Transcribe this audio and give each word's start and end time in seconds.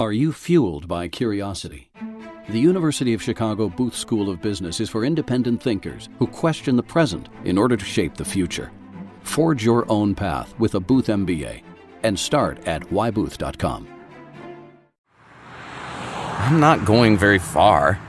Are 0.00 0.12
you 0.12 0.32
fueled 0.32 0.88
by 0.88 1.08
curiosity? 1.08 1.90
The 2.48 2.58
University 2.58 3.12
of 3.12 3.22
Chicago 3.22 3.68
Booth 3.68 3.94
School 3.94 4.30
of 4.30 4.40
Business 4.40 4.80
is 4.80 4.88
for 4.88 5.04
independent 5.04 5.62
thinkers 5.62 6.08
who 6.18 6.26
question 6.26 6.74
the 6.74 6.82
present 6.82 7.28
in 7.44 7.58
order 7.58 7.76
to 7.76 7.84
shape 7.84 8.14
the 8.14 8.24
future. 8.24 8.72
Forge 9.24 9.62
your 9.62 9.84
own 9.92 10.14
path 10.14 10.58
with 10.58 10.74
a 10.74 10.80
Booth 10.80 11.08
MBA 11.08 11.62
and 12.02 12.18
start 12.18 12.66
at 12.66 12.80
whybooth.com. 12.84 13.86
I'm 16.38 16.58
not 16.58 16.86
going 16.86 17.18
very 17.18 17.38
far. 17.38 18.00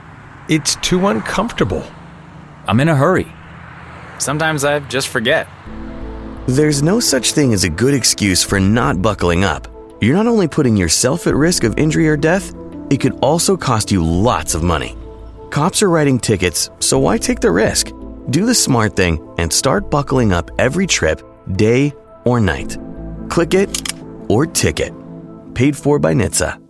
It's 0.48 0.76
too 0.76 1.08
uncomfortable. 1.08 1.84
I'm 2.66 2.80
in 2.80 2.88
a 2.88 2.96
hurry. 2.96 3.30
Sometimes 4.16 4.64
I 4.64 4.78
just 4.78 5.08
forget. 5.08 5.46
There's 6.46 6.82
no 6.82 7.00
such 7.00 7.32
thing 7.32 7.52
as 7.52 7.64
a 7.64 7.68
good 7.68 7.92
excuse 7.92 8.42
for 8.42 8.58
not 8.58 9.02
buckling 9.02 9.44
up. 9.44 9.68
You're 10.02 10.16
not 10.16 10.26
only 10.26 10.48
putting 10.48 10.76
yourself 10.76 11.28
at 11.28 11.36
risk 11.36 11.62
of 11.62 11.78
injury 11.78 12.08
or 12.08 12.16
death, 12.16 12.52
it 12.90 12.98
could 13.00 13.16
also 13.20 13.56
cost 13.56 13.92
you 13.92 14.04
lots 14.04 14.52
of 14.56 14.64
money. 14.64 14.96
Cops 15.50 15.80
are 15.80 15.88
writing 15.88 16.18
tickets, 16.18 16.70
so 16.80 16.98
why 16.98 17.16
take 17.18 17.38
the 17.38 17.52
risk? 17.52 17.92
Do 18.30 18.44
the 18.44 18.54
smart 18.54 18.96
thing 18.96 19.24
and 19.38 19.52
start 19.52 19.92
buckling 19.92 20.32
up 20.32 20.50
every 20.58 20.88
trip, 20.88 21.22
day 21.52 21.92
or 22.24 22.40
night. 22.40 22.78
Click 23.28 23.54
it 23.54 23.92
or 24.28 24.44
ticket. 24.44 24.92
Paid 25.54 25.76
for 25.76 26.00
by 26.00 26.14
NHTSA. 26.14 26.61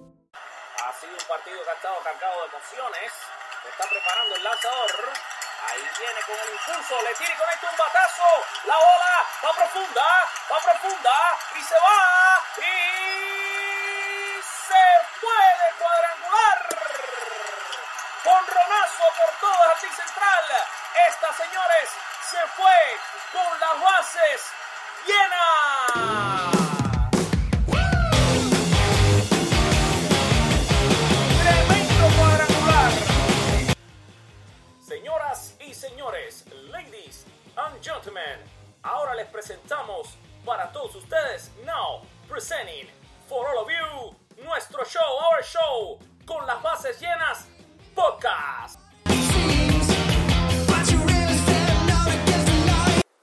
Señores, 35.83 36.45
ladies 36.71 37.25
and 37.57 37.83
gentlemen, 37.83 38.38
ahora 38.85 39.16
les 39.16 39.27
presentamos 39.27 40.16
para 40.47 40.71
todos 40.71 40.95
ustedes, 40.95 41.51
now 41.66 42.02
presenting 42.29 42.87
for 43.29 43.49
all 43.49 43.65
of 43.65 43.69
you, 43.69 44.45
nuestro 44.45 44.85
show, 44.85 45.01
our 45.01 45.43
show, 45.43 45.99
con 46.24 46.47
las 46.47 46.63
bases 46.63 47.01
llenas, 47.01 47.49
podcast. 47.97 48.79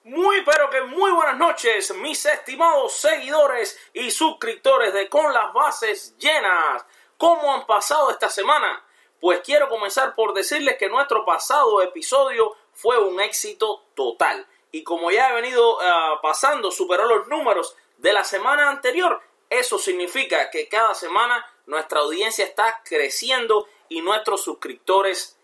Muy 0.04 0.44
pero 0.44 0.70
que 0.70 0.82
muy 0.82 1.12
buenas 1.12 1.38
noches, 1.38 1.96
mis 1.96 2.26
estimados 2.26 2.92
seguidores 2.92 3.80
y 3.94 4.12
suscriptores 4.12 4.94
de 4.94 5.08
Con 5.08 5.34
las 5.34 5.54
bases 5.54 6.14
llenas. 6.18 6.84
¿Cómo 7.18 7.54
han 7.54 7.66
pasado 7.66 8.12
esta 8.12 8.30
semana? 8.30 8.84
Pues 9.20 9.42
quiero 9.42 9.68
comenzar 9.70 10.16
por 10.16 10.34
decirles 10.34 10.78
que 10.78 10.90
nuestro 10.90 11.26
pasado 11.26 11.82
episodio 11.82 12.56
fue 12.74 12.98
un 12.98 13.20
éxito 13.20 13.84
total. 13.96 14.48
Y 14.72 14.84
como 14.84 15.12
ya 15.12 15.30
he 15.30 15.34
venido 15.34 15.80
ah, 15.82 16.20
pasando, 16.22 16.72
superó 16.72 17.06
los 17.06 17.28
números 17.28 17.76
de 17.98 18.14
la 18.14 18.24
semana 18.24 18.70
anterior. 18.70 19.22
Eso 19.50 19.80
significa 19.80 20.50
que 20.52 20.70
cada 20.70 20.94
semana 20.94 21.46
nuestra 21.66 22.00
audiencia 22.02 22.46
está 22.46 22.82
creciendo 22.84 23.68
y 23.90 24.02
nuestros 24.02 24.44
suscriptores 24.44 25.38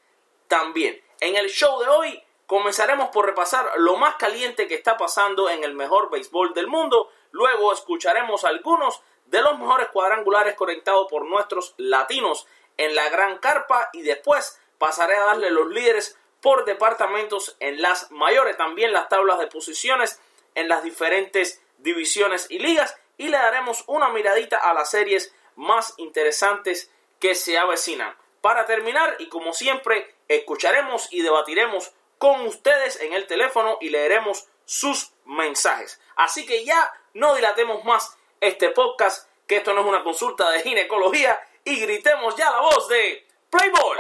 también. 0.48 1.02
En 1.20 1.36
el 1.36 1.50
show 1.50 1.80
de 1.82 1.88
hoy 1.88 2.24
comenzaremos 2.46 3.10
por 3.10 3.26
repasar 3.26 3.72
lo 3.78 3.98
más 3.98 4.16
caliente 4.16 4.68
que 4.68 4.76
está 4.76 4.96
pasando 4.96 5.50
en 5.50 5.64
el 5.64 5.74
mejor 5.74 6.12
béisbol 6.12 6.54
del 6.54 6.68
mundo. 6.68 7.10
Luego 7.32 7.74
escucharemos 7.74 8.46
algunos 8.46 9.02
de 9.26 9.42
los 9.42 9.58
mejores 9.58 9.88
cuadrangulares 9.90 10.56
conectados 10.56 11.08
por 11.10 11.26
nuestros 11.26 11.74
latinos 11.78 12.48
en 12.78 12.96
la 12.96 13.10
gran 13.10 13.38
carpa 13.40 13.90
y 13.94 14.02
después 14.02 14.60
pasaré 14.78 15.16
a 15.16 15.26
darle 15.26 15.52
los 15.52 15.68
líderes 15.68 16.18
por 16.42 16.66
departamentos 16.66 17.56
en 17.60 17.82
las 17.82 18.12
mayores, 18.12 18.58
también 18.58 18.94
las 18.94 19.10
tablas 19.10 19.40
de 19.40 19.48
posiciones 19.48 20.20
en 20.54 20.68
las 20.68 20.84
diferentes 20.84 21.62
divisiones 21.80 22.48
y 22.50 22.60
ligas 22.60 22.98
y 23.18 23.30
le 23.30 23.38
daremos 23.38 23.84
una 23.88 24.10
miradita 24.10 24.58
a 24.58 24.74
las 24.74 24.90
series 24.90 25.34
más 25.56 25.94
interesantes 25.98 26.92
que 27.20 27.36
se 27.36 27.58
avecinan. 27.58 28.16
Para 28.42 28.66
terminar 28.66 29.16
y 29.20 29.28
como 29.28 29.54
siempre 29.54 30.14
escucharemos 30.28 31.08
y 31.12 31.22
debatiremos 31.22 31.94
con 32.18 32.46
ustedes 32.46 33.02
en 33.02 33.14
el 33.14 33.28
teléfono 33.28 33.78
y 33.82 33.90
leeremos 33.90 34.48
sus 34.66 35.12
mensajes. 35.26 36.00
Así 36.16 36.46
que 36.46 36.64
ya 36.66 36.94
no 37.14 37.36
dilatemos 37.36 37.84
más 37.86 38.18
este 38.42 38.70
podcast, 38.70 39.30
que 39.48 39.58
esto 39.58 39.74
no 39.74 39.82
es 39.82 39.88
una 39.88 40.04
consulta 40.04 40.50
de 40.52 40.62
ginecología 40.62 41.40
y 41.66 41.80
gritemos 41.80 42.36
ya 42.36 42.52
la 42.52 42.60
voz 42.62 42.88
de 42.88 43.28
Play 43.50 43.70
Ball. 43.72 43.98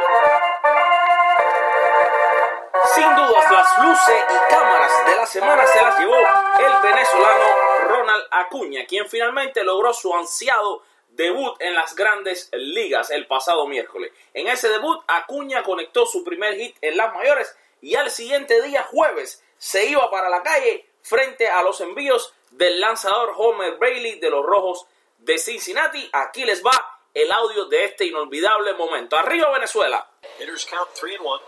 Sin 2.94 3.16
dudas, 3.16 3.52
las 3.52 3.78
luces 3.80 4.24
y 4.30 4.54
cámaras 4.54 5.06
de 5.08 5.16
la 5.16 5.26
semana 5.26 5.66
se 5.66 5.82
las 5.82 6.00
llevó 6.00 6.16
el 6.16 6.82
venezolano 6.84 7.46
Ronald 7.88 8.28
Acuña, 8.32 8.86
quien 8.86 9.10
finalmente 9.10 9.64
logró 9.64 9.94
su 9.94 10.16
ansiado 10.16 10.84
debut 11.10 11.56
en 11.60 11.74
las 11.74 11.96
grandes 11.96 12.50
ligas 12.54 13.10
el 13.10 13.26
pasado 13.26 13.66
miércoles. 13.66 14.12
En 14.34 14.48
ese 14.48 14.70
debut, 14.70 15.04
Acuña 15.08 15.64
conectó 15.64 16.06
su 16.06 16.24
primer 16.24 16.56
hit 16.56 16.78
en 16.82 16.98
las 16.98 17.14
mayores 17.16 17.58
y 17.82 17.96
al 17.96 18.12
siguiente 18.12 18.62
día, 18.62 18.84
jueves, 18.84 19.44
se 19.58 19.86
iba 19.86 20.10
para 20.12 20.30
la 20.30 20.44
calle 20.44 20.88
frente 21.02 21.50
a 21.50 21.64
los 21.64 21.82
envíos 21.82 22.34
del 22.52 22.80
lanzador 22.80 23.34
Homer 23.36 23.78
Bailey 23.78 24.20
de 24.20 24.30
los 24.30 24.46
Rojos 24.46 24.86
de 25.18 25.40
Cincinnati. 25.40 26.08
Aquí 26.14 26.46
les 26.46 26.64
va 26.64 26.95
el 27.16 27.32
audio 27.32 27.66
de 27.66 27.86
este 27.86 28.06
inolvidable 28.06 28.74
momento. 28.74 29.16
Arriba 29.16 29.50
Venezuela. 29.52 30.06
Hitters 30.38 30.66
count 30.66 30.90
three 30.94 31.16
and 31.16 31.24
one. 31.24 31.40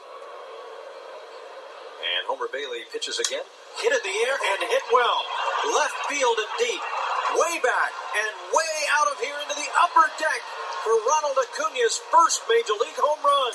And 2.00 2.28
Homer 2.28 2.48
Bailey 2.48 2.88
pitches 2.92 3.20
again. 3.20 3.44
Hit 3.84 3.92
in 3.92 4.00
the 4.00 4.16
air 4.24 4.38
and 4.56 4.64
hit 4.64 4.84
well. 4.96 5.20
Left 5.76 5.98
field 6.08 6.40
and 6.40 6.54
deep. 6.58 6.82
Way 7.36 7.60
back 7.60 7.92
and 8.16 8.32
way 8.56 8.76
out 8.96 9.12
of 9.12 9.20
here 9.20 9.36
into 9.44 9.56
the 9.60 9.68
upper 9.76 10.08
deck 10.16 10.42
for 10.88 10.96
Ronald 11.04 11.36
Acuña's 11.36 12.00
first 12.16 12.48
major 12.48 12.80
league 12.80 12.96
home 12.96 13.20
run. 13.20 13.54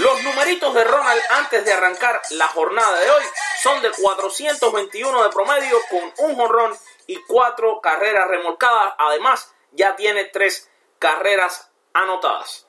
Los 0.00 0.22
numeritos 0.22 0.72
de 0.74 0.84
Ronald 0.84 1.22
antes 1.30 1.64
de 1.66 1.72
arrancar 1.72 2.20
la 2.30 2.48
jornada 2.48 2.98
de 2.98 3.10
hoy 3.10 3.24
son 3.62 3.82
de 3.82 3.90
421 3.90 5.22
de 5.22 5.28
promedio 5.30 5.76
con 5.90 6.12
un 6.28 6.36
jonrón 6.36 6.78
y 7.08 7.16
cuatro 7.26 7.80
carreras 7.80 8.28
remolcadas. 8.28 8.94
Además, 8.98 9.52
ya 9.72 9.96
tiene 9.96 10.26
tres 10.26 10.70
carreras 11.00 11.72
anotadas. 11.92 12.68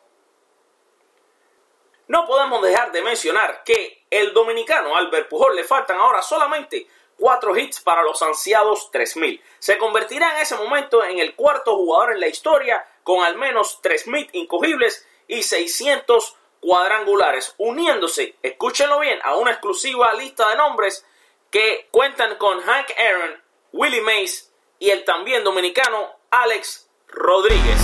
No 2.07 2.25
podemos 2.25 2.63
dejar 2.63 2.91
de 2.91 3.03
mencionar 3.03 3.63
que 3.63 4.07
el 4.09 4.33
dominicano 4.33 4.95
Albert 4.95 5.29
Pujol 5.29 5.55
le 5.55 5.63
faltan 5.63 5.99
ahora 5.99 6.23
solamente 6.23 6.87
cuatro 7.19 7.55
hits 7.55 7.81
para 7.81 8.01
los 8.01 8.19
ansiados 8.23 8.89
3000. 8.89 9.43
Se 9.59 9.77
convertirá 9.77 10.35
en 10.35 10.41
ese 10.41 10.55
momento 10.55 11.03
en 11.03 11.19
el 11.19 11.35
cuarto 11.35 11.75
jugador 11.75 12.13
en 12.13 12.21
la 12.21 12.27
historia 12.27 12.83
con 13.03 13.23
al 13.23 13.35
menos 13.35 13.81
3000 13.81 14.29
incogibles 14.33 15.05
y 15.27 15.43
600 15.43 16.35
cuadrangulares, 16.61 17.53
uniéndose, 17.57 18.35
escúchenlo 18.41 18.99
bien, 18.99 19.19
a 19.23 19.35
una 19.35 19.51
exclusiva 19.51 20.13
lista 20.13 20.49
de 20.49 20.55
nombres 20.55 21.05
que 21.51 21.87
cuentan 21.91 22.37
con 22.37 22.59
Hank 22.61 22.89
Aaron, 22.97 23.43
Willie 23.71 24.01
Mays 24.01 24.51
y 24.79 24.89
el 24.89 25.03
también 25.05 25.43
dominicano 25.43 26.09
Alex 26.31 26.89
Rodríguez. 27.07 27.79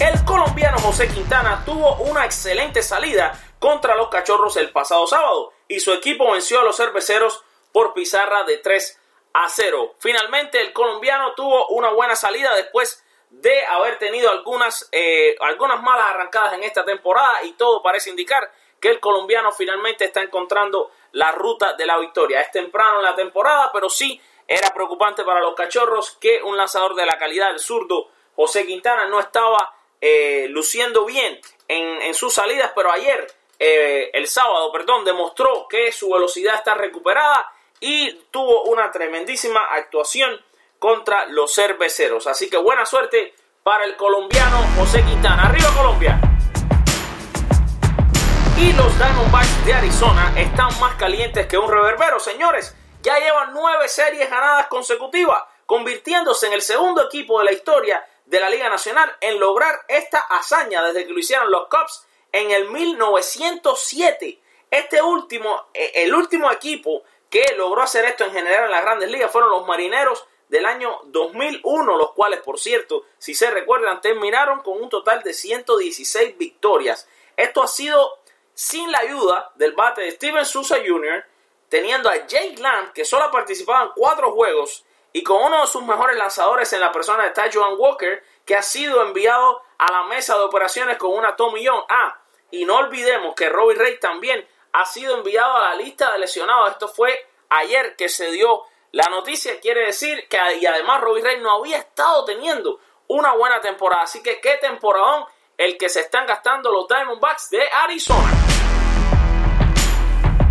El 0.00 0.24
colombiano 0.24 0.78
José 0.78 1.08
Quintana 1.08 1.62
tuvo 1.64 1.94
una 2.02 2.24
excelente 2.24 2.82
salida 2.82 3.38
contra 3.58 3.94
los 3.94 4.08
cachorros 4.08 4.56
el 4.56 4.70
pasado 4.70 5.06
sábado 5.06 5.52
y 5.68 5.80
su 5.80 5.92
equipo 5.92 6.32
venció 6.32 6.60
a 6.60 6.64
los 6.64 6.76
cerveceros 6.76 7.42
por 7.72 7.94
pizarra 7.94 8.44
de 8.44 8.58
3 8.58 9.00
a 9.34 9.48
0. 9.48 9.94
Finalmente 9.98 10.60
el 10.60 10.72
colombiano 10.72 11.34
tuvo 11.34 11.68
una 11.68 11.90
buena 11.90 12.16
salida 12.16 12.54
después 12.54 13.04
de 13.30 13.64
haber 13.66 13.98
tenido 13.98 14.30
algunas, 14.30 14.88
eh, 14.92 15.36
algunas 15.40 15.80
malas 15.82 16.06
arrancadas 16.10 16.52
en 16.52 16.64
esta 16.64 16.84
temporada 16.84 17.44
y 17.44 17.52
todo 17.52 17.82
parece 17.82 18.10
indicar 18.10 18.52
que 18.78 18.90
el 18.90 19.00
colombiano 19.00 19.52
finalmente 19.52 20.04
está 20.04 20.22
encontrando 20.22 20.90
la 21.12 21.32
ruta 21.32 21.74
de 21.74 21.86
la 21.86 21.98
victoria. 21.98 22.40
Es 22.40 22.50
temprano 22.50 22.98
en 22.98 23.04
la 23.04 23.14
temporada, 23.14 23.70
pero 23.72 23.88
sí 23.88 24.20
era 24.46 24.72
preocupante 24.74 25.24
para 25.24 25.40
los 25.40 25.54
cachorros 25.54 26.16
que 26.20 26.42
un 26.42 26.56
lanzador 26.56 26.94
de 26.94 27.06
la 27.06 27.18
calidad 27.18 27.48
del 27.48 27.60
zurdo 27.60 28.08
José 28.34 28.66
Quintana 28.66 29.06
no 29.06 29.20
estaba 29.20 29.74
eh, 30.00 30.46
luciendo 30.48 31.04
bien 31.04 31.40
en, 31.68 32.02
en, 32.02 32.14
sus 32.14 32.32
salidas, 32.32 32.72
pero 32.74 32.90
ayer, 32.90 33.26
eh, 33.58 34.10
el 34.14 34.26
sábado, 34.26 34.72
perdón, 34.72 35.04
demostró 35.04 35.66
que 35.68 35.92
su 35.92 36.10
velocidad 36.10 36.56
está 36.56 36.74
recuperada 36.74 37.52
y 37.80 38.12
tuvo 38.30 38.64
una 38.64 38.90
tremendísima 38.90 39.60
actuación 39.60 40.40
contra 40.78 41.26
los 41.26 41.54
cerveceros. 41.54 42.26
Así 42.26 42.50
que 42.50 42.56
buena 42.56 42.86
suerte 42.86 43.34
para 43.62 43.84
el 43.84 43.96
colombiano 43.96 44.58
José 44.76 45.04
Quintana. 45.04 45.44
Arriba 45.44 45.68
Colombia. 45.76 46.31
Y 48.62 48.72
los 48.74 48.96
Diamondbacks 48.96 49.66
de 49.66 49.74
Arizona 49.74 50.32
están 50.36 50.68
más 50.78 50.94
calientes 50.94 51.48
que 51.48 51.58
un 51.58 51.68
reverbero, 51.68 52.20
señores. 52.20 52.76
Ya 53.02 53.18
llevan 53.18 53.52
nueve 53.52 53.88
series 53.88 54.30
ganadas 54.30 54.68
consecutivas, 54.68 55.42
convirtiéndose 55.66 56.46
en 56.46 56.52
el 56.52 56.62
segundo 56.62 57.04
equipo 57.04 57.40
de 57.40 57.46
la 57.46 57.52
historia 57.52 58.06
de 58.24 58.38
la 58.38 58.48
Liga 58.48 58.68
Nacional 58.68 59.16
en 59.20 59.40
lograr 59.40 59.80
esta 59.88 60.20
hazaña 60.20 60.80
desde 60.84 61.04
que 61.04 61.12
lo 61.12 61.18
hicieron 61.18 61.50
los 61.50 61.66
Cubs 61.66 62.06
en 62.30 62.52
el 62.52 62.70
1907. 62.70 64.40
Este 64.70 65.02
último, 65.02 65.66
eh, 65.74 65.90
el 65.96 66.14
último 66.14 66.48
equipo 66.52 67.02
que 67.28 67.42
logró 67.56 67.82
hacer 67.82 68.04
esto 68.04 68.24
en 68.24 68.32
general 68.32 68.66
en 68.66 68.70
las 68.70 68.82
grandes 68.82 69.10
ligas 69.10 69.32
fueron 69.32 69.50
los 69.50 69.66
Marineros 69.66 70.24
del 70.48 70.66
año 70.66 71.00
2001, 71.06 71.96
los 71.96 72.12
cuales, 72.12 72.38
por 72.42 72.60
cierto, 72.60 73.06
si 73.18 73.34
se 73.34 73.50
recuerdan, 73.50 74.00
terminaron 74.00 74.60
con 74.60 74.80
un 74.80 74.88
total 74.88 75.24
de 75.24 75.34
116 75.34 76.38
victorias. 76.38 77.08
Esto 77.36 77.62
ha 77.62 77.68
sido 77.68 78.21
sin 78.54 78.90
la 78.90 78.98
ayuda 78.98 79.52
del 79.54 79.72
bate 79.72 80.02
de 80.02 80.10
Steven 80.12 80.44
Souza 80.44 80.76
Jr., 80.86 81.24
teniendo 81.68 82.08
a 82.08 82.26
Jake 82.26 82.56
Lamb, 82.58 82.92
que 82.92 83.04
solo 83.04 83.24
ha 83.24 83.30
participado 83.30 83.86
en 83.86 83.92
cuatro 83.94 84.32
juegos, 84.32 84.84
y 85.12 85.22
con 85.22 85.42
uno 85.42 85.62
de 85.62 85.66
sus 85.66 85.82
mejores 85.82 86.16
lanzadores 86.16 86.72
en 86.72 86.80
la 86.80 86.92
persona 86.92 87.24
de 87.24 87.30
Ty 87.30 87.50
Joan 87.52 87.74
Walker, 87.78 88.22
que 88.44 88.56
ha 88.56 88.62
sido 88.62 89.02
enviado 89.02 89.62
a 89.78 89.92
la 89.92 90.02
mesa 90.04 90.36
de 90.36 90.44
operaciones 90.44 90.96
con 90.96 91.12
una 91.12 91.36
Tommy 91.36 91.62
Young. 91.62 91.84
Ah, 91.88 92.18
y 92.50 92.64
no 92.64 92.76
olvidemos 92.76 93.34
que 93.34 93.48
Robbie 93.48 93.76
Ray 93.76 93.98
también 93.98 94.46
ha 94.72 94.84
sido 94.86 95.16
enviado 95.16 95.56
a 95.56 95.70
la 95.70 95.74
lista 95.74 96.12
de 96.12 96.18
lesionados. 96.18 96.70
Esto 96.72 96.88
fue 96.88 97.28
ayer 97.48 97.96
que 97.96 98.08
se 98.08 98.30
dio 98.30 98.62
la 98.92 99.08
noticia. 99.08 99.60
Quiere 99.60 99.86
decir 99.86 100.28
que 100.28 100.38
y 100.60 100.66
además 100.66 101.00
Robbie 101.00 101.22
Ray 101.22 101.40
no 101.40 101.52
había 101.52 101.78
estado 101.78 102.24
teniendo 102.24 102.80
una 103.08 103.32
buena 103.34 103.60
temporada. 103.60 104.02
Así 104.02 104.22
que 104.22 104.40
qué 104.40 104.56
temporadón 104.58 105.24
el 105.62 105.78
que 105.78 105.88
se 105.88 106.00
están 106.00 106.26
gastando 106.26 106.72
los 106.72 106.88
Diamondbacks 106.88 107.50
de 107.50 107.62
Arizona. 107.84 108.32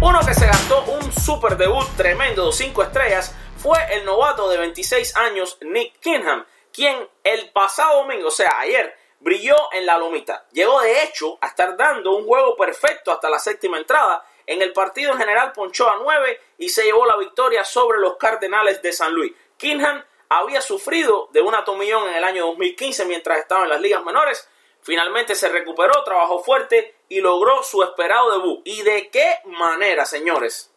Uno 0.01 0.19
que 0.25 0.33
se 0.33 0.47
gastó 0.47 0.85
un 0.85 1.11
super 1.11 1.57
debut 1.57 1.85
tremendo 1.97 2.45
de 2.45 2.53
5 2.53 2.83
estrellas 2.83 3.35
fue 3.57 3.77
el 3.91 4.05
novato 4.05 4.47
de 4.47 4.57
26 4.57 5.17
años 5.17 5.57
Nick 5.63 5.99
Kingham, 5.99 6.45
quien 6.71 7.09
el 7.25 7.49
pasado 7.51 8.03
domingo, 8.03 8.29
o 8.29 8.31
sea, 8.31 8.57
ayer, 8.59 8.95
brilló 9.19 9.57
en 9.73 9.85
la 9.85 9.97
lomita. 9.97 10.45
Llegó 10.53 10.79
de 10.79 11.03
hecho 11.03 11.37
a 11.41 11.47
estar 11.47 11.75
dando 11.75 12.15
un 12.15 12.25
juego 12.25 12.55
perfecto 12.55 13.11
hasta 13.11 13.29
la 13.29 13.39
séptima 13.39 13.79
entrada. 13.79 14.25
En 14.47 14.61
el 14.61 14.71
partido 14.71 15.11
en 15.11 15.17
general 15.17 15.51
ponchó 15.51 15.89
a 15.89 15.99
9 16.01 16.39
y 16.59 16.69
se 16.69 16.85
llevó 16.85 17.05
la 17.05 17.17
victoria 17.17 17.65
sobre 17.65 17.99
los 17.99 18.15
Cardenales 18.15 18.81
de 18.81 18.93
San 18.93 19.13
Luis. 19.13 19.33
Kingham 19.57 20.05
había 20.29 20.61
sufrido 20.61 21.27
de 21.33 21.41
una 21.41 21.65
tomillón 21.65 22.07
en 22.07 22.15
el 22.15 22.23
año 22.23 22.45
2015 22.45 23.03
mientras 23.03 23.39
estaba 23.39 23.63
en 23.63 23.69
las 23.71 23.81
ligas 23.81 24.05
menores. 24.05 24.47
Finalmente 24.83 25.35
se 25.35 25.49
recuperó, 25.49 26.03
trabajó 26.03 26.39
fuerte 26.39 26.95
y 27.07 27.21
logró 27.21 27.61
su 27.63 27.83
esperado 27.83 28.31
debut. 28.31 28.61
¿Y 28.65 28.81
de 28.81 29.09
qué 29.09 29.35
manera, 29.45 30.05
señores? 30.05 30.71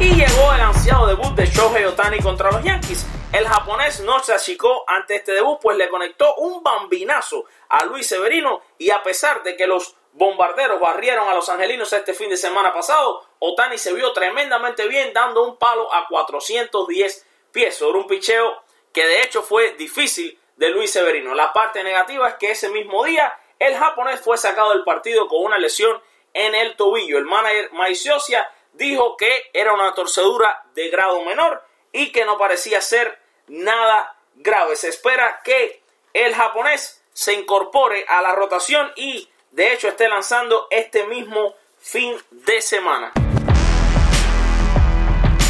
Y 0.00 0.14
llegó 0.14 0.52
el 0.54 0.60
ansiado 0.60 1.06
debut 1.06 1.34
de 1.34 1.46
Shohei 1.46 1.84
Otani 1.84 2.18
contra 2.18 2.50
los 2.50 2.62
Yankees. 2.64 3.06
El 3.32 3.46
japonés 3.46 4.00
no 4.00 4.18
se 4.20 4.32
achicó 4.32 4.84
ante 4.88 5.16
este 5.16 5.32
debut, 5.32 5.58
pues 5.60 5.76
le 5.76 5.88
conectó 5.88 6.34
un 6.36 6.62
bambinazo 6.62 7.44
a 7.68 7.84
Luis 7.84 8.06
Severino 8.08 8.62
y 8.78 8.90
a 8.90 9.02
pesar 9.02 9.42
de 9.42 9.56
que 9.56 9.66
los 9.66 9.94
bombarderos 10.12 10.80
barrieron 10.80 11.28
a 11.28 11.34
los 11.34 11.48
angelinos 11.48 11.92
este 11.92 12.14
fin 12.14 12.30
de 12.30 12.36
semana 12.36 12.72
pasado, 12.72 13.24
Otani 13.38 13.78
se 13.78 13.92
vio 13.92 14.12
tremendamente 14.12 14.88
bien 14.88 15.12
dando 15.12 15.44
un 15.44 15.58
palo 15.58 15.92
a 15.94 16.08
410 16.08 17.26
pies 17.52 17.76
sobre 17.76 17.98
un 17.98 18.06
picheo 18.06 18.62
que 18.92 19.06
de 19.06 19.22
hecho 19.22 19.42
fue 19.42 19.74
difícil 19.74 20.38
de 20.58 20.70
Luis 20.70 20.90
Severino. 20.90 21.34
La 21.34 21.52
parte 21.52 21.82
negativa 21.82 22.28
es 22.28 22.34
que 22.34 22.50
ese 22.50 22.68
mismo 22.68 23.04
día 23.04 23.38
el 23.58 23.76
japonés 23.76 24.20
fue 24.20 24.36
sacado 24.36 24.70
del 24.70 24.84
partido 24.84 25.26
con 25.28 25.42
una 25.42 25.56
lesión 25.56 26.00
en 26.34 26.54
el 26.54 26.76
tobillo. 26.76 27.16
El 27.16 27.24
manager 27.24 27.72
Maiciosia 27.72 28.50
dijo 28.72 29.16
que 29.16 29.50
era 29.52 29.72
una 29.72 29.94
torcedura 29.94 30.64
de 30.74 30.90
grado 30.90 31.22
menor 31.22 31.64
y 31.92 32.10
que 32.12 32.24
no 32.24 32.36
parecía 32.36 32.80
ser 32.80 33.18
nada 33.46 34.16
grave. 34.34 34.76
Se 34.76 34.88
espera 34.88 35.40
que 35.44 35.82
el 36.12 36.34
japonés 36.34 37.02
se 37.12 37.32
incorpore 37.34 38.04
a 38.08 38.20
la 38.20 38.34
rotación 38.34 38.92
y 38.96 39.28
de 39.52 39.72
hecho 39.72 39.88
esté 39.88 40.08
lanzando 40.08 40.66
este 40.70 41.06
mismo 41.06 41.54
fin 41.78 42.16
de 42.30 42.60
semana. 42.60 43.12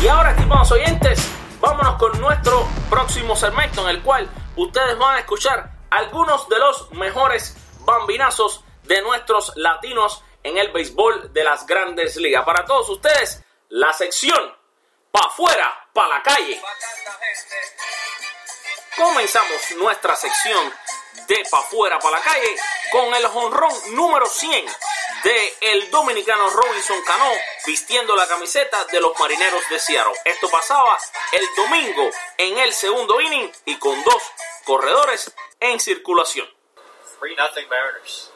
Y 0.02 0.06
ahora, 0.06 0.30
estimados 0.30 0.70
oyentes, 0.70 1.18
vámonos 1.60 1.98
con 1.98 2.20
nuestro 2.20 2.68
próximo 2.88 3.34
segmento 3.34 3.82
en 3.82 3.96
el 3.96 4.02
cual 4.02 4.28
ustedes 4.58 4.98
van 4.98 5.16
a 5.16 5.18
escuchar 5.20 5.70
algunos 5.90 6.48
de 6.48 6.58
los 6.58 6.90
mejores 6.92 7.54
bambinazos 7.80 8.64
de 8.84 9.00
nuestros 9.02 9.52
latinos 9.56 10.22
en 10.42 10.58
el 10.58 10.70
béisbol 10.72 11.32
de 11.32 11.44
las 11.44 11.66
grandes 11.66 12.16
ligas. 12.16 12.44
Para 12.44 12.64
todos 12.64 12.88
ustedes, 12.88 13.42
la 13.68 13.92
sección 13.92 14.56
pa' 15.10 15.26
afuera, 15.26 15.88
pa' 15.92 16.08
la 16.08 16.22
calle. 16.22 16.60
Comenzamos 18.96 19.76
nuestra 19.76 20.16
sección 20.16 20.72
de 21.26 21.46
pa' 21.50 21.60
afuera, 21.60 21.98
pa' 21.98 22.10
la 22.10 22.20
calle 22.20 22.56
con 22.90 23.14
el 23.14 23.26
jonrón 23.26 23.94
número 23.94 24.26
100 24.26 24.66
de 25.22 25.54
el 25.60 25.90
dominicano 25.90 26.48
Robinson 26.48 27.02
Cano 27.02 27.30
vistiendo 27.66 28.14
la 28.14 28.26
camiseta 28.26 28.84
de 28.86 29.00
los 29.00 29.18
marineros 29.18 29.62
de 29.68 29.78
Seattle. 29.78 30.14
Esto 30.24 30.48
pasaba 30.48 30.98
el 31.32 31.44
domingo 31.56 32.10
en 32.36 32.58
el 32.58 32.72
segundo 32.72 33.20
inning 33.20 33.50
y 33.64 33.76
con 33.76 34.02
dos 34.04 34.22
corredores 34.68 35.32
en 35.64 35.80
circulación. 35.80 36.44
3 37.16 37.34
nothing 37.40 37.64
Mariners. 37.72 38.28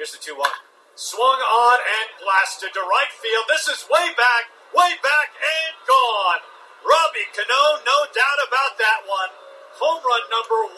Here's 0.00 0.16
the 0.16 0.18
2 0.24 0.32
1. 0.32 0.48
Swung 0.96 1.36
on 1.36 1.78
and 1.84 2.08
blasted 2.16 2.72
to 2.72 2.80
right 2.80 3.12
field. 3.20 3.44
This 3.52 3.68
is 3.68 3.84
way 3.92 4.08
back. 4.16 4.48
way 4.72 4.96
back 5.04 5.28
and 5.36 5.72
gone. 5.84 6.40
Robbie 6.80 7.28
Cano, 7.36 7.84
no 7.84 8.08
doubt 8.08 8.40
about 8.48 8.80
that 8.80 9.04
one. 9.04 9.32
Home 9.76 10.00
run 10.00 10.24
number 10.32 10.64
100 10.64 10.72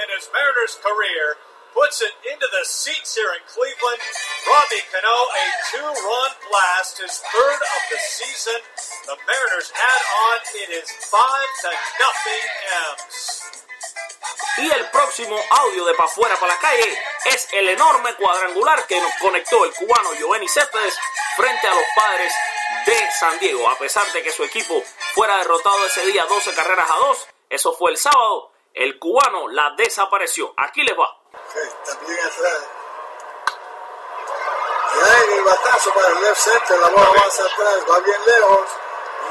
in 0.00 0.08
his 0.16 0.32
Mariners 0.32 0.80
career 0.80 1.36
puts 1.76 2.00
it 2.00 2.16
into 2.24 2.48
the 2.48 2.64
seats 2.64 3.14
here 3.14 3.30
in 3.36 3.44
Cleveland. 3.46 4.00
Robbie 4.48 4.84
Cano, 4.88 5.16
a 5.28 5.44
two-run 5.70 6.32
blast, 6.48 7.04
his 7.04 7.20
third 7.20 7.60
of 7.60 7.82
the 7.92 8.00
season. 8.00 8.60
The 9.06 9.16
Mariners 9.28 9.70
add 9.76 10.02
on. 10.24 10.38
It 10.56 10.70
is 10.72 10.88
five 11.04 11.50
to 11.68 11.70
nothing 12.00 12.44
M's. 12.96 13.49
Y 14.58 14.70
el 14.70 14.90
próximo 14.90 15.38
audio 15.50 15.84
de 15.86 15.94
Pa' 15.94 16.08
Fuera 16.08 16.36
para 16.36 16.54
la 16.54 16.60
calle 16.60 16.98
es 17.24 17.48
el 17.52 17.68
enorme 17.68 18.14
cuadrangular 18.16 18.86
que 18.86 19.00
nos 19.00 19.12
conectó 19.20 19.64
el 19.64 19.72
cubano 19.74 20.12
Giovanni 20.14 20.48
Céspedes 20.48 20.98
frente 21.36 21.66
a 21.66 21.74
los 21.74 21.84
padres 21.96 22.32
de 22.86 23.10
San 23.18 23.38
Diego. 23.38 23.68
A 23.68 23.78
pesar 23.78 24.10
de 24.12 24.22
que 24.22 24.32
su 24.32 24.44
equipo 24.44 24.82
fuera 25.14 25.38
derrotado 25.38 25.86
ese 25.86 26.04
día 26.06 26.26
12 26.26 26.54
carreras 26.54 26.90
a 26.90 26.96
2, 26.96 27.28
eso 27.50 27.72
fue 27.74 27.90
el 27.90 27.96
sábado, 27.96 28.52
el 28.74 28.98
cubano 28.98 29.48
la 29.48 29.74
desapareció. 29.76 30.52
Aquí 30.56 30.82
les 30.82 30.96
va. 30.96 31.16
también 31.84 32.20
atrás. 32.20 32.68
Y 34.92 35.32
el 35.32 35.44
batazo 35.44 35.94
para 35.94 36.08
el 36.08 36.22
left 36.22 36.36
center, 36.36 36.78
la 36.78 36.88
bola 36.88 37.10
va 37.10 37.26
hacia 37.26 37.44
atrás, 37.44 37.78
va 37.90 37.98
bien 38.00 38.20
lejos. 38.26 38.68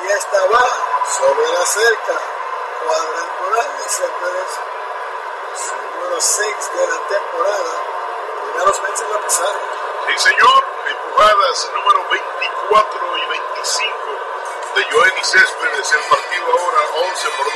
Y 0.04 0.12
esta 0.12 0.46
va 0.46 0.66
sobre 1.18 1.52
la 1.52 1.66
cerca. 1.66 2.14
Cuadrangular 2.86 3.78
de 3.78 3.90
Céspedes, 3.90 4.60
número 6.00 6.22
6 6.22 6.48
de 6.76 6.88
la 6.88 7.08
temporada. 7.08 7.74
Primeros 8.44 8.82
meses 8.84 9.08
la 9.12 9.22
pasaron. 9.22 9.62
Sí, 10.08 10.30
señor. 10.30 10.66
Empujadas 10.90 11.72
número 11.76 12.10
24 12.10 13.18
y 13.18 13.26
25 13.30 13.96
de 14.76 14.84
Joenny 14.84 15.24
Céspedes. 15.24 15.92
El 15.92 16.04
partido 16.10 16.46
ahora 16.46 16.80
11 17.12 17.28
por 17.30 17.46
2. 17.46 17.54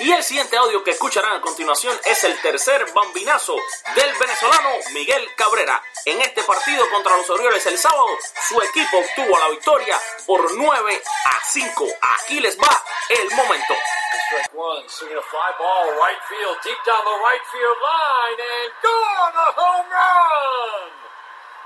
Y 0.00 0.12
el 0.12 0.24
siguiente 0.24 0.56
audio 0.56 0.82
que 0.82 0.92
escucharán 0.92 1.36
a 1.36 1.40
continuación 1.42 1.98
es 2.06 2.24
el 2.24 2.40
tercer 2.40 2.90
bambinazo 2.92 3.54
del 3.94 4.14
venezolano 4.16 4.70
Miguel 4.92 5.28
Cabrera. 5.36 5.82
En 6.06 6.20
este 6.22 6.42
partido 6.44 6.88
contra 6.90 7.16
los 7.18 7.28
Orioles 7.28 7.66
el 7.66 7.76
sábado, 7.76 8.08
su 8.48 8.62
equipo 8.62 8.96
obtuvo 8.98 9.38
la 9.38 9.48
victoria 9.50 10.00
por 10.26 10.54
9 10.54 11.02
a 11.24 11.44
5. 11.44 11.86
Aquí 12.00 12.40
les 12.40 12.58
va 12.58 12.82
el 13.10 13.30
momento. 13.32 13.74
Strike 14.30 14.54
one, 14.54 14.86
swinging 14.86 15.18
a 15.18 15.26
fly 15.26 15.50
ball, 15.58 15.90
right 15.98 16.22
field, 16.30 16.54
deep 16.62 16.78
down 16.86 17.02
the 17.02 17.18
right 17.18 17.42
field 17.50 17.78
line, 17.82 18.38
and 18.38 18.70
gone 18.78 19.34
a 19.34 19.48
home 19.58 19.90
run! 19.90 20.90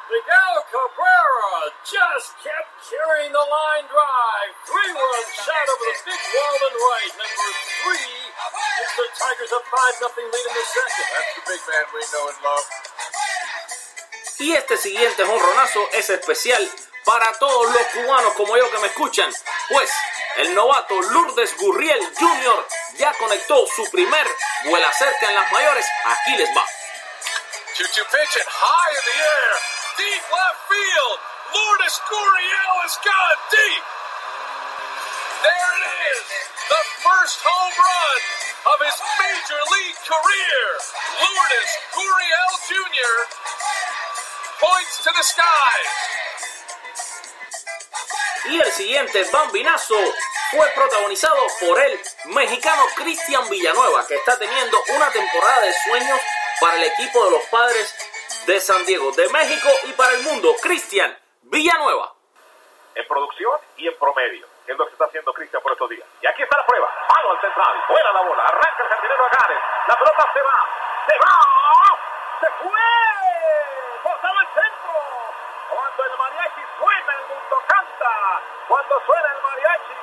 Miguel 0.08 0.56
Cabrera 0.72 1.76
just 1.84 2.32
kept 2.40 2.72
carrying 2.88 3.36
the 3.36 3.46
line 3.52 3.84
drive. 3.84 4.52
Three 4.64 4.92
runs 4.96 5.28
shot 5.44 5.66
over 5.76 5.92
the 5.92 5.96
big 6.08 6.22
wall 6.24 6.56
and 6.64 6.76
right. 6.80 7.12
Number 7.20 7.48
three 7.84 8.16
is 8.32 8.92
the 8.96 9.06
Tigers 9.12 9.52
a 9.52 9.60
5 9.60 10.08
nothing 10.08 10.24
lead 10.24 10.46
in 10.48 10.54
the 10.56 10.64
second. 10.64 11.08
That's 11.12 11.32
the 11.36 11.44
big 11.44 11.62
man 11.68 11.84
we 11.92 12.00
know 12.16 12.24
and 12.32 12.40
love. 12.48 12.66
Y 14.40 14.56
este 14.56 14.80
siguiente 14.80 15.20
jonronazo 15.20 15.84
es 15.92 16.08
especial 16.08 16.64
para 17.04 17.30
todos 17.38 17.68
los 17.76 17.86
cubanos 17.92 18.32
como 18.40 18.56
yo 18.56 18.70
que 18.70 18.78
me 18.78 18.86
escuchan, 18.86 19.30
pues 19.68 19.90
el 20.36 20.54
novato 20.54 21.00
Lourdes 21.00 21.56
Gurriel 21.58 22.00
Jr. 22.18 22.66
ya 22.98 23.12
conectó 23.14 23.66
su 23.74 23.88
primer 23.90 24.26
vuela 24.64 24.92
cerca 24.92 25.28
en 25.28 25.34
las 25.34 25.52
mayores. 25.52 25.86
Aquí 26.04 26.36
les 26.36 26.48
va. 26.56 26.64
Choo-choo 27.74 28.04
pitch 28.10 28.36
it 28.36 28.46
high 28.46 28.92
in 28.94 29.04
the 29.04 29.18
air. 29.18 29.52
Deep 29.98 30.24
left 30.30 30.60
field. 30.70 31.18
Lourdes 31.54 31.96
Gurriel 32.10 32.74
has 32.82 32.96
got 33.02 33.36
deep. 33.50 33.84
There 35.42 35.72
it 35.78 35.84
is. 36.14 36.24
The 36.70 36.82
first 37.02 37.38
home 37.42 37.74
run 37.78 38.20
of 38.74 38.78
his 38.78 38.96
major 39.18 39.60
league 39.74 39.98
career. 40.06 40.64
Lourdes 41.18 41.72
Gurriel 41.94 42.52
Jr. 42.70 43.14
points 44.62 44.94
to 45.02 45.10
the 45.14 45.22
skies. 45.22 46.53
Y 48.46 48.60
el 48.60 48.72
siguiente 48.72 49.24
bambinazo 49.32 49.94
fue 50.50 50.68
protagonizado 50.74 51.46
por 51.60 51.80
el 51.80 52.00
mexicano 52.26 52.82
Cristian 52.96 53.48
Villanueva, 53.48 54.06
que 54.06 54.16
está 54.16 54.38
teniendo 54.38 54.76
una 54.94 55.10
temporada 55.10 55.60
de 55.62 55.72
sueños 55.72 56.20
para 56.60 56.76
el 56.76 56.84
equipo 56.84 57.24
de 57.24 57.30
los 57.30 57.42
padres 57.44 57.94
de 58.46 58.60
San 58.60 58.84
Diego, 58.84 59.10
de 59.12 59.28
México 59.30 59.68
y 59.84 59.92
para 59.92 60.12
el 60.12 60.22
mundo. 60.22 60.54
Cristian 60.60 61.16
Villanueva. 61.42 62.14
En 62.94 63.06
producción 63.08 63.58
y 63.76 63.88
en 63.88 63.98
promedio. 63.98 64.46
Es 64.66 64.76
lo 64.78 64.86
que 64.86 64.92
está 64.92 65.06
haciendo 65.06 65.32
Cristian 65.32 65.62
por 65.62 65.72
estos 65.72 65.90
días. 65.90 66.06
Y 66.22 66.26
aquí 66.26 66.42
está 66.42 66.56
la 66.56 66.66
prueba. 66.66 66.88
Mano 67.14 67.30
al 67.32 67.40
central. 67.40 67.84
Fuera 67.86 68.12
la 68.12 68.20
bola. 68.22 68.44
Arranca 68.44 68.82
el 68.82 68.88
jardinero 68.88 69.26
Agares. 69.26 69.58
La 69.88 69.98
pelota 69.98 70.30
se 70.32 70.40
va. 70.40 70.68
Se 71.08 71.18
va. 71.18 71.36
Se 72.40 72.46
fue. 72.62 72.80
Botaba 74.04 74.40
el 74.40 74.48
centro. 74.48 74.94
Cuando 75.68 76.04
el 76.04 76.18
mariachi 76.18 76.62
suena, 76.78 77.12
el 77.12 77.20
mundo 77.28 77.63
Cuando 78.68 79.02
suena 79.06 79.28
el 79.32 79.42
mariachi, 79.42 79.94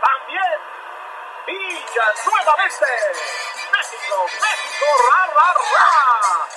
también 0.00 0.60
Villa 1.46 2.04
nuevamente. 2.24 2.86
México, 3.72 4.26
México, 4.40 4.86
ra. 5.10 5.32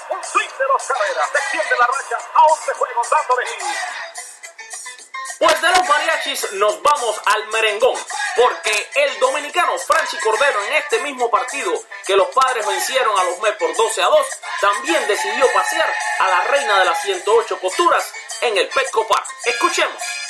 Un 0.10 0.24
swing 0.24 0.48
de 0.48 0.65
dos 0.65 0.84
carreras. 0.88 1.30
Extiende 1.34 1.75
la 1.77 1.88
racha 1.88 2.18
a 2.36 2.44
11 2.44 2.74
juegos 2.74 3.10
dándole. 3.10 3.46
Pues 5.39 5.62
de 5.62 5.68
los 5.70 5.88
mariachis 5.88 6.54
nos 6.54 6.82
vamos 6.82 7.22
al 7.25 7.48
merengón, 7.48 8.00
porque 8.36 8.89
el 8.96 9.20
dominicano 9.20 9.77
Franchi 9.80 10.18
Cordero 10.20 10.63
en 10.63 10.74
este 10.74 11.00
mismo 11.00 11.30
partido 11.30 11.74
que 12.06 12.15
los 12.15 12.27
padres 12.30 12.65
vencieron 12.65 13.20
a 13.20 13.24
los 13.25 13.39
Mets 13.39 13.58
por 13.58 13.75
12 13.75 14.01
a 14.01 14.06
2, 14.06 14.27
también 14.62 15.08
decidió 15.08 15.46
pasear 15.54 15.94
a 16.20 16.27
la 16.27 16.42
reina 16.46 16.80
de 16.80 16.86
las 16.86 17.01
108 17.01 17.60
costuras 17.60 18.13
en 18.42 18.58
el 18.58 18.70
Petco 18.70 19.06
Park. 19.08 19.27
Escuchemos. 19.46 20.25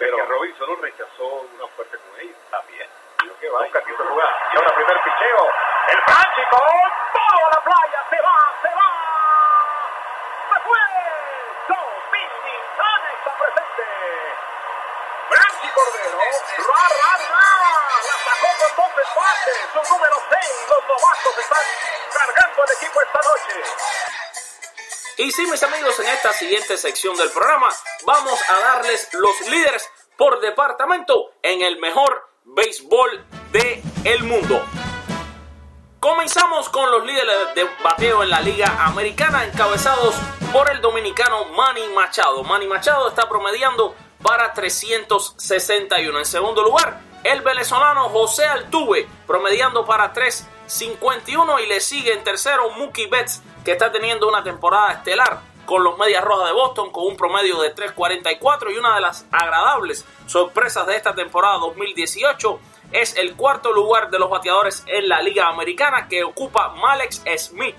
Pero 0.00 0.16
que 0.16 0.24
Robinson 0.24 0.66
no 0.66 0.76
rechazó 0.76 1.26
una 1.52 1.64
oferta 1.64 1.98
con 1.98 2.20
ellos. 2.20 2.36
También. 2.50 2.88
Dijo 3.22 3.36
que 3.38 3.50
va. 3.50 3.64
Nunca 3.64 3.84
quiso 3.84 4.02
jugar. 4.02 4.32
Y 4.50 4.56
ahora 4.56 4.74
primer 4.74 4.96
picheo. 5.04 5.44
El 5.92 6.00
Franchi 6.08 6.42
con 6.48 6.60
todo 7.12 7.46
a 7.46 7.50
la 7.52 7.60
playa. 7.60 8.00
Se 8.08 8.16
va, 8.16 8.38
se 8.64 8.70
va. 8.80 8.90
Se 10.48 10.56
fue. 10.64 10.80
Dominicana 11.68 13.08
está 13.12 13.30
presente. 13.44 13.84
Franchi 15.28 15.68
Cordero. 15.68 16.18
Ra, 16.64 16.84
ra, 16.96 17.12
ra. 17.20 17.44
La 18.08 18.16
sacó 18.24 18.48
con 18.56 18.72
dos 18.80 19.04
empates. 19.04 19.60
Su 19.68 19.80
número 19.84 20.16
6. 20.16 20.66
Los 20.70 20.82
novatos 20.88 21.38
están 21.44 21.66
cargando 22.08 22.64
el 22.64 22.70
equipo 22.72 23.02
esta 23.02 23.20
noche. 23.20 24.19
Y 25.20 25.30
sí, 25.32 25.46
mis 25.50 25.62
amigos, 25.62 26.00
en 26.00 26.06
esta 26.06 26.32
siguiente 26.32 26.78
sección 26.78 27.14
del 27.14 27.30
programa 27.30 27.68
vamos 28.06 28.40
a 28.48 28.58
darles 28.58 29.06
los 29.12 29.50
líderes 29.50 29.86
por 30.16 30.40
departamento 30.40 31.32
en 31.42 31.60
el 31.60 31.78
mejor 31.78 32.26
béisbol 32.44 33.26
del 33.52 33.82
el 34.04 34.24
mundo. 34.24 34.64
Comenzamos 35.98 36.70
con 36.70 36.90
los 36.90 37.04
líderes 37.04 37.54
de 37.54 37.68
bateo 37.84 38.22
en 38.22 38.30
la 38.30 38.40
Liga 38.40 38.82
Americana, 38.82 39.44
encabezados 39.44 40.14
por 40.54 40.70
el 40.70 40.80
dominicano 40.80 41.44
Manny 41.50 41.86
Machado. 41.88 42.42
Manny 42.42 42.66
Machado 42.66 43.06
está 43.06 43.28
promediando 43.28 43.94
para 44.22 44.54
361. 44.54 46.18
En 46.18 46.24
segundo 46.24 46.62
lugar, 46.62 46.98
el 47.24 47.42
venezolano 47.42 48.08
José 48.08 48.46
Altuve, 48.46 49.08
promediando 49.26 49.84
para 49.84 50.12
351. 50.12 51.60
Y 51.60 51.66
le 51.66 51.80
sigue 51.80 52.12
en 52.12 52.24
tercero 52.24 52.70
Mookie 52.70 53.06
Betts, 53.06 53.42
que 53.64 53.72
está 53.72 53.92
teniendo 53.92 54.28
una 54.28 54.42
temporada 54.42 54.92
estelar 54.92 55.40
con 55.66 55.84
los 55.84 55.96
Medias 55.98 56.24
Rojas 56.24 56.48
de 56.48 56.54
Boston 56.54 56.90
con 56.90 57.06
un 57.06 57.16
promedio 57.16 57.60
de 57.60 57.72
3.44 57.74 58.74
y 58.74 58.78
una 58.78 58.94
de 58.96 59.00
las 59.00 59.24
agradables 59.30 60.04
sorpresas 60.26 60.84
de 60.86 60.96
esta 60.96 61.14
temporada 61.14 61.58
2018 61.58 62.58
es 62.90 63.16
el 63.16 63.36
cuarto 63.36 63.72
lugar 63.72 64.10
de 64.10 64.18
los 64.18 64.28
bateadores 64.28 64.82
en 64.88 65.08
la 65.08 65.22
Liga 65.22 65.46
Americana 65.46 66.08
que 66.08 66.24
ocupa 66.24 66.70
Malex 66.70 67.22
Smith 67.38 67.76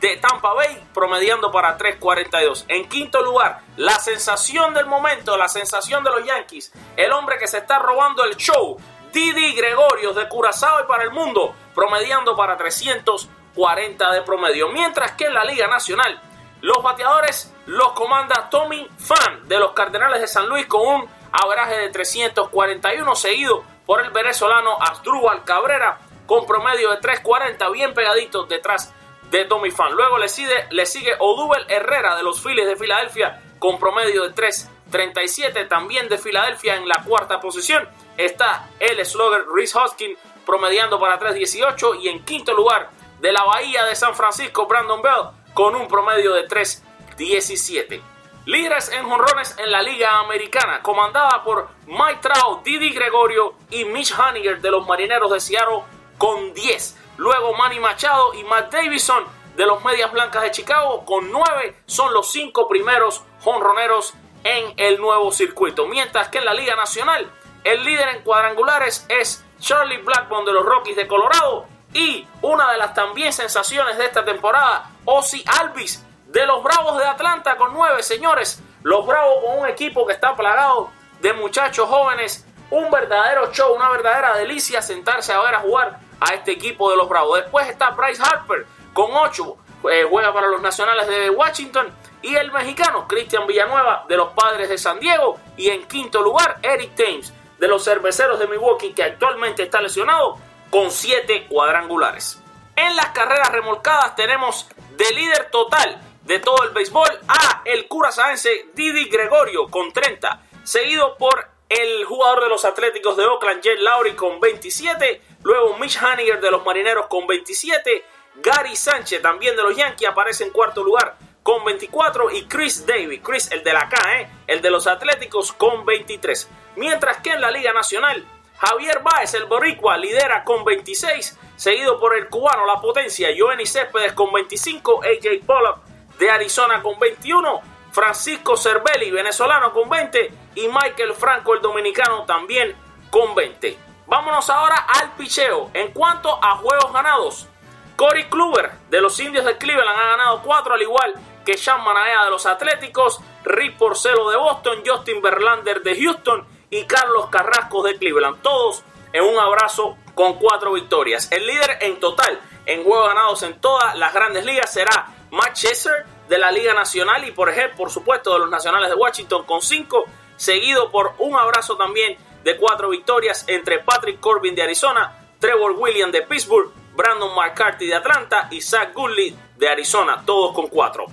de 0.00 0.16
Tampa 0.16 0.54
Bay 0.54 0.82
promediando 0.94 1.52
para 1.52 1.76
3.42. 1.76 2.64
En 2.68 2.88
quinto 2.88 3.22
lugar, 3.22 3.60
la 3.76 3.98
sensación 3.98 4.72
del 4.72 4.86
momento, 4.86 5.36
la 5.36 5.48
sensación 5.48 6.02
de 6.02 6.10
los 6.10 6.24
Yankees, 6.24 6.72
el 6.96 7.12
hombre 7.12 7.38
que 7.38 7.46
se 7.46 7.58
está 7.58 7.78
robando 7.78 8.24
el 8.24 8.36
show, 8.36 8.78
Didi 9.12 9.54
Gregorios 9.54 10.16
de 10.16 10.28
Curazao 10.28 10.82
y 10.82 10.86
para 10.86 11.04
el 11.04 11.10
mundo, 11.10 11.54
promediando 11.74 12.34
para 12.34 12.56
340 12.56 14.12
de 14.12 14.22
promedio. 14.22 14.68
Mientras 14.70 15.12
que 15.12 15.26
en 15.26 15.34
la 15.34 15.44
Liga 15.44 15.66
Nacional, 15.66 16.20
los 16.62 16.82
bateadores 16.82 17.52
los 17.66 17.92
comanda 17.92 18.48
Tommy 18.50 18.88
Fan 18.98 19.48
de 19.48 19.58
los 19.58 19.72
Cardenales 19.72 20.20
de 20.20 20.28
San 20.28 20.48
Luis 20.48 20.66
con 20.66 20.86
un 20.86 21.08
averaje 21.32 21.76
de 21.76 21.88
341, 21.90 23.14
seguido 23.16 23.64
por 23.84 24.00
el 24.00 24.10
venezolano 24.10 24.76
Asdrúbal 24.80 25.44
Cabrera 25.44 25.98
con 26.26 26.46
promedio 26.46 26.90
de 26.90 26.98
340, 26.98 27.68
bien 27.70 27.92
pegadito 27.92 28.44
detrás 28.44 28.94
de 29.30 29.44
Tommy 29.44 29.70
Fan. 29.70 29.92
Luego 29.92 30.18
le 30.18 30.28
sigue, 30.28 30.66
le 30.70 30.84
Odubel 31.18 31.64
Herrera 31.68 32.16
de 32.16 32.22
los 32.22 32.40
Phillies 32.42 32.66
de 32.66 32.76
Filadelfia 32.76 33.40
con 33.58 33.78
promedio 33.78 34.24
de 34.24 34.32
337, 34.32 35.66
también 35.66 36.08
de 36.08 36.18
Filadelfia 36.18 36.76
en 36.76 36.88
la 36.88 37.02
cuarta 37.04 37.40
posición. 37.40 37.88
Está 38.16 38.68
el 38.78 39.04
slugger 39.04 39.44
Rhys 39.54 39.74
Hoskins 39.74 40.18
promediando 40.44 40.98
para 40.98 41.18
318 41.18 41.96
y 41.96 42.08
en 42.08 42.24
quinto 42.24 42.52
lugar 42.54 42.90
de 43.20 43.32
la 43.32 43.44
Bahía 43.44 43.84
de 43.84 43.94
San 43.94 44.14
Francisco 44.14 44.66
Brandon 44.66 45.02
Bell 45.02 45.40
con 45.54 45.74
un 45.76 45.86
promedio 45.86 46.32
de 46.34 46.48
3.17. 46.48 48.00
Líderes 48.46 48.90
en 48.90 49.08
jonrones 49.08 49.54
en 49.58 49.70
la 49.70 49.82
Liga 49.82 50.18
Americana, 50.18 50.80
comandada 50.82 51.44
por 51.44 51.68
Mike 51.86 52.20
Trout, 52.22 52.64
Didi 52.64 52.90
Gregorio 52.90 53.54
y 53.70 53.84
Mitch 53.84 54.12
Haniger 54.18 54.60
de 54.60 54.70
los 54.70 54.86
Marineros 54.86 55.30
de 55.30 55.40
Seattle 55.40 55.82
con 56.16 56.54
10. 56.54 56.99
Luego 57.20 57.52
Manny 57.52 57.78
Machado 57.78 58.32
y 58.32 58.44
Matt 58.44 58.72
Davison 58.72 59.22
de 59.54 59.66
los 59.66 59.84
Medias 59.84 60.10
Blancas 60.10 60.42
de 60.42 60.52
Chicago 60.52 61.04
con 61.04 61.30
9 61.30 61.82
son 61.84 62.14
los 62.14 62.32
5 62.32 62.66
primeros 62.66 63.22
jonroneros 63.42 64.14
en 64.42 64.72
el 64.78 64.98
nuevo 64.98 65.30
circuito. 65.30 65.86
Mientras 65.86 66.28
que 66.28 66.38
en 66.38 66.46
la 66.46 66.54
Liga 66.54 66.76
Nacional 66.76 67.30
el 67.62 67.84
líder 67.84 68.08
en 68.08 68.22
cuadrangulares 68.22 69.04
es 69.10 69.44
Charlie 69.58 69.98
Blackburn 69.98 70.46
de 70.46 70.54
los 70.54 70.64
Rockies 70.64 70.96
de 70.96 71.06
Colorado 71.06 71.66
y 71.92 72.26
una 72.40 72.72
de 72.72 72.78
las 72.78 72.94
también 72.94 73.34
sensaciones 73.34 73.98
de 73.98 74.06
esta 74.06 74.24
temporada, 74.24 74.90
Ozzy 75.04 75.44
Alvis 75.60 76.02
de 76.28 76.46
los 76.46 76.62
Bravos 76.62 76.96
de 76.96 77.04
Atlanta 77.04 77.58
con 77.58 77.74
nueve 77.74 78.02
señores. 78.02 78.62
Los 78.82 79.04
Bravos 79.06 79.44
con 79.44 79.58
un 79.58 79.66
equipo 79.66 80.06
que 80.06 80.14
está 80.14 80.34
plagado 80.34 80.90
de 81.20 81.34
muchachos 81.34 81.86
jóvenes. 81.86 82.46
Un 82.70 82.90
verdadero 82.90 83.52
show, 83.52 83.74
una 83.74 83.90
verdadera 83.90 84.38
delicia 84.38 84.80
sentarse 84.80 85.34
a 85.34 85.40
ver 85.42 85.56
a 85.56 85.60
jugar 85.60 86.09
a 86.20 86.34
este 86.34 86.52
equipo 86.52 86.90
de 86.90 86.96
los 86.96 87.08
Bravos. 87.08 87.40
Después 87.40 87.68
está 87.68 87.90
Bryce 87.90 88.22
Harper 88.22 88.66
con 88.92 89.10
ocho. 89.12 89.56
Eh, 89.90 90.06
juega 90.08 90.32
para 90.32 90.48
los 90.48 90.60
Nacionales 90.60 91.08
de 91.08 91.30
Washington. 91.30 91.88
Y 92.22 92.36
el 92.36 92.52
mexicano 92.52 93.08
Cristian 93.08 93.46
Villanueva 93.46 94.04
de 94.08 94.16
los 94.16 94.30
Padres 94.30 94.68
de 94.68 94.78
San 94.78 95.00
Diego. 95.00 95.38
Y 95.56 95.70
en 95.70 95.84
quinto 95.84 96.22
lugar, 96.22 96.58
Eric 96.62 96.94
Thames 96.94 97.32
de 97.58 97.68
los 97.68 97.84
Cerveceros 97.84 98.38
de 98.38 98.46
Milwaukee, 98.46 98.92
que 98.92 99.04
actualmente 99.04 99.62
está 99.62 99.80
lesionado 99.80 100.38
con 100.70 100.90
7 100.90 101.46
cuadrangulares. 101.48 102.40
En 102.76 102.96
las 102.96 103.06
carreras 103.08 103.50
remolcadas 103.50 104.16
tenemos 104.16 104.68
de 104.96 105.10
líder 105.12 105.50
total 105.50 106.00
de 106.22 106.38
todo 106.38 106.62
el 106.64 106.70
béisbol 106.70 107.08
a 107.28 107.62
el 107.64 107.88
curazaense 107.88 108.70
Didi 108.74 109.08
Gregorio 109.08 109.68
con 109.68 109.92
30, 109.92 110.42
seguido 110.62 111.16
por 111.16 111.48
el 111.70 112.04
jugador 112.04 112.42
de 112.42 112.48
los 112.48 112.64
Atléticos 112.64 113.16
de 113.16 113.24
Oakland, 113.24 113.62
Jet 113.62 113.78
Lowry 113.78 114.14
con 114.14 114.40
27, 114.40 115.22
luego 115.44 115.78
Mitch 115.78 116.02
Haniger 116.02 116.40
de 116.40 116.50
los 116.50 116.64
Marineros 116.64 117.06
con 117.06 117.28
27, 117.28 118.04
Gary 118.42 118.74
Sánchez 118.74 119.22
también 119.22 119.54
de 119.54 119.62
los 119.62 119.76
Yankees 119.76 120.08
aparece 120.08 120.42
en 120.42 120.50
cuarto 120.50 120.82
lugar 120.82 121.16
con 121.44 121.64
24 121.64 122.32
y 122.32 122.46
Chris 122.46 122.84
Davis, 122.84 123.20
Chris 123.22 123.52
el 123.52 123.62
de 123.62 123.72
la 123.72 123.88
K, 123.88 124.20
¿eh? 124.20 124.30
el 124.48 124.60
de 124.60 124.70
los 124.70 124.88
Atléticos 124.88 125.52
con 125.52 125.86
23. 125.86 126.48
Mientras 126.74 127.18
que 127.18 127.30
en 127.30 127.40
la 127.40 127.52
Liga 127.52 127.72
Nacional 127.72 128.26
Javier 128.58 129.00
Báez, 129.02 129.34
el 129.34 129.44
boricua, 129.44 129.96
lidera 129.96 130.42
con 130.44 130.64
26, 130.64 131.38
seguido 131.54 132.00
por 132.00 132.16
el 132.16 132.28
cubano 132.28 132.66
La 132.66 132.80
Potencia, 132.80 133.28
Joenny 133.36 133.64
Céspedes 133.64 134.12
con 134.12 134.32
25, 134.32 135.02
AJ 135.04 135.46
Pollock 135.46 135.78
de 136.18 136.30
Arizona 136.30 136.82
con 136.82 136.98
21 136.98 137.69
Francisco 137.92 138.56
Cervelli, 138.56 139.10
venezolano, 139.10 139.72
con 139.72 139.88
20 139.88 140.32
y 140.54 140.68
Michael 140.68 141.14
Franco, 141.14 141.54
el 141.54 141.60
dominicano, 141.60 142.24
también 142.24 142.74
con 143.10 143.34
20. 143.34 143.78
Vámonos 144.06 144.50
ahora 144.50 144.86
al 144.88 145.12
picheo. 145.12 145.70
En 145.74 145.92
cuanto 145.92 146.38
a 146.42 146.56
juegos 146.56 146.92
ganados, 146.92 147.48
Corey 147.96 148.24
Kluber 148.24 148.72
de 148.88 149.00
los 149.00 149.18
Indios 149.20 149.44
de 149.44 149.56
Cleveland 149.56 149.98
ha 149.98 150.10
ganado 150.16 150.42
4 150.42 150.74
al 150.74 150.82
igual 150.82 151.14
que 151.44 151.56
Sean 151.56 151.82
Manaea 151.84 152.24
de 152.24 152.30
los 152.30 152.46
Atléticos, 152.46 153.20
Rick 153.44 153.76
Porcelo 153.76 154.30
de 154.30 154.36
Boston, 154.36 154.82
Justin 154.86 155.22
Verlander 155.22 155.82
de 155.82 156.00
Houston 156.00 156.46
y 156.70 156.84
Carlos 156.84 157.26
Carrasco 157.30 157.82
de 157.82 157.98
Cleveland. 157.98 158.42
Todos 158.42 158.82
en 159.12 159.24
un 159.24 159.38
abrazo 159.38 159.96
con 160.14 160.34
4 160.34 160.72
victorias. 160.72 161.30
El 161.30 161.46
líder 161.46 161.78
en 161.80 162.00
total 162.00 162.40
en 162.66 162.84
juegos 162.84 163.08
ganados 163.08 163.42
en 163.42 163.60
todas 163.60 163.96
las 163.96 164.12
grandes 164.12 164.44
ligas 164.44 164.72
será 164.72 165.08
Matt 165.30 165.54
Chesser 165.54 166.06
de 166.30 166.38
la 166.38 166.52
Liga 166.52 166.72
Nacional 166.72 167.24
y 167.26 167.32
por 167.32 167.50
ejemplo, 167.50 167.76
por 167.76 167.90
supuesto, 167.90 168.32
de 168.32 168.38
los 168.38 168.48
Nacionales 168.48 168.88
de 168.88 168.94
Washington 168.94 169.44
con 169.44 169.60
5, 169.60 170.04
seguido 170.36 170.88
por 170.92 171.14
un 171.18 171.36
abrazo 171.36 171.76
también 171.76 172.16
de 172.44 172.56
4 172.56 172.88
victorias 172.88 173.44
entre 173.48 173.80
Patrick 173.80 174.20
Corbin 174.20 174.54
de 174.54 174.62
Arizona, 174.62 175.34
Trevor 175.40 175.72
Williams 175.72 176.12
de 176.12 176.22
Pittsburgh, 176.22 176.70
Brandon 176.94 177.34
McCarthy 177.34 177.88
de 177.88 177.96
Atlanta 177.96 178.46
y 178.52 178.60
Zach 178.60 178.94
Gurley 178.94 179.36
de 179.56 179.68
Arizona, 179.68 180.22
todos 180.24 180.54
con 180.54 180.68
4. 180.68 181.04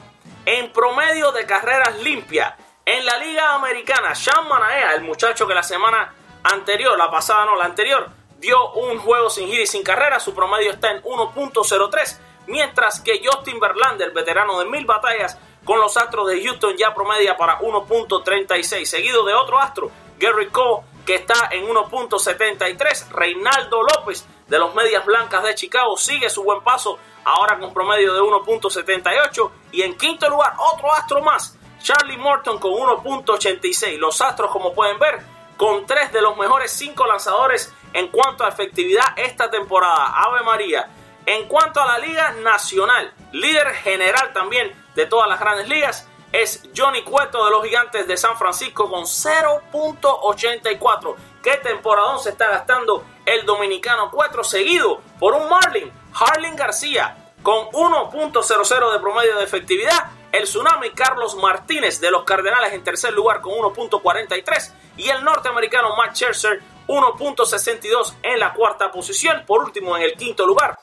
En 0.45 0.71
promedio 0.71 1.31
de 1.31 1.47
carreras 1.47 1.97
limpias, 2.03 2.53
en 2.85 3.03
la 3.03 3.17
Liga 3.17 3.55
Americana, 3.55 4.13
Sean 4.13 4.47
Manaea, 4.47 4.93
el 4.93 5.01
muchacho 5.01 5.47
que 5.47 5.55
la 5.55 5.63
semana 5.63 6.13
anterior, 6.43 6.95
la 6.95 7.09
pasada 7.09 7.43
no, 7.45 7.55
la 7.55 7.65
anterior, 7.65 8.07
dio 8.37 8.71
un 8.73 8.99
juego 8.99 9.31
sin 9.31 9.47
hit 9.47 9.61
y 9.61 9.65
sin 9.65 9.81
carrera, 9.81 10.19
su 10.19 10.35
promedio 10.35 10.71
está 10.71 10.91
en 10.91 11.01
1.03, 11.01 12.19
mientras 12.47 12.99
que 13.01 13.21
Justin 13.23 13.59
Verlander, 13.59 14.11
veterano 14.11 14.59
de 14.59 14.65
mil 14.65 14.85
batallas 14.85 15.37
con 15.63 15.79
los 15.79 15.97
Astros 15.97 16.27
de 16.29 16.43
Houston, 16.43 16.75
ya 16.77 16.93
promedia 16.93 17.35
para 17.37 17.59
1.36, 17.59 18.85
seguido 18.85 19.25
de 19.25 19.33
otro 19.33 19.59
astro, 19.59 19.91
Gary 20.17 20.47
Cole, 20.47 20.83
que 21.05 21.15
está 21.15 21.49
en 21.51 21.67
1.73, 21.67 23.09
Reinaldo 23.09 23.83
López 23.83 24.25
de 24.47 24.59
los 24.59 24.73
Medias 24.73 25.05
Blancas 25.05 25.43
de 25.43 25.55
Chicago 25.55 25.97
sigue 25.97 26.29
su 26.29 26.43
buen 26.43 26.61
paso, 26.61 26.97
ahora 27.25 27.59
con 27.59 27.73
promedio 27.73 28.13
de 28.13 28.21
1.78, 28.21 29.51
y 29.73 29.81
en 29.81 29.97
quinto 29.97 30.29
lugar, 30.29 30.53
otro 30.73 30.91
astro 30.93 31.21
más, 31.21 31.57
Charlie 31.81 32.17
Morton 32.17 32.59
con 32.59 32.71
1.86, 32.71 33.97
los 33.97 34.21
Astros 34.21 34.51
como 34.51 34.73
pueden 34.73 34.97
ver, 34.99 35.21
con 35.57 35.85
tres 35.85 36.13
de 36.13 36.21
los 36.21 36.37
mejores 36.37 36.71
cinco 36.71 37.05
lanzadores 37.05 37.73
en 37.93 38.07
cuanto 38.09 38.45
a 38.45 38.49
efectividad 38.49 39.05
esta 39.17 39.49
temporada. 39.49 40.13
Ave 40.15 40.43
María. 40.43 40.87
En 41.27 41.47
cuanto 41.49 41.81
a 41.81 41.85
la 41.85 41.99
Liga 41.99 42.31
Nacional, 42.41 43.13
líder 43.33 43.73
general 43.73 44.31
también 44.31 44.73
de 44.95 45.05
todas 45.07 45.27
las 45.27 45.37
grandes 45.37 45.67
ligas, 45.67 46.07
es 46.31 46.63
Johnny 46.73 47.03
Cueto 47.03 47.43
de 47.43 47.51
los 47.51 47.65
Gigantes 47.65 48.07
de 48.07 48.15
San 48.15 48.37
Francisco 48.37 48.89
con 48.89 49.03
0.84. 49.03 51.15
¿Qué 51.43 51.57
temporadón 51.57 52.19
se 52.19 52.29
está 52.29 52.47
gastando 52.47 53.03
el 53.25 53.45
dominicano 53.45 54.09
Cueto? 54.09 54.41
Seguido 54.41 55.01
por 55.19 55.33
un 55.33 55.49
Marlin, 55.49 55.91
Harlin 56.13 56.55
García, 56.55 57.33
con 57.43 57.71
1.00 57.71 58.93
de 58.93 58.99
promedio 58.99 59.35
de 59.35 59.43
efectividad. 59.43 60.11
El 60.31 60.43
Tsunami 60.43 60.91
Carlos 60.91 61.35
Martínez 61.35 61.99
de 61.99 62.09
los 62.09 62.23
Cardenales 62.23 62.71
en 62.71 62.85
tercer 62.85 63.11
lugar 63.11 63.41
con 63.41 63.51
1.43. 63.51 64.71
Y 64.95 65.09
el 65.09 65.25
norteamericano 65.25 65.93
Matt 65.97 66.15
Scherzer 66.15 66.61
1.62 66.87 68.13
en 68.23 68.39
la 68.39 68.53
cuarta 68.53 68.89
posición. 68.91 69.43
Por 69.45 69.65
último, 69.65 69.97
en 69.97 70.03
el 70.03 70.13
quinto 70.13 70.47
lugar, 70.47 70.79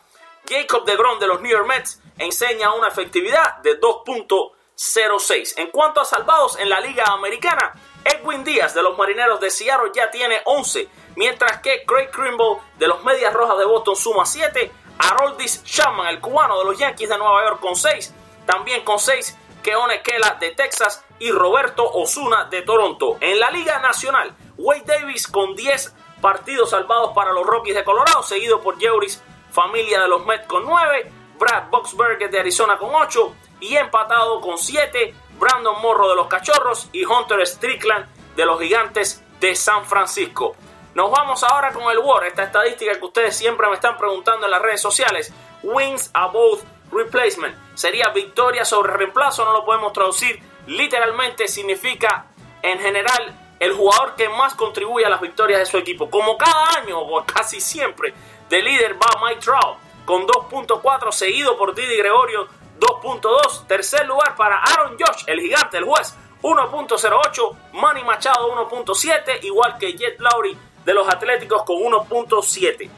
Jacob 0.49 0.85
DeGrom 0.85 1.19
de 1.19 1.27
los 1.27 1.41
New 1.41 1.51
York 1.51 1.67
Mets 1.67 2.01
enseña 2.19 2.75
una 2.75 2.89
efectividad 2.89 3.59
de 3.59 3.81
2.06. 3.81 5.55
En 5.57 5.71
cuanto 5.71 6.01
a 6.01 6.05
salvados 6.05 6.59
en 6.59 6.69
la 6.69 6.81
Liga 6.81 7.05
Americana, 7.07 7.73
Edwin 8.05 8.45
Díaz 8.45 8.75
de 8.75 8.83
los 8.83 8.99
Marineros 8.99 9.41
de 9.41 9.51
Seattle 9.51 9.93
ya 9.95 10.11
tiene 10.11 10.41
11, 10.45 10.89
mientras 11.17 11.61
que 11.61 11.85
Craig 11.87 12.11
Krimble 12.11 12.59
de 12.79 12.89
los 12.89 13.03
Medias 13.05 13.33
Rojas 13.33 13.59
de 13.59 13.65
Boston 13.65 13.97
suma 13.97 14.27
7, 14.27 14.71
Haroldis 14.99 15.65
Chapman, 15.65 16.09
el 16.09 16.21
cubano 16.21 16.59
de 16.59 16.65
los 16.65 16.79
Yankees 16.79 17.09
de 17.09 17.19
Nueva 17.19 17.45
York, 17.45 17.61
con 17.61 17.77
6, 17.77 18.13
también 18.47 18.85
con 18.85 18.99
6 18.99 19.39
Keone 19.65 20.03
Kela 20.03 20.37
de 20.39 20.51
Texas 20.51 21.03
y 21.19 21.33
Roberto 21.33 21.91
Osuna 21.91 22.45
de 22.45 22.63
Toronto. 22.63 23.17
En 23.21 23.41
la 23.41 23.51
Liga 23.51 23.79
Nacional, 23.79 24.37
Wade 24.59 24.85
Davis 24.85 25.27
con 25.27 25.57
10 25.57 25.95
partidos 26.21 26.71
salvados 26.71 27.13
para 27.15 27.33
los 27.33 27.47
Rockies 27.47 27.75
de 27.75 27.83
Colorado, 27.83 28.23
seguido 28.23 28.61
por 28.61 28.79
Jeuris 28.79 29.23
Familia 29.55 30.01
de 30.01 30.09
los 30.09 30.27
Mets 30.27 30.49
con 30.49 30.65
9, 30.65 31.13
Brad 31.39 31.69
Boxberger 31.71 32.29
de 32.29 32.41
Arizona 32.41 32.77
con 32.77 32.91
8 32.93 33.37
y 33.61 33.77
empatado 33.77 34.41
con 34.41 34.59
7, 34.59 35.15
Brandon 35.39 35.81
Morro 35.81 36.09
de 36.09 36.17
los 36.17 36.27
Cachorros 36.27 36.89
y 36.93 37.05
Hunter 37.05 37.47
Strickland 37.47 38.35
de 38.35 38.47
los 38.47 38.61
Gigantes 38.61 39.23
de 39.39 39.55
San 39.55 39.85
Francisco. 39.85 40.57
Nos 40.97 41.09
vamos 41.09 41.45
ahora 41.45 41.73
con 41.73 41.85
el 41.93 41.99
WAR, 41.99 42.25
esta 42.25 42.43
estadística 42.43 42.99
que 42.99 43.05
ustedes 43.05 43.37
siempre 43.37 43.69
me 43.69 43.75
están 43.75 43.97
preguntando 43.97 44.47
en 44.47 44.51
las 44.51 44.61
redes 44.61 44.81
sociales. 44.81 45.33
Wins 45.63 46.11
above 46.13 46.61
replacement. 46.91 47.57
Sería 47.75 48.09
victoria 48.09 48.65
sobre 48.65 48.93
reemplazo, 48.93 49.45
no 49.45 49.53
lo 49.53 49.65
podemos 49.65 49.93
traducir 49.93 50.43
literalmente, 50.67 51.47
significa 51.47 52.27
en 52.61 52.81
general 52.81 53.39
el 53.61 53.73
jugador 53.73 54.15
que 54.17 54.29
más 54.29 54.55
contribuye 54.55 55.07
a 55.07 55.09
las 55.09 55.21
victorias 55.21 55.61
de 55.61 55.67
su 55.67 55.79
equipo. 55.79 56.11
Como 56.11 56.37
cada 56.37 56.77
año, 56.79 56.99
o 56.99 57.25
casi 57.25 57.61
siempre, 57.61 58.13
de 58.49 58.63
líder 58.63 58.95
va 58.95 59.21
Mike 59.25 59.41
Trout 59.41 59.79
con 60.05 60.27
2.4, 60.27 61.13
seguido 61.13 61.57
por 61.57 61.75
Didi 61.75 61.97
Gregorio 61.97 62.47
2.2. 62.79 63.67
Tercer 63.67 64.07
lugar 64.07 64.37
para 64.37 64.59
Aaron 64.59 64.97
Josh, 64.99 65.25
el 65.27 65.41
gigante, 65.41 65.79
el 65.79 65.85
juez, 65.85 66.15
1.08. 66.43 67.57
Manny 67.73 68.05
Machado 68.05 68.53
1.7, 68.69 69.45
igual 69.45 69.79
que 69.79 69.95
Jet 69.95 70.19
Lowry 70.21 70.57
de 70.85 70.95
los 70.95 71.09
Atléticos 71.09 71.63
con 71.65 71.77
1.7. 71.77 72.91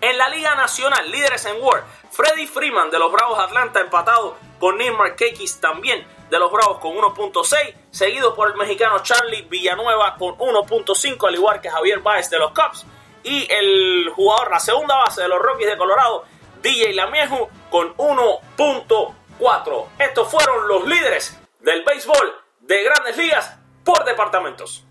En 0.00 0.18
la 0.18 0.28
Liga 0.28 0.54
Nacional, 0.54 1.10
líderes 1.10 1.44
en 1.46 1.62
World, 1.62 1.84
Freddy 2.10 2.46
Freeman 2.46 2.90
de 2.90 2.98
los 2.98 3.10
Bravos 3.10 3.38
Atlanta 3.38 3.80
empatado 3.80 4.36
con 4.58 4.76
Neil 4.76 4.92
Markakis 4.92 5.60
también 5.60 6.06
de 6.30 6.38
los 6.38 6.50
Bravos 6.50 6.78
con 6.78 6.92
1.6, 6.92 7.74
seguido 7.90 8.34
por 8.34 8.50
el 8.50 8.56
mexicano 8.56 8.98
Charlie 9.02 9.42
Villanueva 9.42 10.16
con 10.16 10.36
1.5, 10.36 11.28
al 11.28 11.34
igual 11.34 11.60
que 11.60 11.70
Javier 11.70 12.00
Baez 12.00 12.28
de 12.30 12.38
los 12.38 12.52
Cubs, 12.52 12.84
y 13.26 13.46
el 13.50 14.08
jugador, 14.14 14.52
la 14.52 14.60
segunda 14.60 14.94
base 14.98 15.22
de 15.22 15.28
los 15.28 15.42
Rockies 15.42 15.68
de 15.68 15.76
Colorado, 15.76 16.24
DJ 16.62 16.94
Lamieju, 16.94 17.48
con 17.70 17.92
1.4. 17.96 19.86
Estos 19.98 20.30
fueron 20.30 20.68
los 20.68 20.86
líderes 20.86 21.36
del 21.58 21.82
béisbol 21.84 22.36
de 22.60 22.84
grandes 22.84 23.16
ligas 23.16 23.58
por 23.84 24.04
departamentos. 24.04 24.84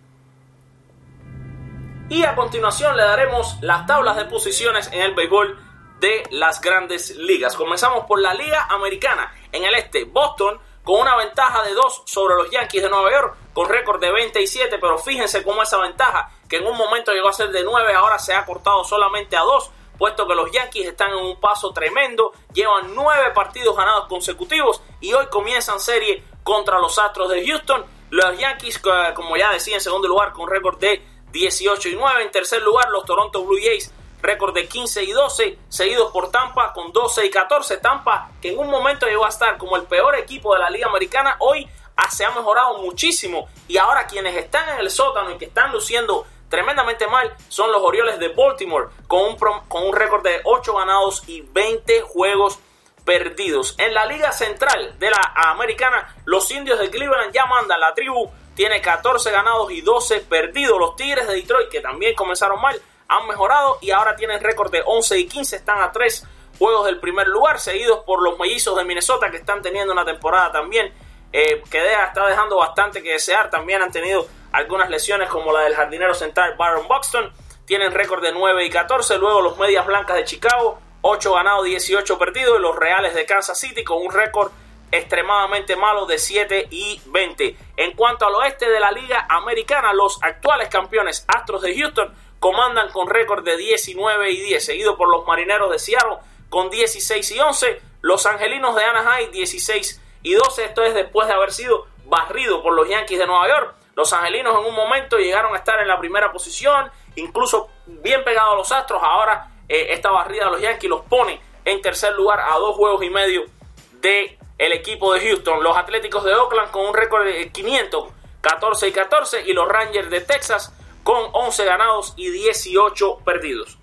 Y 2.10 2.24
a 2.24 2.36
continuación 2.36 2.98
le 2.98 3.04
daremos 3.04 3.58
las 3.62 3.88
tablas 3.88 4.18
de 4.18 4.26
posiciones 4.26 4.92
en 4.92 5.02
el 5.02 5.16
béisbol 5.16 5.58
de 6.02 6.24
las 6.32 6.60
grandes 6.60 7.16
ligas. 7.16 7.56
Comenzamos 7.56 8.06
por 8.06 8.20
la 8.20 8.34
Liga 8.34 8.68
Americana. 8.70 9.34
En 9.54 9.64
el 9.64 9.76
este, 9.76 10.04
Boston 10.04 10.60
con 10.86 11.02
una 11.02 11.18
ventaja 11.18 11.64
de 11.64 11.74
2 11.74 12.04
sobre 12.06 12.36
los 12.36 12.50
Yankees 12.52 12.84
de 12.84 12.90
Nueva 12.90 13.12
York, 13.12 13.38
con 13.54 13.68
récord 13.68 14.00
de 14.00 14.12
27, 14.12 14.78
pero 14.78 14.98
fíjense 15.00 15.44
cómo 15.44 15.64
esa 15.64 15.80
ventaja, 15.80 16.32
que 16.48 16.58
en 16.58 16.68
un 16.68 16.78
momento 16.78 17.12
llegó 17.12 17.28
a 17.28 17.34
ser 17.34 17.50
de 17.50 17.64
9, 17.64 17.94
ahora 17.94 18.20
se 18.20 18.34
ha 18.34 18.46
cortado 18.46 18.84
solamente 18.84 19.36
a 19.36 19.42
2, 19.42 19.72
puesto 19.98 20.28
que 20.28 20.36
los 20.36 20.52
Yankees 20.52 20.88
están 20.88 21.10
en 21.10 21.18
un 21.18 21.40
paso 21.40 21.72
tremendo, 21.72 22.34
llevan 22.54 22.94
9 22.94 23.32
partidos 23.34 23.76
ganados 23.76 24.08
consecutivos 24.08 24.82
y 25.02 25.12
hoy 25.14 25.26
comienzan 25.28 25.80
serie 25.80 26.24
contra 26.44 26.80
los 26.80 27.00
Astros 27.00 27.30
de 27.30 27.46
Houston. 27.48 27.84
Los 28.12 28.38
Yankees, 28.38 28.80
como 29.16 29.36
ya 29.36 29.52
decía, 29.52 29.76
en 29.76 29.82
segundo 29.82 30.08
lugar 30.08 30.34
con 30.34 30.48
récord 30.48 30.78
de 30.78 31.02
18 31.32 31.90
y 31.90 31.96
9, 31.96 32.24
en 32.24 32.32
tercer 32.32 32.62
lugar 32.62 32.90
los 32.90 33.06
Toronto 33.06 33.44
Blue 33.44 33.58
Jays 33.60 33.92
récord 34.22 34.54
de 34.54 34.68
15 34.68 35.04
y 35.04 35.12
12, 35.12 35.58
seguidos 35.70 36.12
por 36.12 36.32
Tampa 36.32 36.74
con 36.74 36.92
12 36.92 37.26
y 37.26 37.30
14. 37.30 37.78
Tampa, 37.78 38.32
que 38.42 38.54
en 38.54 38.60
un 38.60 38.70
momento 38.70 39.06
llegó 39.06 39.26
a 39.26 39.30
estar 39.30 39.58
como 39.58 39.76
el 39.76 39.84
peor 39.84 40.16
equipo 40.16 40.54
de 40.54 40.60
la 40.60 40.70
Liga 40.70 40.88
Americana, 40.88 41.36
hoy 41.40 41.68
se 42.10 42.26
ha 42.26 42.32
mejorado 42.32 42.78
muchísimo. 42.80 43.48
Y 43.68 43.78
ahora 43.78 44.08
quienes 44.08 44.36
están 44.36 44.70
en 44.70 44.80
el 44.80 44.90
sótano 44.90 45.32
y 45.32 45.38
que 45.38 45.46
están 45.46 45.72
luciendo 45.72 46.26
tremendamente 46.50 47.08
mal 47.08 47.36
son 47.50 47.72
los 47.72 47.82
Orioles 47.82 48.20
de 48.20 48.30
Baltimore, 48.30 48.88
con 49.08 49.24
un, 49.24 49.36
con 49.68 49.84
un 49.84 49.96
récord 49.96 50.24
de 50.24 50.42
8 50.44 50.76
ganados 50.76 51.24
y 51.28 51.42
20 51.42 52.02
juegos 52.02 52.60
perdidos. 53.04 53.76
En 53.78 53.94
la 53.94 54.06
Liga 54.06 54.32
Central 54.32 54.98
de 55.00 55.10
la 55.10 55.34
Americana, 55.52 56.16
los 56.26 56.50
indios 56.52 56.80
de 56.80 56.90
Cleveland 56.90 57.34
ya 57.34 57.46
mandan. 57.46 57.80
La 57.80 57.94
tribu 57.94 58.32
tiene 58.56 58.82
14 58.82 59.32
ganados 59.32 59.72
y 59.72 59.82
12 59.82 60.22
perdidos. 60.22 60.80
Los 60.80 60.96
Tigres 60.96 61.28
de 61.28 61.36
Detroit, 61.36 61.70
que 61.70 61.82
también 61.82 62.16
comenzaron 62.16 62.60
mal, 62.62 62.82
han 63.08 63.28
mejorado 63.28 63.78
y 63.82 63.92
ahora 63.92 64.16
tienen 64.16 64.42
récord 64.42 64.72
de 64.72 64.82
11 64.86 65.20
y 65.20 65.28
15, 65.28 65.56
están 65.56 65.82
a 65.82 65.92
3 65.92 66.26
juegos 66.58 66.86
del 66.86 67.00
primer 67.00 67.28
lugar, 67.28 67.60
seguidos 67.60 68.00
por 68.06 68.22
los 68.24 68.40
mellizos 68.40 68.78
de 68.78 68.84
Minnesota 68.84 69.30
que 69.30 69.38
están 69.38 69.62
teniendo 69.62 69.94
una 69.94 70.06
temporada 70.06 70.52
también 70.52 70.94
eh, 71.34 71.62
que 71.70 71.94
está 71.94 72.28
dejando 72.28 72.58
bastante 72.58 73.04
que 73.04 73.12
desear, 73.12 73.50
también 73.50 73.82
han 73.82 73.92
tenido 73.92 74.26
algunas 74.54 74.90
lesiones 74.90 75.28
como 75.30 75.52
la 75.52 75.62
del 75.62 75.76
jardinero 75.76 76.14
central 76.14 76.56
Baron 76.58 76.88
Buxton, 76.88 77.30
tienen 77.66 77.92
récord 77.92 78.24
de 78.24 78.32
9 78.32 78.66
y 78.66 78.70
14, 78.70 79.18
luego 79.18 79.42
los 79.42 79.58
medias 79.58 79.86
blancas 79.86 80.16
de 80.16 80.24
Chicago, 80.24 80.80
8 81.02 81.34
ganados, 81.34 81.66
18 81.66 82.18
perdidos, 82.18 82.58
y 82.58 82.62
los 82.62 82.76
reales 82.76 83.14
de 83.14 83.26
Kansas 83.26 83.60
City 83.60 83.84
con 83.84 84.02
un 84.02 84.14
récord 84.14 84.52
extremadamente 84.92 85.76
malo 85.76 86.06
de 86.06 86.20
7 86.20 86.68
y 86.72 87.02
20. 87.08 87.58
En 87.78 87.92
cuanto 87.98 88.26
al 88.26 88.36
oeste 88.36 88.70
de 88.70 88.80
la 88.80 88.92
Liga 88.92 89.26
Americana, 89.30 89.94
los 89.94 90.18
actuales 90.24 90.70
campeones 90.70 91.26
Astros 91.28 91.62
de 91.64 91.78
Houston 91.78 92.14
comandan 92.46 92.92
con 92.92 93.10
récord 93.10 93.44
de 93.44 93.58
19 93.58 94.30
y 94.30 94.40
10, 94.40 94.64
seguido 94.64 94.96
por 94.98 95.10
los 95.10 95.26
Marineros 95.26 95.72
de 95.72 95.80
Seattle 95.80 96.18
con 96.48 96.70
16 96.70 97.32
y 97.32 97.40
11, 97.40 97.82
los 98.02 98.24
Angelinos 98.28 98.76
de 98.76 98.84
Anaheim 98.84 99.32
16 99.32 100.00
y 100.22 100.36
12, 100.36 100.66
esto 100.66 100.84
es 100.84 100.94
después 100.94 101.28
de 101.28 101.34
haber 101.34 101.52
sido 101.52 101.88
barrido 102.06 102.62
por 102.62 102.74
los 102.74 102.88
Yankees 102.88 103.18
de 103.18 103.26
Nueva 103.26 103.48
York. 103.48 103.74
Los 103.96 104.14
Angelinos 104.14 104.60
en 104.60 104.66
un 104.68 104.76
momento 104.76 105.18
llegaron 105.18 105.56
a 105.56 105.58
estar 105.58 105.80
en 105.80 105.88
la 105.88 105.98
primera 105.98 106.32
posición, 106.32 106.92
incluso 107.16 107.68
bien 107.88 108.24
pegados 108.24 108.54
a 108.54 108.58
los 108.58 108.72
Astros, 108.72 109.02
ahora 109.04 109.50
eh, 109.68 109.88
esta 109.90 110.12
barrida 110.12 110.46
de 110.46 110.52
los 110.52 110.62
Yankees 110.62 110.88
los 110.88 111.02
pone 111.02 111.42
en 111.66 111.82
tercer 111.82 112.14
lugar 112.14 112.42
a 112.42 112.60
dos 112.60 112.76
juegos 112.76 113.02
y 113.02 113.10
medio 113.10 113.46
de 113.94 114.38
el 114.60 114.72
equipo 114.72 115.12
de 115.16 115.28
Houston. 115.28 115.64
Los 115.64 115.76
Atléticos 115.76 116.24
de 116.24 116.36
Oakland 116.36 116.70
con 116.70 116.86
un 116.86 116.94
récord 116.94 117.26
de 117.26 117.52
500, 117.52 118.06
14 118.42 118.88
y 118.88 118.92
14 118.92 119.42
y 119.48 119.54
los 119.54 119.68
Rangers 119.68 120.12
de 120.12 120.22
Texas 120.22 120.72
con 121.06 121.30
11 121.34 121.66
ganados 121.66 122.14
y 122.18 122.32
18 122.32 123.20
perdidos. 123.20 123.78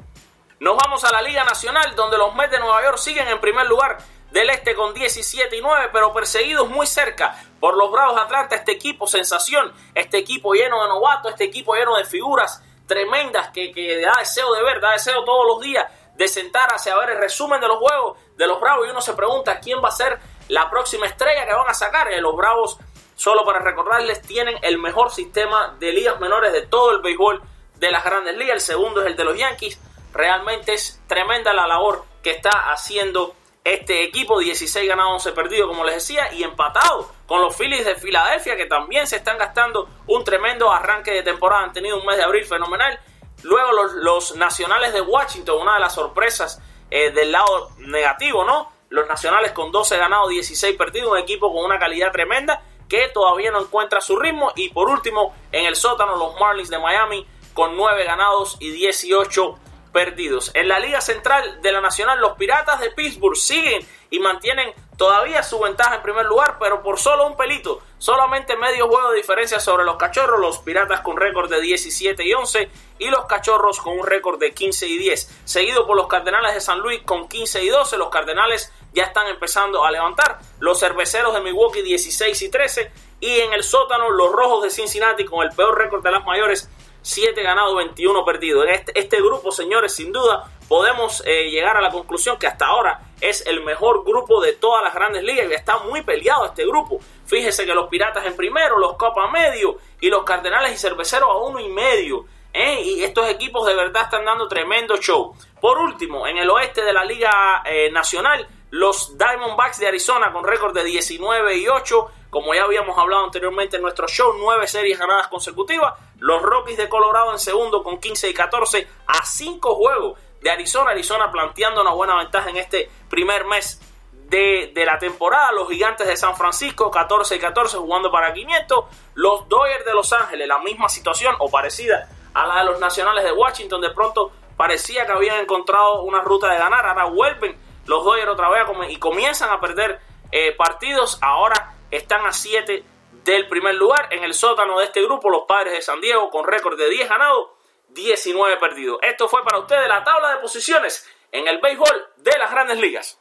Nos 0.59 0.77
vamos 0.77 1.05
a 1.05 1.13
la 1.13 1.23
Liga 1.23 1.45
Nacional 1.45 1.95
donde 1.95 2.19
los 2.19 2.35
Mets 2.35 2.51
de 2.51 2.59
Nueva 2.59 2.83
York 2.83 2.99
siguen 2.99 3.29
en 3.29 3.41
primer 3.41 3.65
lugar 3.69 3.99
del 4.33 4.51
este 4.51 4.75
con 4.75 4.93
17 4.93 5.57
y 5.57 5.61
9, 5.61 5.91
pero 5.93 6.13
perseguidos 6.13 6.69
muy 6.69 6.85
cerca 6.85 7.41
por 7.61 7.77
los 7.77 7.93
Bravos 7.93 8.21
Atlanta, 8.21 8.57
este 8.57 8.73
equipo 8.73 9.07
sensación, 9.07 9.73
este 9.95 10.19
equipo 10.19 10.53
lleno 10.53 10.83
de 10.83 10.89
novatos, 10.89 11.31
este 11.31 11.45
equipo 11.45 11.77
lleno 11.77 11.97
de 11.97 12.05
figuras 12.05 12.61
tremendas 12.89 13.51
que, 13.51 13.71
que 13.71 14.01
da 14.01 14.15
deseo 14.19 14.53
de 14.55 14.65
ver, 14.65 14.81
da 14.81 14.91
deseo 14.91 15.25
todos 15.25 15.47
los 15.47 15.61
días 15.61 15.87
de 16.17 16.27
sentarse 16.27 16.91
a 16.91 16.99
ver 16.99 17.11
el 17.11 17.19
resumen 17.19 17.61
de 17.61 17.69
los 17.69 17.77
juegos 17.77 18.19
de 18.37 18.49
los 18.49 18.61
Bravos 18.61 18.89
y 18.89 18.91
uno 18.91 19.01
se 19.01 19.13
pregunta 19.13 19.61
quién 19.61 19.79
va 19.81 19.91
a 19.91 19.93
ser 19.93 20.19
la 20.49 20.69
próxima 20.69 21.07
estrella 21.07 21.47
que 21.47 21.55
van 21.55 21.69
a 21.69 21.75
sacar. 21.75 22.13
Eh, 22.13 22.21
los 22.21 22.35
Bravos, 22.35 22.79
solo 23.15 23.45
para 23.45 23.61
recordarles, 23.61 24.23
tienen 24.23 24.57
el 24.63 24.79
mejor 24.79 25.11
sistema 25.11 25.77
de 25.79 25.93
ligas 25.93 26.21
menores 26.21 26.53
de 26.53 26.63
todo 26.63 26.93
el 26.93 27.03
béisbol 27.03 27.43
de 27.77 27.91
las 27.91 28.05
grandes 28.05 28.37
ligas. 28.37 28.55
El 28.55 28.61
segundo 28.61 29.01
es 29.01 29.07
el 29.09 29.17
de 29.17 29.25
los 29.25 29.37
Yankees. 29.37 29.81
Realmente 30.13 30.75
es 30.75 31.01
tremenda 31.07 31.53
la 31.53 31.67
labor 31.67 32.05
que 32.23 32.31
está 32.31 32.71
haciendo 32.73 33.35
este 33.65 34.03
equipo, 34.03 34.39
16 34.41 34.89
ganados, 34.89 35.27
11 35.27 35.33
perdidos, 35.33 35.69
como 35.69 35.85
les 35.85 35.97
decía, 35.97 36.33
y 36.33 36.43
empatado 36.43 37.13
con 37.27 37.41
los 37.41 37.57
Phillies 37.57 37.85
de 37.85 37.95
Filadelfia, 37.95 38.57
que 38.57 38.67
también 38.67 39.07
se 39.07 39.17
están 39.17 39.39
gastando 39.39 39.89
un 40.07 40.25
tremendo 40.25 40.73
arranque 40.73 41.13
de 41.13 41.23
temporada. 41.23 41.65
Han 41.65 41.73
tenido 41.73 41.99
un 41.99 42.07
mes 42.07 42.17
de 42.17 42.25
abril 42.25 42.45
fenomenal. 42.45 42.99
Luego 43.43 43.73
los, 43.73 44.37
nacionales 44.37 44.93
de 44.93 45.01
Washington, 45.01 45.61
una 45.61 45.75
de 45.75 45.81
las 45.81 45.95
sorpresas 45.95 46.61
eh, 46.91 47.11
del 47.11 47.33
lado 47.33 47.71
negativo, 47.79 48.45
¿no? 48.45 48.71
Los 48.91 49.09
nacionales 49.09 49.53
con 49.53 49.73
12 49.73 49.97
ganados, 49.97 50.29
16 50.29 50.77
perdidos, 50.77 51.13
un 51.13 51.19
equipo 51.19 51.53
con 51.53 51.65
una 51.65 51.79
calidad 51.79 52.13
tremenda 52.13 52.63
que 52.93 53.09
todavía 53.09 53.51
no 53.51 53.63
encuentra 53.63 54.03
su 54.03 54.17
ritmo. 54.17 54.53
Y 54.55 54.69
por 54.69 54.91
último, 54.91 55.35
en 55.51 55.65
el 55.65 55.77
sótano, 55.77 56.15
los 56.17 56.39
Marlins 56.39 56.69
de 56.69 56.79
Miami 56.79 57.27
con 57.55 57.75
9 57.75 58.05
ganados 58.05 58.59
y 58.61 58.71
18 58.71 59.59
perdidos. 59.95 60.51
En 60.53 60.69
la 60.69 60.79
Liga 60.79 61.01
Central 61.01 61.63
de 61.63 61.73
la 61.73 61.81
Nacional, 61.81 62.21
los 62.21 62.35
Piratas 62.35 62.81
de 62.81 62.91
Pittsburgh 62.91 63.35
siguen 63.37 63.87
y 64.11 64.19
mantienen 64.19 64.75
todavía 64.99 65.43
su 65.43 65.59
ventaja 65.59 65.97
en 65.97 66.03
primer 66.03 66.27
lugar, 66.27 66.59
pero 66.61 66.83
por 66.83 66.99
solo 66.99 67.27
un 67.27 67.35
pelito, 67.35 67.81
solamente 67.97 68.59
medio 68.59 68.89
juego 68.89 69.11
de 69.11 69.17
diferencia 69.17 69.59
sobre 69.59 69.85
los 69.85 69.97
Cachorros, 69.97 70.39
los 70.39 70.59
Piratas 70.59 71.01
con 71.01 71.17
récord 71.17 71.51
de 71.51 71.63
17 71.63 72.23
y 72.23 72.35
11 72.35 72.69
y 72.99 73.09
los 73.09 73.25
Cachorros 73.25 73.81
con 73.81 73.99
un 73.99 74.07
récord 74.07 74.39
de 74.39 74.53
15 74.53 74.87
y 74.87 74.99
10, 74.99 75.41
seguido 75.45 75.87
por 75.87 75.97
los 75.97 76.09
Cardenales 76.09 76.53
de 76.53 76.61
San 76.61 76.81
Luis 76.81 77.01
con 77.03 77.27
15 77.27 77.63
y 77.63 77.69
12, 77.69 77.97
los 77.97 78.11
Cardenales 78.11 78.71
ya 78.93 79.05
están 79.05 79.27
empezando 79.29 79.85
a 79.85 79.91
levantar, 79.91 80.39
los 80.61 80.81
Cerveceros 80.81 81.35
de 81.35 81.41
Milwaukee 81.41 81.83
16 81.83 82.43
y 82.43 82.51
13 82.51 82.93
y 83.21 83.41
en 83.41 83.53
el 83.53 83.63
sótano 83.63 84.11
los 84.11 84.33
Rojos 84.33 84.65
de 84.65 84.71
Cincinnati 84.71 85.25
con 85.25 85.47
el 85.47 85.55
peor 85.55 85.79
récord 85.79 86.03
de 86.03 86.11
las 86.11 86.25
mayores 86.25 86.69
7 87.03 87.43
ganados, 87.43 87.77
21 87.77 88.25
perdidos. 88.25 88.65
En 88.65 88.71
este, 88.71 88.99
este, 88.99 89.17
grupo, 89.21 89.51
señores, 89.51 89.95
sin 89.95 90.13
duda, 90.13 90.49
podemos 90.69 91.23
eh, 91.27 91.51
llegar 91.51 91.77
a 91.77 91.81
la 91.81 91.91
conclusión 91.91 92.39
que 92.39 92.47
hasta 92.47 92.67
ahora 92.67 93.01
es 93.21 93.45
el 93.47 93.63
mejor 93.65 94.05
grupo 94.05 94.41
de 94.41 94.53
todas 94.53 94.83
las 94.83 94.95
grandes 94.95 95.23
ligas 95.23 95.47
y 95.51 95.55
está 95.55 95.79
muy 95.79 96.03
peleado 96.03 96.47
este 96.47 96.65
grupo. 96.65 97.01
Fíjese 97.27 97.67
que 97.67 97.75
los 97.75 97.89
Piratas 97.89 98.25
en 98.25 98.37
primero, 98.37 98.79
los 98.79 98.97
Copa 98.97 99.29
medio 99.31 99.79
y 100.01 100.09
los 100.09 100.25
Cardenales 100.25 100.73
y 100.73 100.77
Cerveceros 100.77 101.29
a 101.29 101.37
uno 101.37 101.61
y 101.61 101.69
medio. 101.69 102.25
¿eh? 102.53 102.81
Y 102.83 103.03
estos 103.03 103.29
equipos 103.29 103.67
de 103.67 103.75
verdad 103.75 104.05
están 104.05 104.25
dando 104.25 104.47
tremendo 104.47 104.97
show. 104.97 105.35
Por 105.61 105.79
último, 105.79 106.27
en 106.27 106.39
el 106.39 106.51
oeste 106.51 106.83
de 106.85 106.93
la 106.93 107.05
Liga 107.05 107.63
eh, 107.65 107.91
Nacional, 107.91 108.47
los 108.73 109.19
Diamondbacks 109.19 109.79
de 109.79 109.87
Arizona 109.87 110.33
con 110.33 110.45
récord 110.45 110.75
de 110.75 110.83
19 110.83 111.59
y 111.59 111.69
8 111.69 112.11
como 112.31 112.55
ya 112.55 112.63
habíamos 112.63 112.97
hablado 112.97 113.25
anteriormente 113.25 113.77
en 113.77 113.83
nuestro 113.83 114.09
show, 114.09 114.35
nueve 114.39 114.67
series 114.67 114.99
ganadas 114.99 115.29
consecutivas. 115.29 115.93
Los 116.19 116.41
Rockies 116.41 116.79
de 116.79 116.89
Colorado 116.89 117.31
en 117.31 117.39
segundo 117.39 117.83
con 117.83 118.01
15 118.01 118.31
y 118.31 118.33
14 118.33 118.89
a 119.07 119.23
5 119.23 119.75
juegos 119.75 120.19
de 120.41 120.51
Arizona. 120.51 120.93
Arizona 120.93 121.31
planteando 121.31 121.83
una 121.83 121.93
buena 121.93 122.17
ventaja 122.17 122.49
en 122.49 122.57
este 122.57 122.89
primer 123.11 123.45
mes 123.45 123.83
de, 124.31 124.73
la 124.75 124.99
temporada. 124.99 125.53
Los 125.53 125.69
Gigantes 125.69 126.07
de 126.07 126.17
San 126.17 126.35
Francisco 126.35 126.91
14 126.91 127.37
y 127.37 127.39
14 127.39 127.77
jugando 127.77 128.11
para 128.11 128.33
500. 128.33 128.87
Los 129.13 129.47
Dodgers 129.51 129.85
de 129.85 129.93
Los 129.93 130.15
Ángeles, 130.15 130.49
la 130.49 130.61
misma 130.61 130.89
situación 130.89 131.37
o 131.39 131.51
parecida 131.51 132.09
a 132.33 132.47
la 132.47 132.61
de 132.61 132.65
los 132.65 132.81
Nacionales 132.81 133.25
de 133.25 133.33
Washington. 133.33 133.83
De 133.83 133.91
pronto 133.91 134.33
parecía 134.57 135.05
que 135.05 135.13
habían 135.13 135.41
encontrado 135.41 136.05
una 136.05 136.23
ruta 136.23 136.51
de 136.51 136.57
ganar. 136.57 136.87
Ahora 136.87 137.05
vuelven 137.05 137.61
los 137.87 138.05
Dodgers 138.05 138.29
otra 138.29 138.49
vez 138.49 138.65
y 138.89 138.99
comienzan 138.99 139.51
a 139.51 139.61
perder 139.61 140.01
eh, 140.31 140.53
partidos. 140.53 141.19
Ahora 141.21 141.75
están 141.91 142.25
a 142.27 142.33
7 142.33 142.85
del 143.25 143.49
primer 143.49 143.75
lugar. 143.75 144.09
En 144.13 144.25
el 144.25 144.35
sótano 144.35 144.79
de 144.79 144.87
este 144.87 145.03
grupo, 145.03 145.31
los 145.31 145.45
padres 145.45 145.75
de 145.75 145.83
San 145.83 146.01
Diego 146.01 146.31
con 146.31 146.47
récord 146.47 146.79
de 146.79 146.89
10 146.89 147.09
ganados, 147.09 147.51
19 147.89 148.57
perdidos. 148.59 148.99
Esto 149.03 149.29
fue 149.29 149.45
para 149.45 149.59
ustedes 149.59 149.89
la 149.89 150.03
tabla 150.05 150.35
de 150.35 150.41
posiciones 150.41 151.09
en 151.31 151.49
el 151.49 151.59
béisbol 151.61 152.13
de 152.17 152.39
las 152.39 152.51
grandes 152.51 152.79
ligas. 152.79 153.19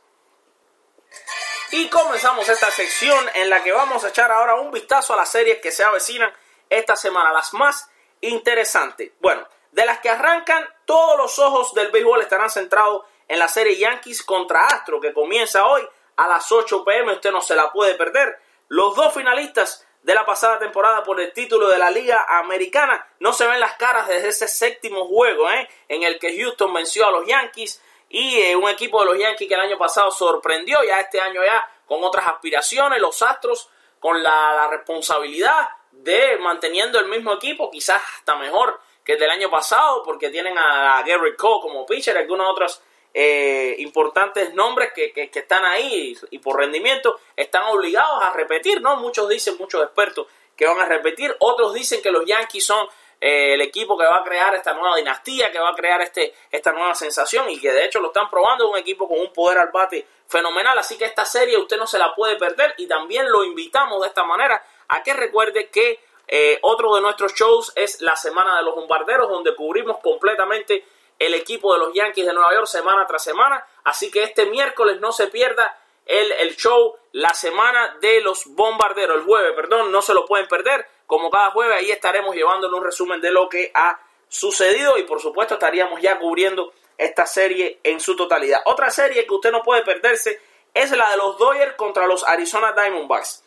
Y 1.72 1.88
comenzamos 1.88 2.48
esta 2.50 2.70
sección 2.70 3.30
en 3.34 3.50
la 3.50 3.64
que 3.64 3.72
vamos 3.72 4.04
a 4.04 4.10
echar 4.10 4.32
ahora 4.32 4.56
un 4.56 4.72
vistazo 4.72 5.14
a 5.14 5.18
las 5.18 5.32
series 5.32 5.60
que 5.62 5.72
se 5.72 5.84
avecinan 5.84 6.32
esta 6.70 6.96
semana, 6.96 7.32
las 7.32 7.54
más 7.54 7.90
interesantes. 8.20 9.12
Bueno, 9.20 9.48
de 9.72 9.86
las 9.86 10.00
que 10.00 10.10
arrancan, 10.10 10.68
todos 10.86 11.18
los 11.18 11.40
ojos 11.40 11.74
del 11.74 11.92
béisbol 11.92 12.22
estarán 12.22 12.50
centrados 12.50 13.06
en 13.32 13.40
la 13.40 13.48
serie 13.48 13.78
Yankees 13.78 14.24
contra 14.24 14.60
Astro, 14.66 15.00
que 15.00 15.14
comienza 15.14 15.66
hoy 15.66 15.88
a 16.18 16.28
las 16.28 16.52
8 16.52 16.84
pm. 16.84 17.14
Usted 17.14 17.32
no 17.32 17.40
se 17.40 17.56
la 17.56 17.72
puede 17.72 17.96
perder. 17.96 18.38
Los 18.68 18.94
dos 18.94 19.14
finalistas 19.14 19.88
de 20.04 20.14
la 20.14 20.26
pasada 20.26 20.60
temporada 20.60 21.02
por 21.06 21.22
el 21.22 21.32
título 21.32 21.70
de 21.70 21.78
la 21.78 21.90
Liga 21.90 22.26
Americana 22.28 23.08
no 23.20 23.32
se 23.32 23.48
ven 23.48 23.62
las 23.62 23.76
caras 23.76 24.10
desde 24.10 24.28
ese 24.28 24.50
séptimo 24.50 25.06
juego 25.06 25.50
¿eh? 25.50 25.70
en 25.88 26.04
el 26.04 26.20
que 26.20 26.38
Houston 26.38 26.74
venció 26.74 27.08
a 27.08 27.12
los 27.12 27.26
Yankees 27.26 27.82
y 28.10 28.36
eh, 28.42 28.56
un 28.58 28.68
equipo 28.68 29.00
de 29.00 29.06
los 29.06 29.18
Yankees 29.18 29.48
que 29.48 29.54
el 29.54 29.62
año 29.62 29.78
pasado 29.78 30.12
sorprendió 30.12 30.84
ya 30.84 31.00
este 31.00 31.22
año 31.22 31.42
ya 31.42 31.66
con 31.86 32.04
otras 32.04 32.28
aspiraciones, 32.28 33.00
los 33.00 33.22
Astros 33.22 33.70
con 34.02 34.22
la, 34.22 34.68
responsabilidad 34.70 35.70
de 35.92 36.38
manteniendo 36.38 37.00
el 37.00 37.08
mismo 37.08 37.32
equipo, 37.32 37.72
quizás 37.72 38.02
hasta 38.18 38.36
mejor 38.36 38.82
que 39.06 39.14
el 39.14 39.20
del 39.20 39.30
año 39.30 39.50
pasado 39.50 40.04
porque 40.04 40.30
tienen 40.30 40.58
a, 40.58 41.02
Gary 41.04 41.38
Cole 41.38 41.62
como 41.62 41.86
pitcher, 41.86 42.18
algunos 42.18 42.52
otros 42.52 42.82
eh, 43.14 43.76
importantes 43.80 44.54
nombres 44.54 44.94
que, 44.94 45.12
que, 45.12 45.30
están 45.34 45.66
ahí 45.66 46.18
y, 46.30 46.40
por 46.40 46.58
rendimiento 46.58 47.20
están 47.36 47.64
obligados 47.64 48.24
a 48.24 48.32
repetir, 48.34 48.82
¿no? 48.82 48.98
Muchos 48.98 49.28
dicen, 49.28 49.58
muchos 49.60 49.84
expertos 49.84 50.28
que 50.56 50.66
van 50.66 50.80
a 50.80 50.86
repetir, 50.86 51.36
otros 51.40 51.74
dicen 51.74 52.02
que 52.02 52.12
los 52.12 52.26
Yankees 52.26 52.66
son 52.66 52.88
eh, 53.20 53.54
el 53.54 53.62
equipo 53.62 53.98
que 53.98 54.06
va 54.06 54.18
a 54.18 54.24
crear 54.24 54.56
esta 54.56 54.74
nueva 54.74 54.96
dinastía, 54.96 55.52
que 55.52 55.60
va 55.60 55.70
a 55.70 55.76
crear 55.76 56.02
este, 56.02 56.34
esta 56.50 56.72
nueva 56.72 56.96
sensación 56.96 57.50
y 57.50 57.60
que 57.60 57.72
de 57.72 57.86
hecho 57.86 58.00
lo 58.00 58.08
están 58.08 58.30
probando, 58.30 58.70
un 58.70 58.78
equipo 58.78 59.08
con 59.08 59.20
un 59.20 59.34
poder 59.34 59.60
al 59.60 59.72
bate 59.72 60.08
fenomenal, 60.28 60.78
así 60.80 60.98
que 60.98 61.06
esta 61.06 61.26
serie 61.26 61.58
usted 61.58 61.78
no 61.78 61.88
se 61.88 62.00
la 62.00 62.16
puede 62.16 62.38
perder 62.38 62.74
y 62.78 62.88
también 62.88 63.30
lo 63.32 63.44
invitamos 63.44 64.02
de 64.02 64.08
esta 64.08 64.24
manera 64.24 64.64
a 64.88 65.04
que 65.04 65.14
recuerde 65.14 65.70
que 65.70 66.00
eh, 66.28 66.60
otro 66.62 66.96
de 66.96 67.02
nuestros 67.02 67.34
shows 67.34 67.74
es 67.76 68.02
la 68.02 68.16
Semana 68.16 68.58
de 68.58 68.64
los 68.64 68.74
Bombarderos, 68.74 69.30
donde 69.30 69.54
cubrimos 69.54 69.98
completamente 70.00 70.86
el 71.22 71.36
equipo 71.36 71.74
de 71.74 71.80
los 71.80 71.94
Yankees 71.94 72.26
de 72.26 72.34
Nueva 72.34 72.54
York 72.54 72.66
semana 72.66 73.06
tras 73.06 73.24
semana. 73.24 73.64
Así 73.84 74.10
que 74.10 74.24
este 74.24 74.48
miércoles 74.48 75.00
no 75.00 75.12
se 75.12 75.28
pierda 75.28 75.78
el, 76.06 76.32
el, 76.32 76.58
show 76.58 76.96
La 77.12 77.34
Semana 77.36 77.98
de 78.02 78.22
los 78.22 78.48
Bombarderos, 78.48 79.18
el 79.18 79.24
jueves, 79.24 79.54
perdón, 79.56 79.92
no 79.92 80.02
se 80.02 80.16
lo 80.16 80.26
pueden 80.26 80.48
perder. 80.48 80.88
Como 81.06 81.30
cada 81.30 81.52
jueves, 81.52 81.78
ahí 81.78 81.92
estaremos 81.92 82.36
llevándole 82.36 82.76
un 82.76 82.84
resumen 82.84 83.22
de 83.22 83.30
lo 83.30 83.48
que 83.50 83.72
ha 83.76 84.00
sucedido 84.28 84.98
y 84.98 85.04
por 85.04 85.22
supuesto 85.22 85.56
estaríamos 85.56 86.02
ya 86.02 86.18
cubriendo 86.18 86.74
esta 86.98 87.28
serie 87.28 87.80
en 87.84 88.00
su 88.00 88.16
totalidad. 88.16 88.62
Otra 88.66 88.90
serie 88.90 89.28
que 89.28 89.34
usted 89.34 89.52
no 89.52 89.62
puede 89.62 89.84
perderse 89.84 90.42
es 90.74 90.90
la 90.92 91.12
de 91.12 91.18
los 91.18 91.38
Dodgers 91.38 91.76
contra 91.76 92.08
los 92.08 92.28
Arizona 92.28 92.72
Diamondbacks. 92.72 93.44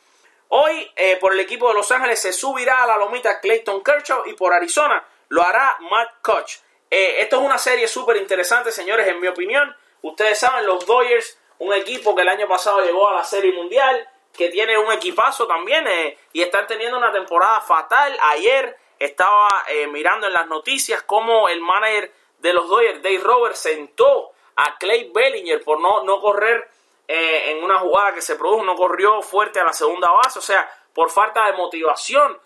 Hoy 0.48 0.92
eh, 0.94 1.16
por 1.16 1.32
el 1.32 1.40
equipo 1.40 1.68
de 1.68 1.74
Los 1.74 1.90
Ángeles 1.90 2.20
se 2.20 2.32
subirá 2.32 2.84
a 2.84 2.86
la 2.86 2.98
lomita 2.98 3.40
Clayton 3.40 3.82
Kershaw 3.82 4.26
y 4.26 4.34
por 4.34 4.52
Arizona 4.52 5.04
lo 5.28 5.42
hará 5.42 5.76
Matt 5.90 6.20
Koch. 6.22 6.63
Eh, 6.90 7.20
esto 7.20 7.36
es 7.36 7.42
una 7.42 7.58
serie 7.58 7.88
súper 7.88 8.16
interesante, 8.16 8.70
señores, 8.72 9.06
en 9.08 9.20
mi 9.20 9.28
opinión. 9.28 9.74
Ustedes 10.02 10.38
saben, 10.38 10.66
los 10.66 10.84
Dodgers, 10.86 11.38
un 11.58 11.72
equipo 11.72 12.14
que 12.14 12.22
el 12.22 12.28
año 12.28 12.46
pasado 12.46 12.80
llegó 12.84 13.08
a 13.08 13.14
la 13.14 13.24
Serie 13.24 13.52
Mundial, 13.52 14.08
que 14.36 14.48
tiene 14.50 14.76
un 14.76 14.92
equipazo 14.92 15.46
también 15.46 15.86
eh, 15.86 16.18
y 16.32 16.42
están 16.42 16.66
teniendo 16.66 16.98
una 16.98 17.12
temporada 17.12 17.60
fatal. 17.60 18.16
Ayer 18.20 18.76
estaba 18.98 19.64
eh, 19.68 19.86
mirando 19.86 20.26
en 20.26 20.32
las 20.32 20.46
noticias 20.46 21.02
cómo 21.02 21.48
el 21.48 21.60
manager 21.60 22.12
de 22.38 22.52
los 22.52 22.68
Dodgers, 22.68 23.02
Dave 23.02 23.20
Roberts, 23.22 23.60
sentó 23.60 24.32
a 24.56 24.76
Clay 24.76 25.10
Bellinger 25.14 25.62
por 25.62 25.80
no, 25.80 26.02
no 26.04 26.20
correr 26.20 26.68
eh, 27.06 27.52
en 27.52 27.62
una 27.62 27.78
jugada 27.78 28.14
que 28.14 28.22
se 28.22 28.36
produjo, 28.36 28.64
no 28.64 28.74
corrió 28.74 29.22
fuerte 29.22 29.60
a 29.60 29.64
la 29.64 29.72
segunda 29.72 30.10
base, 30.10 30.38
o 30.38 30.42
sea, 30.42 30.70
por 30.92 31.10
falta 31.10 31.46
de 31.46 31.54
motivación 31.54 32.38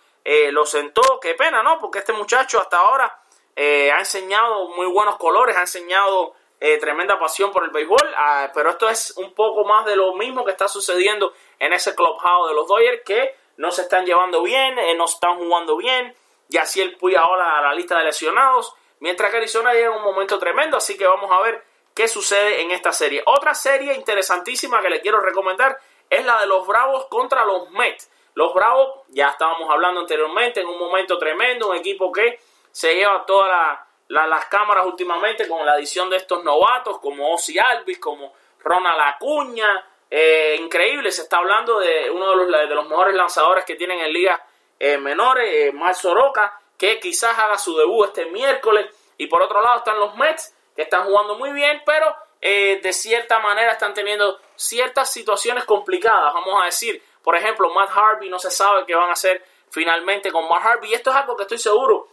lo 0.52 0.66
sentó. 0.66 1.18
Qué 1.22 1.34
pena, 1.34 1.62
¿no? 1.62 1.78
Porque 1.78 2.00
este 2.00 2.12
muchacho 2.12 2.60
hasta 2.60 2.76
ahora 2.76 3.18
ha 3.58 3.98
enseñado 3.98 4.68
muy 4.68 4.86
buenos 4.86 5.16
colores, 5.16 5.56
ha 5.56 5.62
enseñado 5.62 6.34
tremenda 6.80 7.18
pasión 7.18 7.50
por 7.52 7.64
el 7.64 7.70
béisbol, 7.70 8.14
ah, 8.16 8.50
pero 8.54 8.70
esto 8.70 8.88
es 8.88 9.16
un 9.16 9.34
poco 9.34 9.64
más 9.64 9.84
de 9.84 9.96
lo 9.96 10.14
mismo 10.14 10.44
que 10.44 10.52
está 10.52 10.68
sucediendo 10.68 11.32
en 11.58 11.72
ese 11.72 11.94
clubhouse 11.94 12.48
de 12.48 12.54
los 12.54 12.66
Dodgers 12.66 13.02
que 13.04 13.34
no 13.56 13.70
se 13.72 13.82
están 13.82 14.06
llevando 14.06 14.42
bien, 14.42 14.76
no 14.96 15.04
están 15.04 15.36
jugando 15.38 15.76
bien, 15.76 16.14
y 16.48 16.56
así 16.56 16.80
el 16.80 16.96
Puy 16.96 17.14
ahora 17.16 17.58
a 17.58 17.62
la 17.62 17.74
lista 17.74 17.98
de 17.98 18.04
lesionados, 18.04 18.74
mientras 19.00 19.30
que 19.30 19.38
Arizona 19.38 19.72
llega 19.72 19.88
en 19.88 19.98
un 19.98 20.02
momento 20.02 20.38
tremendo, 20.38 20.76
así 20.76 20.96
que 20.96 21.06
vamos 21.06 21.30
a 21.30 21.40
ver 21.42 21.64
qué 21.94 22.06
sucede 22.06 22.62
en 22.62 22.70
esta 22.70 22.92
serie. 22.92 23.22
Otra 23.26 23.54
serie 23.54 23.94
interesantísima 23.94 24.80
que 24.80 24.90
le 24.90 25.00
quiero 25.00 25.20
recomendar 25.20 25.76
es 26.08 26.24
la 26.24 26.40
de 26.40 26.46
los 26.46 26.66
Bravos 26.66 27.06
contra 27.06 27.44
los 27.44 27.70
Mets. 27.70 28.10
Los 28.34 28.54
Bravos, 28.54 29.00
ya 29.08 29.30
estábamos 29.30 29.68
hablando 29.68 30.00
anteriormente, 30.00 30.60
en 30.60 30.68
un 30.68 30.78
momento 30.78 31.18
tremendo, 31.18 31.70
un 31.70 31.76
equipo 31.76 32.12
que 32.12 32.38
se 32.70 32.94
lleva 32.94 33.24
todas 33.26 33.78
las 34.08 34.44
cámaras 34.46 34.86
últimamente 34.86 35.46
con 35.48 35.64
la 35.66 35.72
adición 35.72 36.08
de 36.10 36.16
estos 36.16 36.42
novatos 36.44 36.98
como 36.98 37.34
Ozzy 37.34 37.58
Alvis, 37.58 37.98
como 37.98 38.32
Ronald 38.60 39.00
Acuña, 39.00 39.84
eh, 40.10 40.56
increíble, 40.58 41.10
se 41.10 41.22
está 41.22 41.38
hablando 41.38 41.78
de 41.78 42.10
uno 42.10 42.30
de 42.30 42.36
los, 42.36 42.68
de 42.68 42.74
los 42.74 42.88
mejores 42.88 43.14
lanzadores 43.14 43.64
que 43.64 43.76
tienen 43.76 44.00
en 44.00 44.12
liga 44.12 44.42
eh, 44.78 44.96
menores, 44.96 45.52
eh, 45.52 45.72
Mar 45.72 45.94
Soroka, 45.94 46.60
que 46.78 47.00
quizás 47.00 47.36
haga 47.38 47.58
su 47.58 47.76
debut 47.76 48.06
este 48.06 48.26
miércoles. 48.26 48.86
Y 49.18 49.26
por 49.26 49.42
otro 49.42 49.60
lado 49.60 49.78
están 49.78 49.98
los 49.98 50.16
Mets, 50.16 50.54
que 50.74 50.82
están 50.82 51.04
jugando 51.04 51.36
muy 51.36 51.52
bien, 51.52 51.82
pero 51.84 52.14
eh, 52.40 52.80
de 52.80 52.92
cierta 52.92 53.40
manera 53.40 53.72
están 53.72 53.92
teniendo 53.92 54.40
ciertas 54.54 55.12
situaciones 55.12 55.64
complicadas, 55.64 56.32
vamos 56.32 56.62
a 56.62 56.66
decir. 56.66 57.02
Por 57.22 57.36
ejemplo, 57.36 57.68
Matt 57.70 57.90
Harvey 57.92 58.30
no 58.30 58.38
se 58.38 58.50
sabe 58.50 58.86
qué 58.86 58.94
van 58.94 59.10
a 59.10 59.12
hacer 59.12 59.44
finalmente 59.70 60.30
con 60.30 60.48
Matt 60.48 60.64
Harvey. 60.64 60.90
Y 60.90 60.94
esto 60.94 61.10
es 61.10 61.16
algo 61.16 61.36
que 61.36 61.42
estoy 61.42 61.58
seguro. 61.58 62.08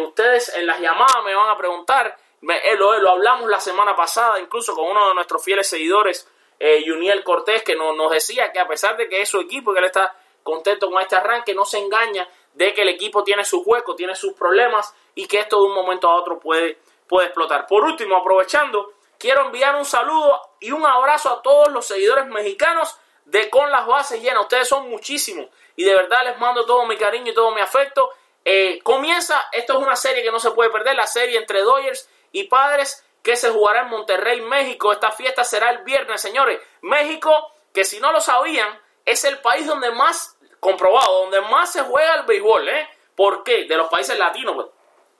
Ustedes 0.00 0.54
en 0.56 0.66
las 0.66 0.80
llamadas 0.80 1.22
me 1.24 1.34
van 1.34 1.50
a 1.50 1.56
preguntar. 1.56 2.16
lo, 2.40 2.98
lo, 2.98 3.10
hablamos 3.10 3.48
la 3.48 3.60
semana 3.60 3.94
pasada, 3.94 4.40
incluso 4.40 4.74
con 4.74 4.88
uno 4.90 5.08
de 5.08 5.14
nuestros 5.14 5.44
fieles 5.44 5.68
seguidores, 5.68 6.28
Juniel 6.86 7.24
Cortés, 7.24 7.62
que 7.62 7.74
nos 7.74 8.10
decía 8.10 8.52
que 8.52 8.60
a 8.60 8.68
pesar 8.68 8.96
de 8.96 9.08
que 9.08 9.20
es 9.20 9.28
su 9.28 9.40
equipo 9.40 9.72
que 9.72 9.80
él 9.80 9.86
está 9.86 10.16
contento 10.42 10.90
con 10.90 11.00
este 11.00 11.16
arranque, 11.16 11.54
no 11.54 11.64
se 11.64 11.78
engaña 11.78 12.28
de 12.54 12.74
que 12.74 12.82
el 12.82 12.88
equipo 12.88 13.24
tiene 13.24 13.44
sus 13.44 13.62
huecos, 13.64 13.96
tiene 13.96 14.14
sus 14.14 14.34
problemas 14.34 14.94
y 15.14 15.26
que 15.26 15.40
esto 15.40 15.60
de 15.60 15.66
un 15.66 15.74
momento 15.74 16.08
a 16.08 16.16
otro 16.16 16.38
puede, 16.38 16.78
puede 17.08 17.26
explotar. 17.26 17.66
Por 17.66 17.84
último, 17.84 18.16
aprovechando, 18.16 18.92
quiero 19.18 19.46
enviar 19.46 19.76
un 19.76 19.84
saludo 19.84 20.40
y 20.60 20.72
un 20.72 20.84
abrazo 20.84 21.30
a 21.30 21.42
todos 21.42 21.72
los 21.72 21.86
seguidores 21.86 22.26
mexicanos 22.26 22.98
de 23.24 23.48
Con 23.50 23.70
las 23.70 23.86
Bases 23.86 24.20
Llenas. 24.20 24.42
Ustedes 24.42 24.68
son 24.68 24.90
muchísimos 24.90 25.46
y 25.76 25.84
de 25.84 25.94
verdad 25.94 26.24
les 26.24 26.38
mando 26.38 26.66
todo 26.66 26.84
mi 26.86 26.96
cariño 26.96 27.32
y 27.32 27.34
todo 27.34 27.52
mi 27.52 27.60
afecto. 27.60 28.10
Eh, 28.44 28.80
comienza, 28.82 29.48
esto 29.52 29.74
es 29.74 29.78
una 29.78 29.96
serie 29.96 30.22
que 30.22 30.30
no 30.30 30.40
se 30.40 30.50
puede 30.50 30.70
perder, 30.70 30.96
la 30.96 31.06
serie 31.06 31.38
entre 31.38 31.60
Dodgers 31.60 32.08
y 32.32 32.44
Padres 32.44 33.04
que 33.22 33.36
se 33.36 33.50
jugará 33.50 33.82
en 33.82 33.88
Monterrey, 33.88 34.40
México. 34.40 34.92
Esta 34.92 35.12
fiesta 35.12 35.44
será 35.44 35.70
el 35.70 35.78
viernes, 35.78 36.20
señores. 36.20 36.60
México, 36.80 37.52
que 37.72 37.84
si 37.84 38.00
no 38.00 38.12
lo 38.12 38.20
sabían, 38.20 38.80
es 39.04 39.24
el 39.24 39.38
país 39.38 39.66
donde 39.66 39.90
más, 39.92 40.36
comprobado, 40.60 41.22
donde 41.22 41.40
más 41.42 41.72
se 41.72 41.82
juega 41.82 42.16
el 42.16 42.22
béisbol, 42.24 42.68
¿eh? 42.68 42.88
¿Por 43.14 43.44
qué? 43.44 43.64
De 43.66 43.76
los 43.76 43.88
países 43.88 44.18
latinos, 44.18 44.54
pues. 44.54 44.66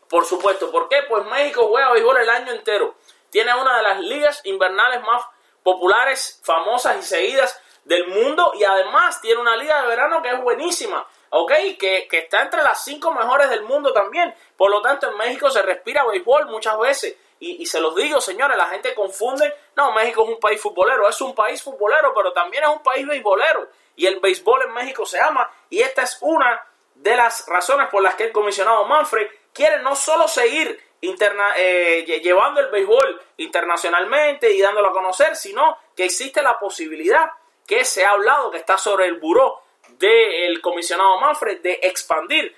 Por 0.09 0.27
supuesto. 0.27 0.71
¿Por 0.71 0.89
qué? 0.89 1.05
Pues 1.09 1.25
México 1.27 1.69
juega 1.69 1.93
béisbol 1.93 2.19
el 2.19 2.31
año 2.31 2.53
entero. 2.53 2.97
Tiene 3.31 3.55
una 3.55 3.77
de 3.77 3.83
las 3.83 4.01
ligas 4.01 4.41
invernales 4.45 5.01
más 5.03 5.25
populares, 5.63 6.41
famosas 6.45 6.99
y 6.99 7.03
seguidas 7.03 7.61
del 7.85 8.07
mundo 8.09 8.53
y 8.55 8.65
además 8.65 9.21
tiene 9.21 9.41
una 9.41 9.57
liga 9.57 9.81
de 9.83 9.89
verano 9.89 10.23
que 10.23 10.31
es 10.31 10.41
buenísima, 10.41 11.07
¿ok? 11.33 11.53
Que, 11.79 12.07
que, 12.09 12.19
está 12.19 12.43
entre 12.43 12.63
las 12.63 12.85
cinco 12.85 13.13
mejores 13.13 13.49
del 13.51 13.63
mundo 13.63 13.93
también. 13.93 14.35
Por 14.57 14.71
lo 14.71 14.83
tanto, 14.83 15.09
en 15.09 15.17
México 15.17 15.51
se 15.51 15.63
respira 15.63 16.05
béisbol 16.05 16.47
muchas 16.47 16.79
veces. 16.79 17.17
Y, 17.41 17.67
se 17.67 17.81
los 17.81 17.97
digo, 17.97 18.21
señores, 18.21 18.57
la 18.57 18.67
gente 18.67 18.95
confunde. 18.95 19.53
No, 19.75 19.93
México 19.93 20.23
es 20.23 20.29
un 20.29 20.39
país 20.39 20.61
futbolero. 20.61 21.09
Es 21.09 21.21
un 21.21 21.35
país 21.35 21.61
futbolero, 21.61 22.13
pero 22.15 22.33
también 22.33 22.63
es 22.63 22.69
un 22.69 22.83
país 22.83 23.05
beisbolero. 23.05 23.69
Y 23.97 24.07
el 24.07 24.21
béisbol 24.21 24.63
en 24.63 24.73
México 24.75 25.05
se 25.05 25.19
ama. 25.21 25.51
Y 25.69 25.81
esta 25.81 26.03
es 26.03 26.19
una 26.21 26.65
de 26.95 27.17
las 27.17 27.47
razones 27.49 27.89
por 27.89 28.03
las 28.03 28.15
que 28.15 28.25
el 28.25 28.33
comisionado 28.33 28.85
Manfred 28.85 29.27
quiere 29.53 29.83
no 29.83 29.97
solo 29.97 30.29
seguir 30.29 30.81
interna, 31.01 31.55
eh, 31.57 32.05
llevando 32.23 32.61
el 32.61 32.69
béisbol 32.69 33.21
internacionalmente 33.39 34.53
y 34.53 34.61
dándolo 34.61 34.91
a 34.91 34.93
conocer, 34.93 35.35
sino 35.35 35.79
que 35.97 36.05
existe 36.05 36.43
la 36.43 36.61
posibilidad 36.61 37.33
que 37.67 37.85
se 37.85 38.05
ha 38.05 38.11
hablado, 38.11 38.53
que 38.53 38.59
está 38.59 38.79
sobre 38.79 39.07
el 39.07 39.19
buró 39.19 39.62
del 39.99 40.61
comisionado 40.61 41.19
Manfred, 41.19 41.61
de 41.61 41.81
expandir 41.83 42.55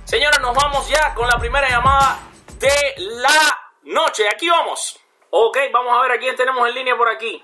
Señora, 0.05 0.39
nos 0.39 0.55
vamos 0.55 0.89
ya 0.89 1.15
con 1.15 1.27
la 1.27 1.39
primera 1.39 1.69
llamada 1.69 2.19
de 2.59 2.95
la 2.99 3.73
noche. 3.85 4.29
Aquí 4.29 4.49
vamos. 4.49 5.01
Ok, 5.31 5.59
vamos 5.73 5.97
a 5.97 6.03
ver 6.03 6.13
a 6.13 6.19
quién 6.19 6.37
tenemos 6.37 6.69
en 6.69 6.75
línea 6.75 6.97
por 6.97 7.09
aquí. 7.09 7.43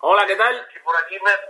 Hola, 0.00 0.26
¿qué 0.26 0.36
tal? 0.36 0.68
Por 0.84 0.96
aquí 0.96 1.14
Melvin, 1.14 1.48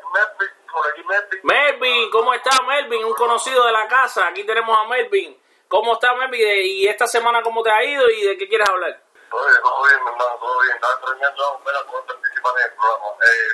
por 0.73 0.87
aquí 0.93 1.03
Melvin. 1.03 1.41
Melvin, 1.43 2.11
¿cómo 2.11 2.33
está 2.33 2.63
Melvin? 2.63 3.05
Un 3.05 3.15
conocido 3.15 3.67
de 3.67 3.73
la 3.73 3.87
casa. 3.87 4.29
Aquí 4.29 4.45
tenemos 4.45 4.79
a 4.79 4.85
Melvin. 4.89 5.37
¿Cómo 5.69 5.95
está 5.95 6.15
Melvin? 6.15 6.41
¿Y 6.65 6.87
esta 6.87 7.07
semana 7.07 7.43
cómo 7.43 7.63
te 7.63 7.71
ha 7.71 7.85
ido 7.85 8.09
y 8.09 8.23
de 8.23 8.39
qué 8.39 8.49
quieres 8.49 8.69
hablar? 8.69 9.06
Todo 9.37 9.85
bien, 9.85 10.01
mi 10.03 10.09
hermano, 10.09 10.39
todo 10.41 10.61
bien. 10.61 10.77
Estaba 10.77 10.95
extrañando 10.95 11.45
a 11.45 11.59
poder 11.61 12.07
participar 12.07 12.53
en 12.57 12.65
el 12.65 12.73
programa. 12.73 13.09
Eh, 13.21 13.53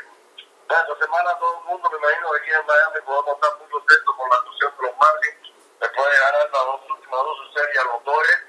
esta 0.62 0.94
semana 0.94 1.38
todo 1.40 1.58
el 1.58 1.64
mundo, 1.64 1.90
me 1.90 1.98
imagino, 1.98 2.30
que 2.30 2.38
aquí 2.38 2.50
en 2.54 2.66
Miami 2.66 3.00
podemos 3.02 3.34
estar 3.34 3.58
muy 3.58 3.66
contentos 3.66 4.14
con 4.14 4.28
la 4.30 4.36
actuación 4.36 4.70
de 4.78 4.82
los 4.86 4.96
Marlins. 5.02 5.42
Después 5.82 6.06
de 6.06 6.20
ganar 6.22 6.50
las 6.54 6.64
dos 6.70 6.80
últimas 6.86 7.20
dos 7.26 7.38
series 7.50 7.78
a 7.82 7.84
los 7.90 8.04
Dodgers 8.04 8.42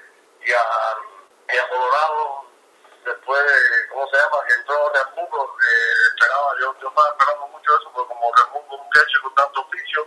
y 0.46 0.52
a, 0.54 1.66
Colorado, 1.74 2.44
después 3.02 3.40
de, 3.42 3.88
¿cómo 3.90 4.06
se 4.06 4.16
llama? 4.16 4.38
Que 4.46 4.54
entró 4.54 4.92
Remundo, 4.94 5.56
eh, 5.58 6.02
esperaba, 6.14 6.48
yo, 6.60 6.66
yo 6.78 6.86
estaba 6.86 7.08
esperando 7.18 7.46
mucho 7.48 7.78
eso, 7.80 7.90
porque 7.90 8.14
como 8.14 8.30
Remundo 8.30 8.76
un 8.78 8.90
catcher 8.90 9.20
con 9.22 9.34
tanto 9.34 9.60
oficio, 9.60 10.06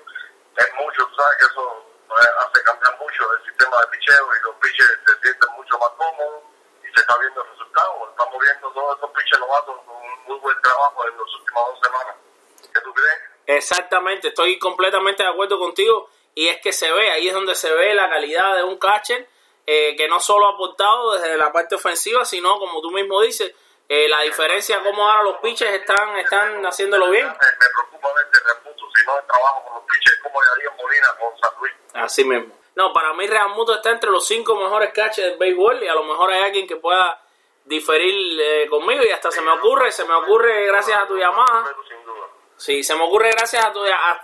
es 0.55 0.69
mucho, 0.79 1.01
sabes 1.11 1.37
que 1.39 1.45
eso 1.51 1.63
eh, 2.07 2.31
hace 2.39 2.63
cambiar 2.63 2.97
mucho 2.99 3.33
el 3.33 3.43
sistema 3.51 3.75
de 3.83 3.87
picheo 3.87 4.27
y 4.31 4.39
los 4.47 4.55
pitchers 4.63 4.99
se 5.03 5.13
sienten 5.19 5.51
mucho 5.59 5.77
más 5.77 5.91
cómodos 5.97 6.56
y 6.87 6.93
se 6.93 7.01
está 7.01 7.17
viendo 7.17 7.43
el 7.43 7.49
resultado. 7.49 8.09
Estamos 8.09 8.35
viendo 8.39 8.71
todos 8.71 8.95
estos 8.95 9.11
pitchers 9.11 9.39
novatos 9.39 9.75
con 9.85 9.95
un 9.95 10.23
muy 10.27 10.39
buen 10.39 10.61
trabajo 10.61 11.07
en 11.07 11.17
las 11.17 11.35
últimas 11.35 11.63
dos 11.67 11.79
semanas. 11.83 12.15
¿Qué 12.73 12.81
tú 12.81 12.93
crees? 12.93 13.57
Exactamente, 13.57 14.27
estoy 14.29 14.59
completamente 14.59 15.23
de 15.23 15.29
acuerdo 15.29 15.57
contigo 15.59 16.09
y 16.35 16.49
es 16.49 16.59
que 16.61 16.73
se 16.73 16.91
ve, 16.91 17.11
ahí 17.11 17.27
es 17.27 17.33
donde 17.33 17.55
se 17.55 17.73
ve 17.73 17.93
la 17.93 18.09
calidad 18.09 18.55
de 18.55 18.63
un 18.63 18.77
catcher 18.77 19.27
eh, 19.65 19.95
que 19.95 20.07
no 20.07 20.19
solo 20.19 20.47
ha 20.47 20.53
aportado 20.53 21.13
desde 21.13 21.37
la 21.37 21.51
parte 21.51 21.75
ofensiva, 21.75 22.25
sino 22.25 22.59
como 22.59 22.81
tú 22.81 22.91
mismo 22.91 23.21
dices, 23.21 23.53
eh, 23.89 24.07
la 24.09 24.21
diferencia 24.21 24.83
como 24.83 25.09
ahora 25.09 25.23
los 25.23 25.37
pitchers 25.37 25.71
están, 25.71 26.17
están 26.17 26.65
haciéndolo 26.65 27.09
bien. 27.09 27.25
Me, 27.25 27.33
preocupa 27.33 28.13
ver 28.13 28.25
que 28.31 28.39
Remundo, 28.39 28.89
si 28.95 29.05
no 29.05 29.17
el 29.17 29.25
trabajo 29.25 29.63
con 29.63 29.73
los 29.75 29.83
pitchers, 29.85 30.19
como 30.23 30.43
Darío 30.43 30.71
Molina 30.73 31.07
con 31.19 31.39
San 31.39 31.59
Luis. 31.59 31.73
Así 31.93 32.23
mismo. 32.25 32.56
No, 32.77 32.93
para 32.93 33.11
mí 33.13 33.25
Real 33.25 33.49
Muto 33.55 33.73
está 33.73 33.89
entre 33.89 34.11
los 34.11 34.27
cinco 34.27 34.55
mejores 34.55 34.91
catchers 34.93 35.29
del 35.29 35.39
béisbol 35.39 35.81
y 35.81 35.87
a 35.87 35.95
lo 35.95 36.03
mejor 36.03 36.29
hay 36.29 36.43
alguien 36.43 36.67
que 36.67 36.75
pueda 36.75 37.19
diferir 37.65 38.39
eh, 38.39 38.67
conmigo 38.69 39.03
y 39.03 39.09
hasta 39.09 39.31
se 39.31 39.41
me 39.41 39.49
ocurre, 39.49 39.91
se 39.91 40.05
me 40.05 40.13
ocurre 40.13 40.67
gracias 40.67 40.95
a 40.95 41.07
tu 41.07 41.17
llamada. 41.17 41.75
Sí, 42.55 42.83
se 42.83 42.95
me 42.95 43.03
ocurre 43.03 43.31
gracias 43.31 43.65
a 43.65 43.73
tu 43.73 43.79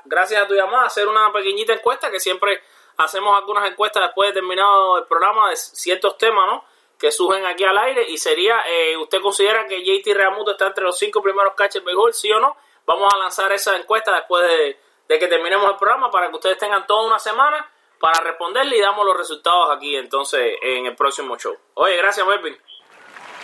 gracias 0.06 0.44
a 0.44 0.48
tu 0.48 0.54
llamada 0.54 0.86
hacer 0.86 1.08
una 1.08 1.34
pequeñita 1.34 1.74
encuesta 1.74 2.12
que 2.12 2.20
siempre 2.20 2.62
hacemos 2.98 3.36
algunas 3.36 3.68
encuestas 3.72 4.04
después 4.04 4.30
de 4.30 4.34
terminado 4.34 5.00
el 5.00 5.06
programa 5.06 5.50
de 5.50 5.56
ciertos 5.56 6.16
temas, 6.20 6.46
¿no? 6.46 6.64
Que 7.00 7.12
surgen 7.12 7.48
aquí 7.48 7.64
al 7.64 7.80
aire 7.80 8.06
y 8.08 8.20
sería, 8.20 8.62
eh, 8.68 8.96
¿usted 8.98 9.20
considera 9.20 9.66
que 9.66 9.84
JT 9.84 10.14
Realmuto 10.14 10.52
está 10.52 10.68
entre 10.68 10.84
los 10.84 10.96
cinco 10.96 11.24
primeros 11.24 11.56
catchers 11.56 11.84
del 11.84 11.86
béisbol, 11.86 12.14
sí 12.14 12.32
o 12.32 12.40
no? 12.40 12.56
Vamos 12.86 13.12
a 13.12 13.18
lanzar 13.18 13.52
esa 13.52 13.76
encuesta 13.76 14.14
después 14.16 14.48
de, 14.48 14.80
de 15.08 15.18
que 15.18 15.28
terminemos 15.28 15.72
el 15.72 15.78
programa 15.78 16.12
para 16.12 16.30
que 16.30 16.36
ustedes 16.36 16.60
tengan 16.60 16.86
toda 16.86 17.08
una 17.08 17.18
semana 17.18 17.68
para 18.04 18.20
responderle 18.20 18.76
y 18.76 18.82
damos 18.82 19.06
los 19.06 19.16
resultados 19.16 19.78
aquí 19.78 19.96
entonces 19.96 20.58
en 20.62 20.88
el 20.88 20.94
próximo 20.94 21.38
show. 21.38 21.58
Oye, 21.76 21.96
gracias 21.96 22.28
Melvin. 22.28 22.62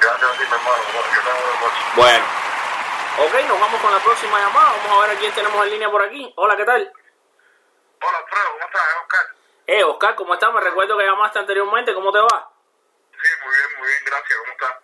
Gracias 0.01 0.29
a 0.29 0.33
ti, 0.33 0.39
mi 0.39 0.53
hermano. 0.53 0.83
Bueno. 1.95 2.25
Ok, 3.19 3.47
nos 3.47 3.57
vamos 3.57 3.81
con 3.81 3.89
la 3.89 3.99
próxima 3.99 4.37
llamada. 4.37 4.73
Vamos 4.83 4.91
a 4.91 5.07
ver 5.07 5.15
a 5.15 5.19
quién 5.19 5.33
tenemos 5.33 5.63
en 5.63 5.71
línea 5.71 5.89
por 5.89 6.03
aquí. 6.03 6.33
Hola, 6.35 6.57
¿qué 6.57 6.65
tal? 6.65 6.91
Hola, 8.01 8.17
Alfredo, 8.17 8.51
¿cómo 8.51 8.65
estás, 8.65 8.81
Oscar? 9.01 9.35
Eh, 9.65 9.83
Oscar, 9.85 10.15
¿cómo 10.15 10.33
estás? 10.33 10.53
Me 10.53 10.59
recuerdo 10.59 10.97
que 10.97 11.05
llamaste 11.05 11.39
anteriormente. 11.39 11.93
¿Cómo 11.93 12.11
te 12.11 12.19
va? 12.19 12.51
Sí, 13.11 13.29
muy 13.41 13.55
bien, 13.55 13.79
muy 13.79 13.87
bien, 13.87 14.03
gracias. 14.03 14.39
¿Cómo 14.39 14.51
estás? 14.51 14.75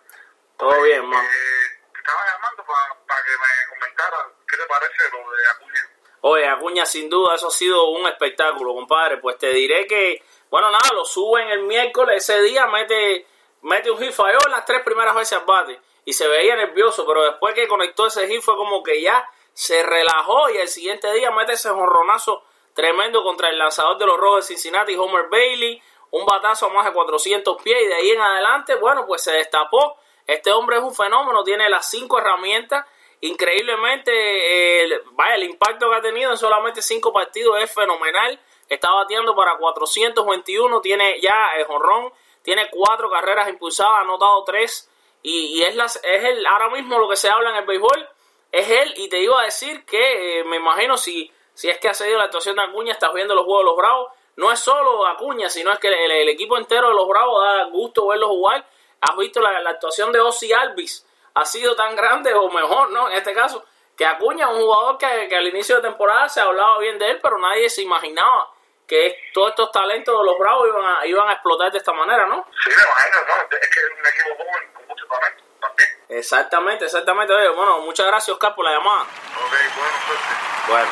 Todo 0.56 0.82
bien, 0.84 1.04
man. 1.06 1.22
Eh, 1.22 1.82
te 1.92 1.98
estaba 1.98 2.24
llamando 2.32 2.64
para 2.64 3.22
que 3.22 3.30
me 3.30 3.68
comentaras 3.68 4.26
qué 4.48 4.56
te 4.56 4.64
parece 4.64 5.10
lo 5.12 5.36
de 5.36 5.50
Acuña. 5.50 5.85
Oye, 6.28 6.44
Acuña, 6.44 6.84
sin 6.84 7.08
duda, 7.08 7.36
eso 7.36 7.46
ha 7.46 7.50
sido 7.52 7.88
un 7.90 8.04
espectáculo, 8.08 8.74
compadre. 8.74 9.18
Pues 9.18 9.38
te 9.38 9.50
diré 9.50 9.86
que, 9.86 10.24
bueno, 10.50 10.72
nada, 10.72 10.92
lo 10.92 11.04
suben 11.04 11.48
el 11.50 11.62
miércoles, 11.62 12.16
ese 12.16 12.42
día 12.42 12.66
mete, 12.66 13.24
mete 13.62 13.92
un 13.92 13.98
hit, 13.98 14.10
falló 14.10 14.38
las 14.50 14.64
tres 14.64 14.82
primeras 14.82 15.14
veces 15.14 15.38
al 15.38 15.44
bate 15.44 15.78
y 16.04 16.12
se 16.12 16.26
veía 16.26 16.56
nervioso, 16.56 17.06
pero 17.06 17.22
después 17.22 17.54
que 17.54 17.68
conectó 17.68 18.08
ese 18.08 18.26
hit 18.26 18.42
fue 18.42 18.56
como 18.56 18.82
que 18.82 19.00
ya 19.00 19.24
se 19.52 19.84
relajó 19.84 20.50
y 20.50 20.56
el 20.56 20.66
siguiente 20.66 21.12
día 21.12 21.30
mete 21.30 21.52
ese 21.52 21.68
jonronazo 21.68 22.42
tremendo 22.74 23.22
contra 23.22 23.48
el 23.48 23.58
lanzador 23.58 23.96
de 23.96 24.06
los 24.06 24.16
Rojos 24.16 24.48
de 24.48 24.54
Cincinnati, 24.56 24.96
Homer 24.96 25.28
Bailey, 25.30 25.80
un 26.10 26.26
batazo 26.26 26.66
a 26.66 26.70
más 26.70 26.86
de 26.86 26.92
400 26.92 27.62
pies 27.62 27.84
y 27.84 27.86
de 27.86 27.94
ahí 27.94 28.10
en 28.10 28.20
adelante, 28.20 28.74
bueno, 28.74 29.06
pues 29.06 29.22
se 29.22 29.30
destapó. 29.30 29.96
Este 30.26 30.50
hombre 30.50 30.78
es 30.78 30.82
un 30.82 30.92
fenómeno, 30.92 31.44
tiene 31.44 31.70
las 31.70 31.88
cinco 31.88 32.18
herramientas 32.18 32.84
increíblemente, 33.20 34.12
eh, 34.12 35.00
vaya, 35.12 35.36
el 35.36 35.44
impacto 35.44 35.88
que 35.90 35.96
ha 35.96 36.00
tenido 36.00 36.30
en 36.30 36.36
solamente 36.36 36.82
cinco 36.82 37.12
partidos 37.12 37.62
es 37.62 37.72
fenomenal. 37.72 38.38
Está 38.68 38.90
bateando 38.90 39.34
para 39.34 39.56
421, 39.58 40.80
tiene 40.80 41.20
ya 41.20 41.54
el 41.56 41.64
jonrón, 41.66 42.12
tiene 42.42 42.68
cuatro 42.70 43.08
carreras 43.10 43.48
impulsadas, 43.48 43.92
ha 43.92 44.00
anotado 44.00 44.44
tres. 44.44 44.90
Y, 45.22 45.62
es, 45.62 45.74
las, 45.74 45.96
es 45.96 46.24
el, 46.24 46.46
ahora 46.46 46.68
mismo 46.70 46.98
lo 46.98 47.08
que 47.08 47.16
se 47.16 47.28
habla 47.28 47.50
en 47.50 47.56
el 47.56 47.64
béisbol, 47.64 48.08
es 48.52 48.70
él. 48.70 48.94
Y 48.96 49.08
te 49.08 49.20
iba 49.20 49.40
a 49.40 49.44
decir 49.44 49.84
que 49.84 50.40
eh, 50.40 50.44
me 50.44 50.56
imagino 50.56 50.96
si, 50.96 51.32
si 51.54 51.68
es 51.68 51.78
que 51.78 51.88
ha 51.88 51.94
seguido 51.94 52.18
la 52.18 52.24
actuación 52.24 52.56
de 52.56 52.62
Acuña, 52.62 52.92
estás 52.92 53.12
viendo 53.12 53.34
los 53.34 53.44
juegos 53.44 53.62
de 53.62 53.70
los 53.70 53.76
Bravos. 53.76 54.12
No 54.36 54.52
es 54.52 54.60
solo 54.60 55.06
Acuña, 55.06 55.48
sino 55.48 55.72
es 55.72 55.78
que 55.78 55.88
el, 55.88 56.10
el 56.10 56.28
equipo 56.28 56.56
entero 56.58 56.88
de 56.88 56.94
los 56.94 57.08
Bravos 57.08 57.42
da 57.42 57.64
gusto 57.64 58.08
verlos 58.08 58.28
jugar. 58.28 58.68
Has 59.00 59.16
visto 59.16 59.40
la, 59.40 59.60
la 59.60 59.70
actuación 59.70 60.12
de 60.12 60.20
Ozzy 60.20 60.52
Alvis 60.52 61.05
ha 61.36 61.44
sido 61.44 61.76
tan 61.76 61.94
grande 61.94 62.32
o 62.32 62.50
mejor, 62.50 62.90
¿no? 62.90 63.10
En 63.10 63.16
este 63.18 63.34
caso, 63.34 63.62
que 63.94 64.06
Acuña, 64.06 64.48
un 64.48 64.58
jugador 64.58 64.96
que, 64.96 65.28
que 65.28 65.36
al 65.36 65.46
inicio 65.46 65.76
de 65.76 65.82
temporada 65.82 66.28
se 66.30 66.40
hablaba 66.40 66.78
bien 66.78 66.98
de 66.98 67.10
él, 67.10 67.20
pero 67.22 67.38
nadie 67.38 67.68
se 67.68 67.82
imaginaba 67.82 68.50
que 68.86 69.30
todos 69.34 69.50
estos 69.50 69.70
talentos 69.70 70.18
de 70.18 70.24
los 70.24 70.38
Bravos 70.38 70.66
iban 70.66 70.84
a, 70.84 71.06
iban 71.06 71.28
a 71.28 71.32
explotar 71.32 71.70
de 71.70 71.78
esta 71.78 71.92
manera, 71.92 72.26
¿no? 72.26 72.46
Sí, 72.64 72.70
me 72.70 72.82
imagino, 72.82 73.16
¿no? 73.26 73.56
Es 73.56 73.68
que 73.68 73.80
es 73.80 73.86
un 73.86 74.06
equipo 74.06 74.44
joven 74.44 74.72
con 74.72 74.86
mucho 74.86 75.06
talento 75.06 75.44
también. 75.60 75.90
Exactamente, 76.08 76.84
exactamente. 76.86 77.34
Oye, 77.34 77.48
bueno, 77.50 77.80
muchas 77.80 78.06
gracias, 78.06 78.30
Oscar, 78.30 78.54
por 78.54 78.64
la 78.64 78.72
llamada. 78.72 79.02
Ok, 79.02 79.50
bueno, 79.50 79.96
suerte. 80.06 80.24
Bueno, 80.68 80.88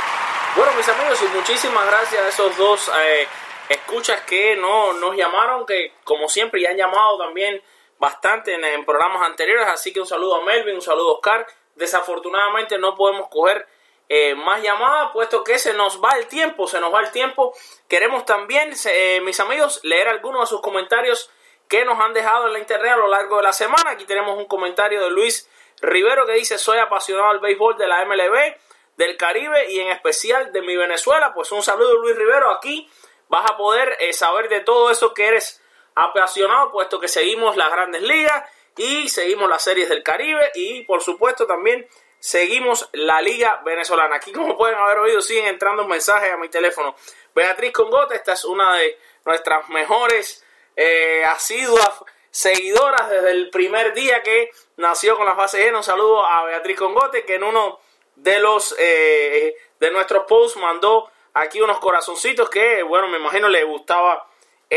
bueno 0.57 0.73
mis 0.73 0.89
amigos, 0.91 1.23
y 1.23 1.27
muchísimas 1.29 1.87
gracias 1.87 2.23
a 2.23 2.29
esos 2.29 2.57
dos 2.59 2.91
eh, 2.99 3.29
escuchas 3.71 4.21
que 4.23 4.57
no 4.57 4.93
nos 4.93 5.17
llamaron, 5.17 5.65
que 5.65 5.95
como 6.05 6.29
siempre 6.29 6.61
ya 6.61 6.69
han 6.69 6.77
llamado 6.77 7.17
también 7.17 7.63
bastante 8.05 8.53
en, 8.53 8.85
programas 8.85 9.27
anteriores, 9.27 9.67
así 9.67 9.91
que 9.91 9.99
un 9.99 10.07
saludo 10.07 10.37
a 10.37 10.45
Melvin, 10.45 10.75
un 10.75 10.83
saludo 10.83 11.09
a 11.09 11.13
Oscar. 11.15 11.47
Desafortunadamente 11.75 12.77
no 12.77 12.95
podemos 12.95 13.29
coger 13.31 13.67
eh, 14.11 14.35
más 14.35 14.63
llamadas, 14.63 15.11
puesto 15.15 15.43
que 15.43 15.59
se 15.59 15.73
nos 15.73 16.03
va 16.05 16.11
el 16.19 16.27
tiempo, 16.27 16.67
se 16.67 16.81
nos 16.81 16.93
va 16.93 17.01
el 17.01 17.11
tiempo. 17.11 17.55
Queremos 17.89 18.27
también, 18.27 18.75
eh, 18.93 19.23
mis 19.23 19.41
amigos, 19.41 19.81
leer 19.85 20.09
algunos 20.09 20.43
de 20.43 20.47
sus 20.49 20.61
comentarios 20.61 21.31
que 21.67 21.87
nos 21.87 21.99
han 21.99 22.13
dejado 22.13 22.47
en 22.47 22.53
la 22.53 22.59
internet 22.59 22.93
a 22.93 22.97
lo 22.99 23.09
largo 23.09 23.39
de 23.39 23.45
la 23.45 23.55
semana. 23.55 23.93
Aquí 23.93 24.05
tenemos 24.05 24.37
un 24.37 24.45
comentario 24.45 25.03
de 25.03 25.11
Luis 25.11 25.49
Rivero 25.81 26.27
que 26.27 26.33
dice, 26.33 26.59
soy 26.59 26.77
apasionado 26.77 27.31
del 27.31 27.41
béisbol 27.41 27.79
de 27.79 27.87
la 27.87 28.05
MLB, 28.05 28.55
del 28.99 29.17
Caribe 29.17 29.73
y 29.73 29.81
en 29.81 29.89
especial 29.89 30.53
de 30.53 30.61
mi 30.61 30.77
Venezuela. 30.77 31.33
Pues 31.35 31.51
un 31.53 31.63
saludo 31.63 31.97
Luis 32.01 32.17
Rivero, 32.17 32.51
aquí 32.51 32.91
vas 33.29 33.51
a 33.51 33.57
poder 33.57 33.97
eh, 34.01 34.13
saber 34.13 34.51
de 34.51 34.61
todo 34.61 34.91
eso 34.91 35.15
que 35.15 35.27
eres 35.27 35.64
apasionado, 35.95 36.71
puesto 36.71 36.99
que 37.01 37.09
seguimos 37.09 37.57
las 37.57 37.71
grandes 37.71 38.03
ligas 38.03 38.49
y 38.77 39.09
seguimos 39.09 39.49
las 39.49 39.63
series 39.63 39.89
del 39.89 40.03
Caribe 40.03 40.51
y 40.55 40.83
por 40.83 41.03
supuesto 41.03 41.47
también 41.47 41.87
seguimos 42.19 42.89
la 42.93 43.21
liga 43.21 43.63
venezolana. 43.65 44.17
Aquí 44.17 44.33
como 44.33 44.57
pueden 44.57 44.79
haber 44.79 44.99
oído 44.99 45.21
siguen 45.21 45.47
entrando 45.47 45.87
mensajes 45.87 46.33
a 46.33 46.37
mi 46.37 46.49
teléfono. 46.49 46.97
Beatriz 47.35 47.73
Congote, 47.73 48.17
esta 48.17 48.33
es 48.33 48.45
una 48.45 48.77
de 48.77 48.99
nuestras 49.25 49.69
mejores 49.69 50.45
eh, 50.77 51.25
asiduas 51.25 51.91
seguidoras 52.31 53.09
desde 53.11 53.31
el 53.31 53.51
primer 53.51 53.95
día 53.95 54.23
que 54.23 54.51
nació 54.77 55.17
con 55.17 55.27
la 55.27 55.37
fase 55.37 55.59
llena. 55.59 55.79
Un 55.79 55.85
saludo 55.85 56.27
a 56.27 56.45
Beatriz 56.45 56.79
Congote 56.79 57.25
que 57.25 57.37
en 57.37 57.45
uno 57.45 57.79
de 58.17 58.41
los 58.41 58.75
eh, 58.79 59.55
de 59.79 59.91
nuestros 59.91 60.25
posts 60.27 60.59
mandó 60.59 61.11
aquí 61.35 61.61
unos 61.61 61.79
corazoncitos 61.79 62.49
que 62.49 62.83
bueno 62.83 63.09
me 63.09 63.19
imagino 63.19 63.49
le 63.49 63.65
gustaba 63.65 64.27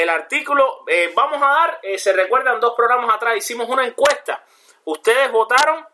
el 0.01 0.09
artículo. 0.09 0.83
Eh, 0.87 1.11
vamos 1.15 1.41
a 1.41 1.47
dar, 1.47 1.79
eh, 1.83 1.97
se 1.97 2.13
recuerdan 2.13 2.59
dos 2.59 2.73
programas 2.75 3.15
atrás 3.15 3.37
hicimos 3.37 3.67
una 3.69 3.85
encuesta. 3.85 4.43
Ustedes 4.85 5.31
votaron 5.31 5.85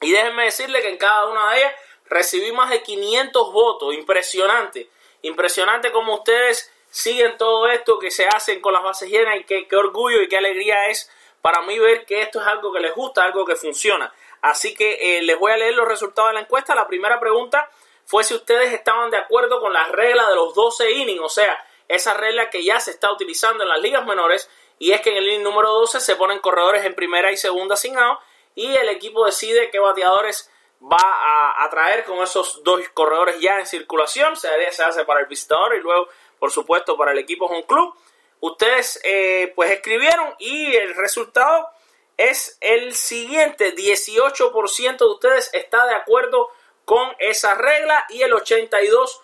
y 0.00 0.12
déjenme 0.12 0.44
decirle 0.44 0.80
que 0.80 0.88
en 0.88 0.96
cada 0.96 1.26
una 1.26 1.50
de 1.50 1.58
ellas 1.58 1.74
recibí 2.06 2.52
más 2.52 2.70
de 2.70 2.82
500 2.82 3.52
votos. 3.52 3.94
Impresionante. 3.94 4.88
Impresionante 5.22 5.92
como 5.92 6.14
ustedes 6.14 6.72
siguen 6.90 7.36
todo 7.36 7.68
esto 7.68 7.98
que 7.98 8.10
se 8.10 8.26
hacen 8.26 8.60
con 8.60 8.72
las 8.72 8.82
bases 8.82 9.10
llenas 9.10 9.36
y 9.38 9.44
qué, 9.44 9.68
qué 9.68 9.76
orgullo 9.76 10.22
y 10.22 10.28
qué 10.28 10.38
alegría 10.38 10.88
es 10.88 11.10
para 11.42 11.62
mí 11.62 11.78
ver 11.78 12.04
que 12.04 12.22
esto 12.22 12.40
es 12.40 12.46
algo 12.46 12.72
que 12.72 12.80
les 12.80 12.94
gusta, 12.94 13.22
algo 13.22 13.44
que 13.44 13.56
funciona. 13.56 14.12
Así 14.42 14.74
que 14.74 15.18
eh, 15.18 15.22
les 15.22 15.38
voy 15.38 15.52
a 15.52 15.56
leer 15.56 15.74
los 15.74 15.86
resultados 15.86 16.30
de 16.30 16.34
la 16.34 16.40
encuesta. 16.40 16.74
La 16.74 16.86
primera 16.86 17.20
pregunta 17.20 17.70
fue 18.04 18.24
si 18.24 18.34
ustedes 18.34 18.72
estaban 18.72 19.10
de 19.10 19.18
acuerdo 19.18 19.60
con 19.60 19.72
la 19.72 19.86
regla 19.88 20.28
de 20.28 20.34
los 20.34 20.54
12 20.54 20.90
innings, 20.90 21.20
o 21.22 21.28
sea, 21.28 21.64
esa 21.90 22.14
regla 22.14 22.50
que 22.50 22.64
ya 22.64 22.80
se 22.80 22.90
está 22.90 23.12
utilizando 23.12 23.62
en 23.62 23.68
las 23.68 23.80
ligas 23.80 24.06
menores 24.06 24.48
y 24.78 24.92
es 24.92 25.00
que 25.00 25.10
en 25.10 25.18
el 25.18 25.28
inning 25.28 25.42
número 25.42 25.70
12 25.72 26.00
se 26.00 26.16
ponen 26.16 26.38
corredores 26.38 26.84
en 26.84 26.94
primera 26.94 27.30
y 27.32 27.36
segunda 27.36 27.76
sin 27.76 27.98
out 27.98 28.18
y 28.54 28.74
el 28.74 28.88
equipo 28.88 29.26
decide 29.26 29.70
qué 29.70 29.78
bateadores 29.78 30.50
va 30.82 31.62
a, 31.62 31.68
traer 31.70 32.04
con 32.04 32.18
esos 32.22 32.62
dos 32.64 32.80
corredores 32.94 33.38
ya 33.40 33.58
en 33.58 33.66
circulación. 33.66 34.36
Se, 34.36 34.48
hace 34.48 35.04
para 35.04 35.20
el 35.20 35.26
visitador 35.26 35.76
y 35.76 35.80
luego, 35.80 36.08
por 36.38 36.50
supuesto, 36.50 36.96
para 36.96 37.12
el 37.12 37.18
equipo 37.18 37.46
home 37.46 37.66
club. 37.66 37.94
Ustedes 38.40 38.98
eh, 39.04 39.52
pues 39.54 39.70
escribieron 39.70 40.34
y 40.38 40.74
el 40.74 40.94
resultado 40.94 41.68
es 42.16 42.56
el 42.60 42.94
siguiente. 42.94 43.74
18% 43.74 44.98
de 44.98 45.06
ustedes 45.06 45.50
está 45.52 45.86
de 45.86 45.94
acuerdo 45.94 46.48
con 46.84 47.14
esa 47.18 47.54
regla 47.54 48.06
y 48.08 48.22
el 48.22 48.32
82% 48.32 49.20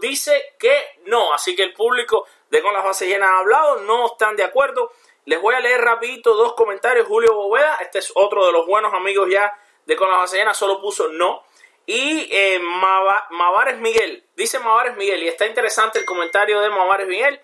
dice 0.00 0.54
que 0.58 0.74
no. 1.06 1.32
Así 1.32 1.54
que 1.54 1.62
el 1.62 1.72
público 1.72 2.26
de 2.50 2.62
Con 2.62 2.72
las 2.72 2.84
Bases 2.84 3.08
Llenas 3.08 3.30
ha 3.30 3.38
hablado, 3.38 3.80
no 3.80 4.06
están 4.06 4.36
de 4.36 4.44
acuerdo. 4.44 4.92
Les 5.24 5.40
voy 5.40 5.54
a 5.54 5.60
leer 5.60 5.80
rapidito 5.80 6.34
dos 6.34 6.54
comentarios. 6.54 7.06
Julio 7.06 7.34
Boveda, 7.34 7.76
este 7.80 7.98
es 7.98 8.12
otro 8.14 8.46
de 8.46 8.52
los 8.52 8.66
buenos 8.66 8.94
amigos 8.94 9.28
ya 9.30 9.52
de 9.84 9.96
Con 9.96 10.08
las 10.08 10.18
Bases 10.18 10.38
Llenas, 10.38 10.56
solo 10.56 10.80
puso 10.80 11.08
no. 11.08 11.44
Y 11.86 12.28
eh, 12.30 12.58
Mavares 12.60 13.78
Miguel, 13.78 14.24
dice 14.36 14.58
Mavares 14.58 14.96
Miguel, 14.96 15.22
y 15.22 15.28
está 15.28 15.46
interesante 15.46 15.98
el 15.98 16.04
comentario 16.04 16.60
de 16.60 16.68
Mavares 16.68 17.08
Miguel. 17.08 17.40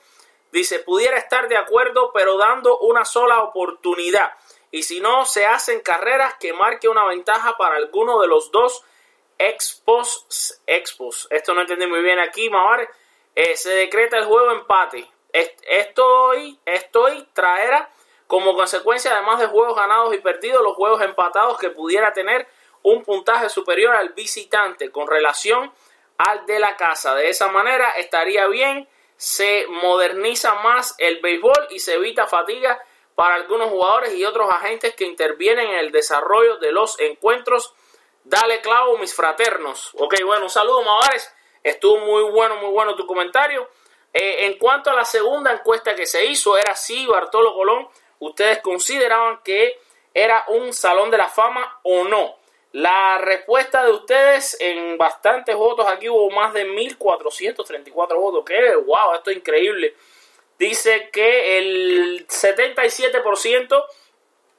Dice, 0.52 0.80
pudiera 0.80 1.16
estar 1.16 1.48
de 1.48 1.56
acuerdo, 1.56 2.12
pero 2.12 2.36
dando 2.36 2.78
una 2.78 3.04
sola 3.04 3.40
oportunidad. 3.42 4.34
Y 4.70 4.82
si 4.82 5.00
no, 5.00 5.24
se 5.24 5.46
hacen 5.46 5.80
carreras 5.80 6.34
que 6.38 6.52
marque 6.52 6.88
una 6.88 7.06
ventaja 7.06 7.56
para 7.56 7.76
alguno 7.76 8.20
de 8.20 8.28
los 8.28 8.50
dos 8.50 8.84
expos. 9.38 10.60
expos. 10.66 11.26
Esto 11.30 11.54
no 11.54 11.62
entendí 11.62 11.86
muy 11.86 12.02
bien 12.02 12.18
aquí, 12.18 12.48
Mavares. 12.50 12.88
Eh, 13.34 13.56
se 13.56 13.70
decreta 13.70 14.16
el 14.16 14.24
juego 14.24 14.52
empate. 14.52 15.08
Esto 15.32 16.06
hoy, 16.06 16.58
traerá 17.32 17.90
como 18.28 18.54
consecuencia, 18.54 19.12
además 19.12 19.40
de 19.40 19.46
juegos 19.46 19.76
ganados 19.76 20.14
y 20.14 20.18
perdidos, 20.18 20.62
los 20.62 20.76
juegos 20.76 21.02
empatados 21.02 21.58
que 21.58 21.70
pudiera 21.70 22.12
tener 22.12 22.46
un 22.82 23.02
puntaje 23.02 23.48
superior 23.48 23.94
al 23.96 24.10
visitante 24.10 24.90
con 24.92 25.08
relación 25.08 25.72
al 26.18 26.46
de 26.46 26.60
la 26.60 26.76
casa. 26.76 27.14
De 27.14 27.28
esa 27.28 27.48
manera 27.48 27.90
estaría 27.90 28.46
bien, 28.46 28.88
se 29.16 29.66
moderniza 29.68 30.54
más 30.56 30.94
el 30.98 31.20
béisbol 31.20 31.68
y 31.70 31.80
se 31.80 31.94
evita 31.94 32.26
fatiga 32.26 32.80
para 33.14 33.34
algunos 33.34 33.70
jugadores 33.70 34.14
y 34.14 34.24
otros 34.24 34.50
agentes 34.50 34.94
que 34.94 35.04
intervienen 35.04 35.70
en 35.70 35.78
el 35.78 35.92
desarrollo 35.92 36.58
de 36.58 36.72
los 36.72 36.98
encuentros. 37.00 37.74
Dale 38.24 38.62
clavo, 38.62 38.96
mis 38.96 39.14
fraternos. 39.14 39.90
Ok, 39.98 40.14
bueno, 40.24 40.44
un 40.44 40.50
saludo, 40.50 40.82
Mavares. 40.82 41.30
Estuvo 41.62 41.98
muy 41.98 42.30
bueno, 42.30 42.56
muy 42.56 42.70
bueno 42.70 42.96
tu 42.96 43.06
comentario. 43.06 43.68
Eh, 44.14 44.46
en 44.46 44.58
cuanto 44.58 44.90
a 44.90 44.94
la 44.94 45.04
segunda 45.04 45.52
encuesta 45.52 45.94
que 45.94 46.06
se 46.06 46.24
hizo, 46.24 46.56
era 46.56 46.74
si 46.74 47.06
Bartolo 47.06 47.54
Colón, 47.54 47.86
ustedes 48.20 48.60
consideraban 48.60 49.40
que 49.44 49.78
era 50.14 50.46
un 50.48 50.72
salón 50.72 51.10
de 51.10 51.18
la 51.18 51.28
fama 51.28 51.80
o 51.82 52.04
no. 52.04 52.36
La 52.72 53.18
respuesta 53.18 53.84
de 53.84 53.92
ustedes 53.92 54.56
en 54.58 54.96
bastantes 54.96 55.54
votos, 55.54 55.86
aquí 55.86 56.08
hubo 56.08 56.30
más 56.30 56.54
de 56.54 56.64
1434 56.64 58.18
votos, 58.18 58.44
que 58.44 58.74
wow, 58.74 59.14
esto 59.14 59.30
es 59.30 59.36
increíble. 59.36 59.94
Dice 60.58 61.10
que 61.12 61.58
el 61.58 62.26
77% 62.26 63.86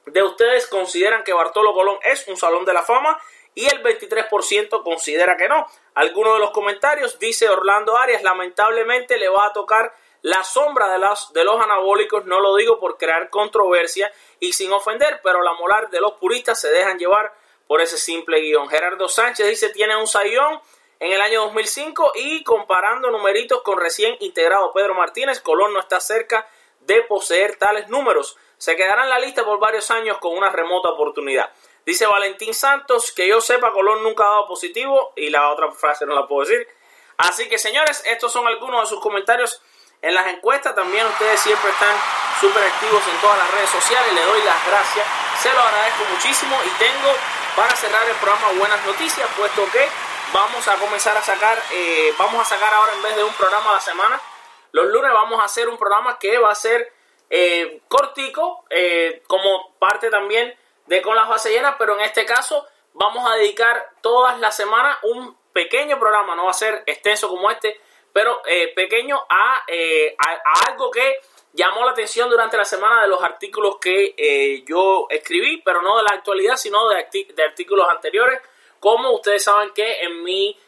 de 0.06 0.22
ustedes 0.22 0.68
consideran 0.68 1.24
que 1.24 1.32
Bartolo 1.32 1.74
Colón 1.74 1.98
es 2.04 2.28
un 2.28 2.36
salón 2.36 2.64
de 2.64 2.72
la 2.72 2.82
fama 2.84 3.18
y 3.56 3.66
el 3.66 3.82
23% 3.82 4.84
considera 4.84 5.36
que 5.36 5.48
no. 5.48 5.66
Algunos 5.94 6.34
de 6.34 6.40
los 6.40 6.50
comentarios 6.50 7.18
dice 7.18 7.48
Orlando 7.48 7.96
Arias, 7.96 8.22
lamentablemente 8.22 9.16
le 9.16 9.28
va 9.28 9.46
a 9.46 9.52
tocar 9.52 9.92
la 10.20 10.44
sombra 10.44 10.92
de, 10.92 10.98
las, 10.98 11.32
de 11.32 11.42
los 11.42 11.60
anabólicos, 11.60 12.26
no 12.26 12.38
lo 12.40 12.54
digo 12.54 12.78
por 12.78 12.98
crear 12.98 13.30
controversia 13.30 14.12
y 14.40 14.52
sin 14.52 14.72
ofender, 14.72 15.20
pero 15.24 15.42
la 15.42 15.54
molar 15.54 15.88
de 15.88 16.00
los 16.00 16.12
puristas 16.14 16.60
se 16.60 16.68
dejan 16.70 16.98
llevar 16.98 17.32
por 17.66 17.80
ese 17.80 17.96
simple 17.96 18.40
guion. 18.40 18.68
Gerardo 18.68 19.08
Sánchez 19.08 19.48
dice 19.48 19.70
tiene 19.70 19.96
un 19.96 20.06
sayón 20.06 20.60
en 21.00 21.12
el 21.12 21.20
año 21.20 21.42
2005 21.44 22.12
y 22.14 22.44
comparando 22.44 23.10
numeritos 23.10 23.62
con 23.62 23.80
recién 23.80 24.16
integrado 24.20 24.72
Pedro 24.72 24.94
Martínez, 24.94 25.40
Colón 25.40 25.72
no 25.72 25.80
está 25.80 25.98
cerca 26.00 26.46
de 26.80 27.02
poseer 27.02 27.56
tales 27.56 27.88
números. 27.88 28.36
Se 28.58 28.76
quedará 28.76 29.04
en 29.04 29.10
la 29.10 29.18
lista 29.18 29.44
por 29.44 29.58
varios 29.58 29.90
años 29.90 30.18
con 30.18 30.36
una 30.36 30.50
remota 30.50 30.90
oportunidad. 30.90 31.50
Dice 31.86 32.04
Valentín 32.04 32.52
Santos, 32.52 33.12
que 33.12 33.28
yo 33.28 33.40
sepa, 33.40 33.70
Colón 33.70 34.02
nunca 34.02 34.24
ha 34.24 34.30
dado 34.30 34.48
positivo 34.48 35.12
y 35.14 35.30
la 35.30 35.50
otra 35.50 35.70
frase 35.70 36.04
no 36.04 36.16
la 36.16 36.26
puedo 36.26 36.44
decir. 36.44 36.66
Así 37.16 37.48
que 37.48 37.58
señores, 37.58 38.02
estos 38.06 38.32
son 38.32 38.44
algunos 38.48 38.82
de 38.82 38.86
sus 38.88 39.00
comentarios 39.00 39.62
en 40.02 40.12
las 40.12 40.26
encuestas. 40.26 40.74
También 40.74 41.06
ustedes 41.06 41.38
siempre 41.38 41.70
están 41.70 41.94
súper 42.40 42.64
activos 42.64 43.00
en 43.06 43.20
todas 43.20 43.38
las 43.38 43.50
redes 43.52 43.70
sociales. 43.70 44.12
Le 44.12 44.20
doy 44.20 44.42
las 44.42 44.66
gracias, 44.66 45.06
se 45.40 45.52
lo 45.52 45.60
agradezco 45.60 46.04
muchísimo 46.10 46.56
y 46.66 46.70
tengo 46.70 47.14
para 47.54 47.76
cerrar 47.76 48.04
el 48.08 48.16
programa 48.16 48.58
buenas 48.58 48.84
noticias, 48.84 49.30
puesto 49.36 49.64
que 49.70 49.86
vamos 50.32 50.66
a 50.66 50.74
comenzar 50.78 51.16
a 51.16 51.22
sacar, 51.22 51.56
eh, 51.72 52.12
vamos 52.18 52.42
a 52.42 52.44
sacar 52.44 52.74
ahora 52.74 52.94
en 52.94 53.02
vez 53.02 53.14
de 53.14 53.22
un 53.22 53.32
programa 53.34 53.70
a 53.70 53.74
la 53.74 53.80
semana, 53.80 54.20
los 54.72 54.86
lunes 54.86 55.12
vamos 55.12 55.40
a 55.40 55.44
hacer 55.44 55.68
un 55.68 55.78
programa 55.78 56.18
que 56.18 56.36
va 56.38 56.50
a 56.50 56.54
ser 56.56 56.92
eh, 57.30 57.80
cortico, 57.86 58.64
eh, 58.70 59.22
como 59.28 59.76
parte 59.78 60.10
también 60.10 60.52
de 60.86 61.02
con 61.02 61.16
las 61.16 61.28
bases 61.28 61.52
llenas, 61.52 61.74
pero 61.78 61.94
en 61.94 62.00
este 62.00 62.24
caso 62.24 62.66
vamos 62.94 63.30
a 63.30 63.36
dedicar 63.36 63.90
todas 64.00 64.40
las 64.40 64.56
semanas 64.56 64.96
un 65.02 65.36
pequeño 65.52 65.98
programa, 65.98 66.34
no 66.36 66.44
va 66.44 66.50
a 66.50 66.54
ser 66.54 66.82
extenso 66.86 67.28
como 67.28 67.50
este, 67.50 67.78
pero 68.12 68.40
eh, 68.46 68.72
pequeño 68.74 69.20
eh, 69.68 70.16
a, 70.18 70.40
algo 70.68 70.90
que 70.90 71.20
llamó 71.52 71.84
la 71.84 71.90
atención 71.92 72.28
durante 72.30 72.56
la 72.56 72.64
semana 72.64 73.02
de 73.02 73.08
los 73.08 73.22
artículos 73.22 73.76
que 73.78 74.14
eh, 74.16 74.64
yo 74.66 75.06
escribí, 75.10 75.60
pero 75.64 75.82
no 75.82 75.98
de 75.98 76.02
la 76.02 76.14
actualidad, 76.14 76.56
sino 76.56 76.88
de, 76.88 77.06
de 77.34 77.42
artículos 77.42 77.86
anteriores, 77.90 78.40
como 78.80 79.12
ustedes 79.12 79.44
saben 79.44 79.74
que 79.74 80.00
en 80.02 80.22
mi 80.22 80.58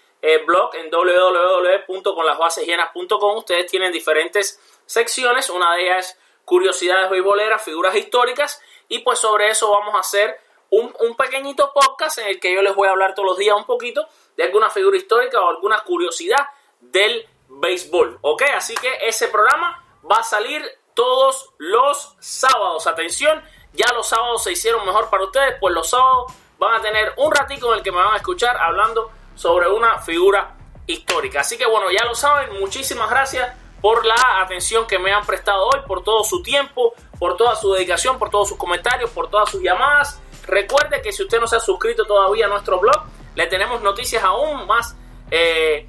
blog 0.47 0.75
en 0.75 0.91
www.conlasbasesllenas.com 0.91 3.37
ustedes 3.37 3.71
tienen 3.71 3.93
diferentes 3.93 4.61
secciones, 4.85 5.49
una 5.49 5.77
de 5.77 5.83
ellas 5.83 6.09
es 6.09 6.19
curiosidades 6.49 7.11
beisboleras, 7.11 7.63
figuras 7.63 7.95
históricas, 7.95 8.61
y 8.89 9.01
pues 9.01 9.19
sobre 9.19 9.51
eso 9.51 9.71
vamos 9.71 9.95
a 9.95 10.01
hacer 10.01 10.41
un, 10.71 10.93
pequeñito 11.17 11.73
podcast 11.73 12.19
en 12.19 12.29
el 12.29 12.41
que 12.41 12.55
yo 12.55 12.63
les 12.63 12.75
voy 12.75 12.89
a 12.89 12.93
hablar 12.93 13.15
todos 13.15 13.29
los 13.29 13.39
días 13.39 13.57
un 13.57 13.65
poquito 13.65 14.07
de 14.37 14.45
alguna 14.45 14.71
figura 14.71 14.97
histórica 14.97 15.41
o 15.41 15.49
alguna 15.49 15.79
curiosidad 15.81 16.49
del 16.81 17.27
béisbol. 17.49 18.19
¿Ok? 18.21 18.43
Así 18.55 18.75
que 18.75 18.91
ese 19.07 19.29
programa 19.29 19.85
va 20.11 20.19
a 20.19 20.23
salir 20.23 20.63
todos 20.95 21.51
los 21.59 22.17
sábados. 22.21 22.87
Atención, 22.87 23.43
ya 23.73 23.93
los 23.93 24.09
sábados 24.09 24.43
se 24.43 24.53
hicieron 24.53 24.85
mejor 24.85 25.09
para 25.11 25.25
ustedes, 25.25 25.57
pues 25.61 25.75
los 25.75 25.89
sábados 25.89 26.33
van 26.59 26.75
a 26.75 26.83
tener 26.83 27.15
un 27.17 27.33
ratico 27.33 27.73
en 27.73 27.79
el 27.79 27.83
que 27.83 27.93
me 27.93 27.99
van 27.99 28.15
a 28.15 28.17
escuchar 28.17 28.57
hablando 28.57 29.11
sobre 29.35 29.69
una 29.69 29.99
figura 30.01 30.57
histórica. 30.87 31.41
Así 31.41 31.57
que 31.57 31.67
bueno, 31.67 31.91
ya 31.91 32.05
lo 32.05 32.15
saben, 32.15 32.59
muchísimas 32.59 33.09
gracias 33.09 33.55
por 33.81 34.05
la 34.05 34.43
atención 34.43 34.87
que 34.87 34.99
me 34.99 35.13
han 35.13 35.25
prestado 35.25 35.67
hoy, 35.67 35.81
por 35.87 36.03
todo 36.03 36.25
su 36.25 36.43
tiempo, 36.43 36.95
por 37.19 37.37
toda 37.37 37.57
su 37.57 37.73
dedicación, 37.73 38.19
por 38.19 38.31
todos 38.31 38.49
sus 38.49 38.59
comentarios, 38.59 39.11
por 39.11 39.31
todas 39.31 39.51
sus 39.51 39.63
llamadas. 39.63 40.21
Recuerde 40.47 41.03
que 41.03 41.13
si 41.13 41.23
usted 41.23 41.41
no 41.41 41.47
se 41.47 41.57
ha 41.57 41.61
suscrito 41.61 42.05
todavía 42.05 42.47
a 42.47 42.49
nuestro 42.49 42.81
blog, 42.81 43.05
le 43.35 43.47
tenemos 43.47 43.81
noticias 43.83 44.23
aún 44.25 44.67
más 44.67 44.97
eh, 45.31 45.89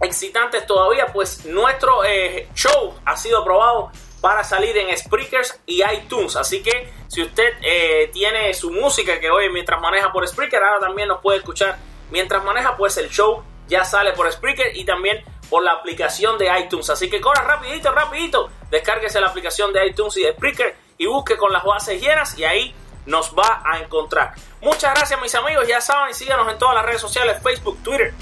excitantes 0.00 0.66
todavía, 0.66 1.06
pues 1.12 1.44
nuestro 1.46 2.04
eh, 2.04 2.48
show 2.54 2.94
ha 3.04 3.16
sido 3.16 3.40
aprobado 3.40 3.90
para 4.20 4.44
salir 4.44 4.76
en 4.76 4.96
Spreakers 4.96 5.60
y 5.66 5.82
iTunes. 5.82 6.36
Así 6.36 6.62
que 6.62 6.92
si 7.08 7.22
usted 7.22 7.54
eh, 7.62 8.10
tiene 8.12 8.52
su 8.54 8.70
música 8.70 9.20
que 9.20 9.30
oye 9.30 9.48
mientras 9.50 9.80
maneja 9.80 10.12
por 10.12 10.26
Spreaker. 10.26 10.62
Ahora 10.62 10.80
también 10.80 11.08
nos 11.08 11.20
puede 11.20 11.38
escuchar 11.38 11.78
mientras 12.10 12.44
maneja, 12.44 12.76
pues 12.76 12.96
el 12.96 13.08
show 13.10 13.42
ya 13.68 13.84
sale 13.84 14.12
por 14.12 14.30
Spreaker 14.30 14.76
y 14.76 14.84
también 14.84 15.22
por 15.48 15.62
la 15.62 15.72
aplicación 15.72 16.38
de 16.38 16.48
iTunes. 16.60 16.90
Así 16.90 17.08
que 17.08 17.20
corra 17.20 17.42
rapidito, 17.42 17.90
rapidito. 17.92 18.50
Descárguese 18.70 19.20
la 19.20 19.28
aplicación 19.28 19.72
de 19.72 19.86
iTunes 19.86 20.16
y 20.16 20.22
de 20.22 20.32
Spreaker 20.32 20.76
y 20.98 21.06
busque 21.06 21.36
con 21.36 21.52
las 21.52 21.64
bases 21.64 22.00
llenas 22.00 22.38
y 22.38 22.44
ahí 22.44 22.74
nos 23.06 23.34
va 23.34 23.62
a 23.64 23.78
encontrar. 23.78 24.34
Muchas 24.60 24.94
gracias 24.94 25.20
mis 25.20 25.34
amigos, 25.34 25.66
ya 25.66 25.80
saben, 25.80 26.14
síganos 26.14 26.50
en 26.52 26.58
todas 26.58 26.74
las 26.74 26.84
redes 26.84 27.00
sociales, 27.00 27.38
Facebook, 27.42 27.82
Twitter, 27.82 28.12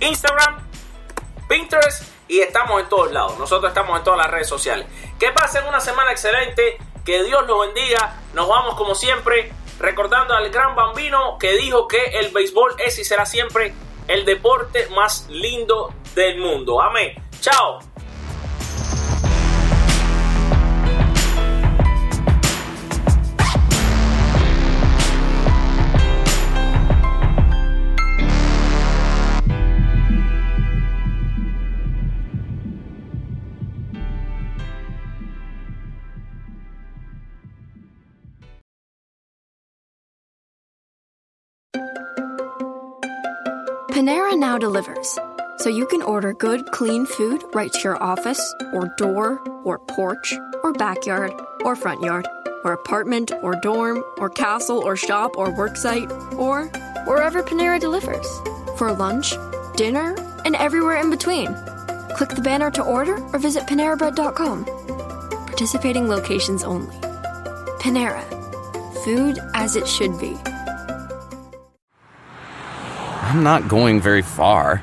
Instagram, 0.00 0.66
Pinterest 1.48 2.02
y 2.26 2.40
estamos 2.40 2.82
en 2.82 2.88
todos 2.88 3.12
lados. 3.12 3.38
Nosotros 3.38 3.70
estamos 3.70 3.96
en 3.98 4.04
todas 4.04 4.18
las 4.18 4.30
redes 4.30 4.48
sociales. 4.48 4.86
Que 5.18 5.30
pasen 5.30 5.66
una 5.66 5.80
semana 5.80 6.10
excelente, 6.10 6.78
que 7.04 7.22
Dios 7.22 7.46
los 7.46 7.60
bendiga. 7.60 8.16
Nos 8.32 8.48
vamos 8.48 8.74
como 8.74 8.94
siempre 8.94 9.52
recordando 9.78 10.34
al 10.34 10.50
gran 10.50 10.74
bambino 10.74 11.36
que 11.38 11.52
dijo 11.56 11.86
que 11.86 12.02
el 12.18 12.32
béisbol 12.32 12.74
es 12.78 12.98
y 12.98 13.04
será 13.04 13.26
siempre 13.26 13.74
el 14.08 14.24
deporte 14.24 14.88
más 14.88 15.26
lindo 15.28 15.92
del 16.14 16.38
mundo. 16.38 16.80
Amén. 16.80 17.14
Chao. 17.40 17.80
Panera 43.94 44.36
now 44.36 44.58
delivers, 44.58 45.18
so 45.58 45.68
you 45.68 45.86
can 45.86 46.02
order 46.02 46.32
good, 46.32 46.66
clean 46.72 47.06
food 47.06 47.42
right 47.54 47.72
to 47.72 47.80
your 47.80 48.02
office, 48.02 48.54
or 48.72 48.92
door, 48.98 49.38
or 49.64 49.78
porch, 49.78 50.34
or 50.62 50.72
backyard, 50.72 51.32
or 51.64 51.76
front 51.76 52.02
yard, 52.02 52.26
or 52.64 52.72
apartment, 52.72 53.30
or 53.42 53.54
dorm, 53.56 54.02
or 54.18 54.28
castle, 54.30 54.78
or 54.78 54.96
shop, 54.96 55.36
or 55.36 55.48
worksite, 55.48 56.10
or 56.38 56.66
wherever 57.06 57.42
Panera 57.42 57.80
delivers. 57.80 58.26
For 58.78 58.92
lunch, 58.92 59.34
dinner, 59.76 60.14
and 60.44 60.56
everywhere 60.56 60.96
in 60.96 61.10
between. 61.10 61.54
Click 62.16 62.30
the 62.30 62.42
banner 62.42 62.70
to 62.72 62.82
order 62.82 63.16
or 63.32 63.38
visit 63.38 63.64
PaneraBread.com. 63.64 64.64
Participating 65.46 66.08
locations 66.08 66.64
only. 66.64 66.96
Panera. 67.80 68.22
Food 69.04 69.38
as 69.54 69.76
it 69.76 69.86
should 69.86 70.18
be. 70.18 70.36
I'm 73.22 73.42
not 73.42 73.68
going 73.68 74.00
very 74.00 74.22
far. 74.22 74.82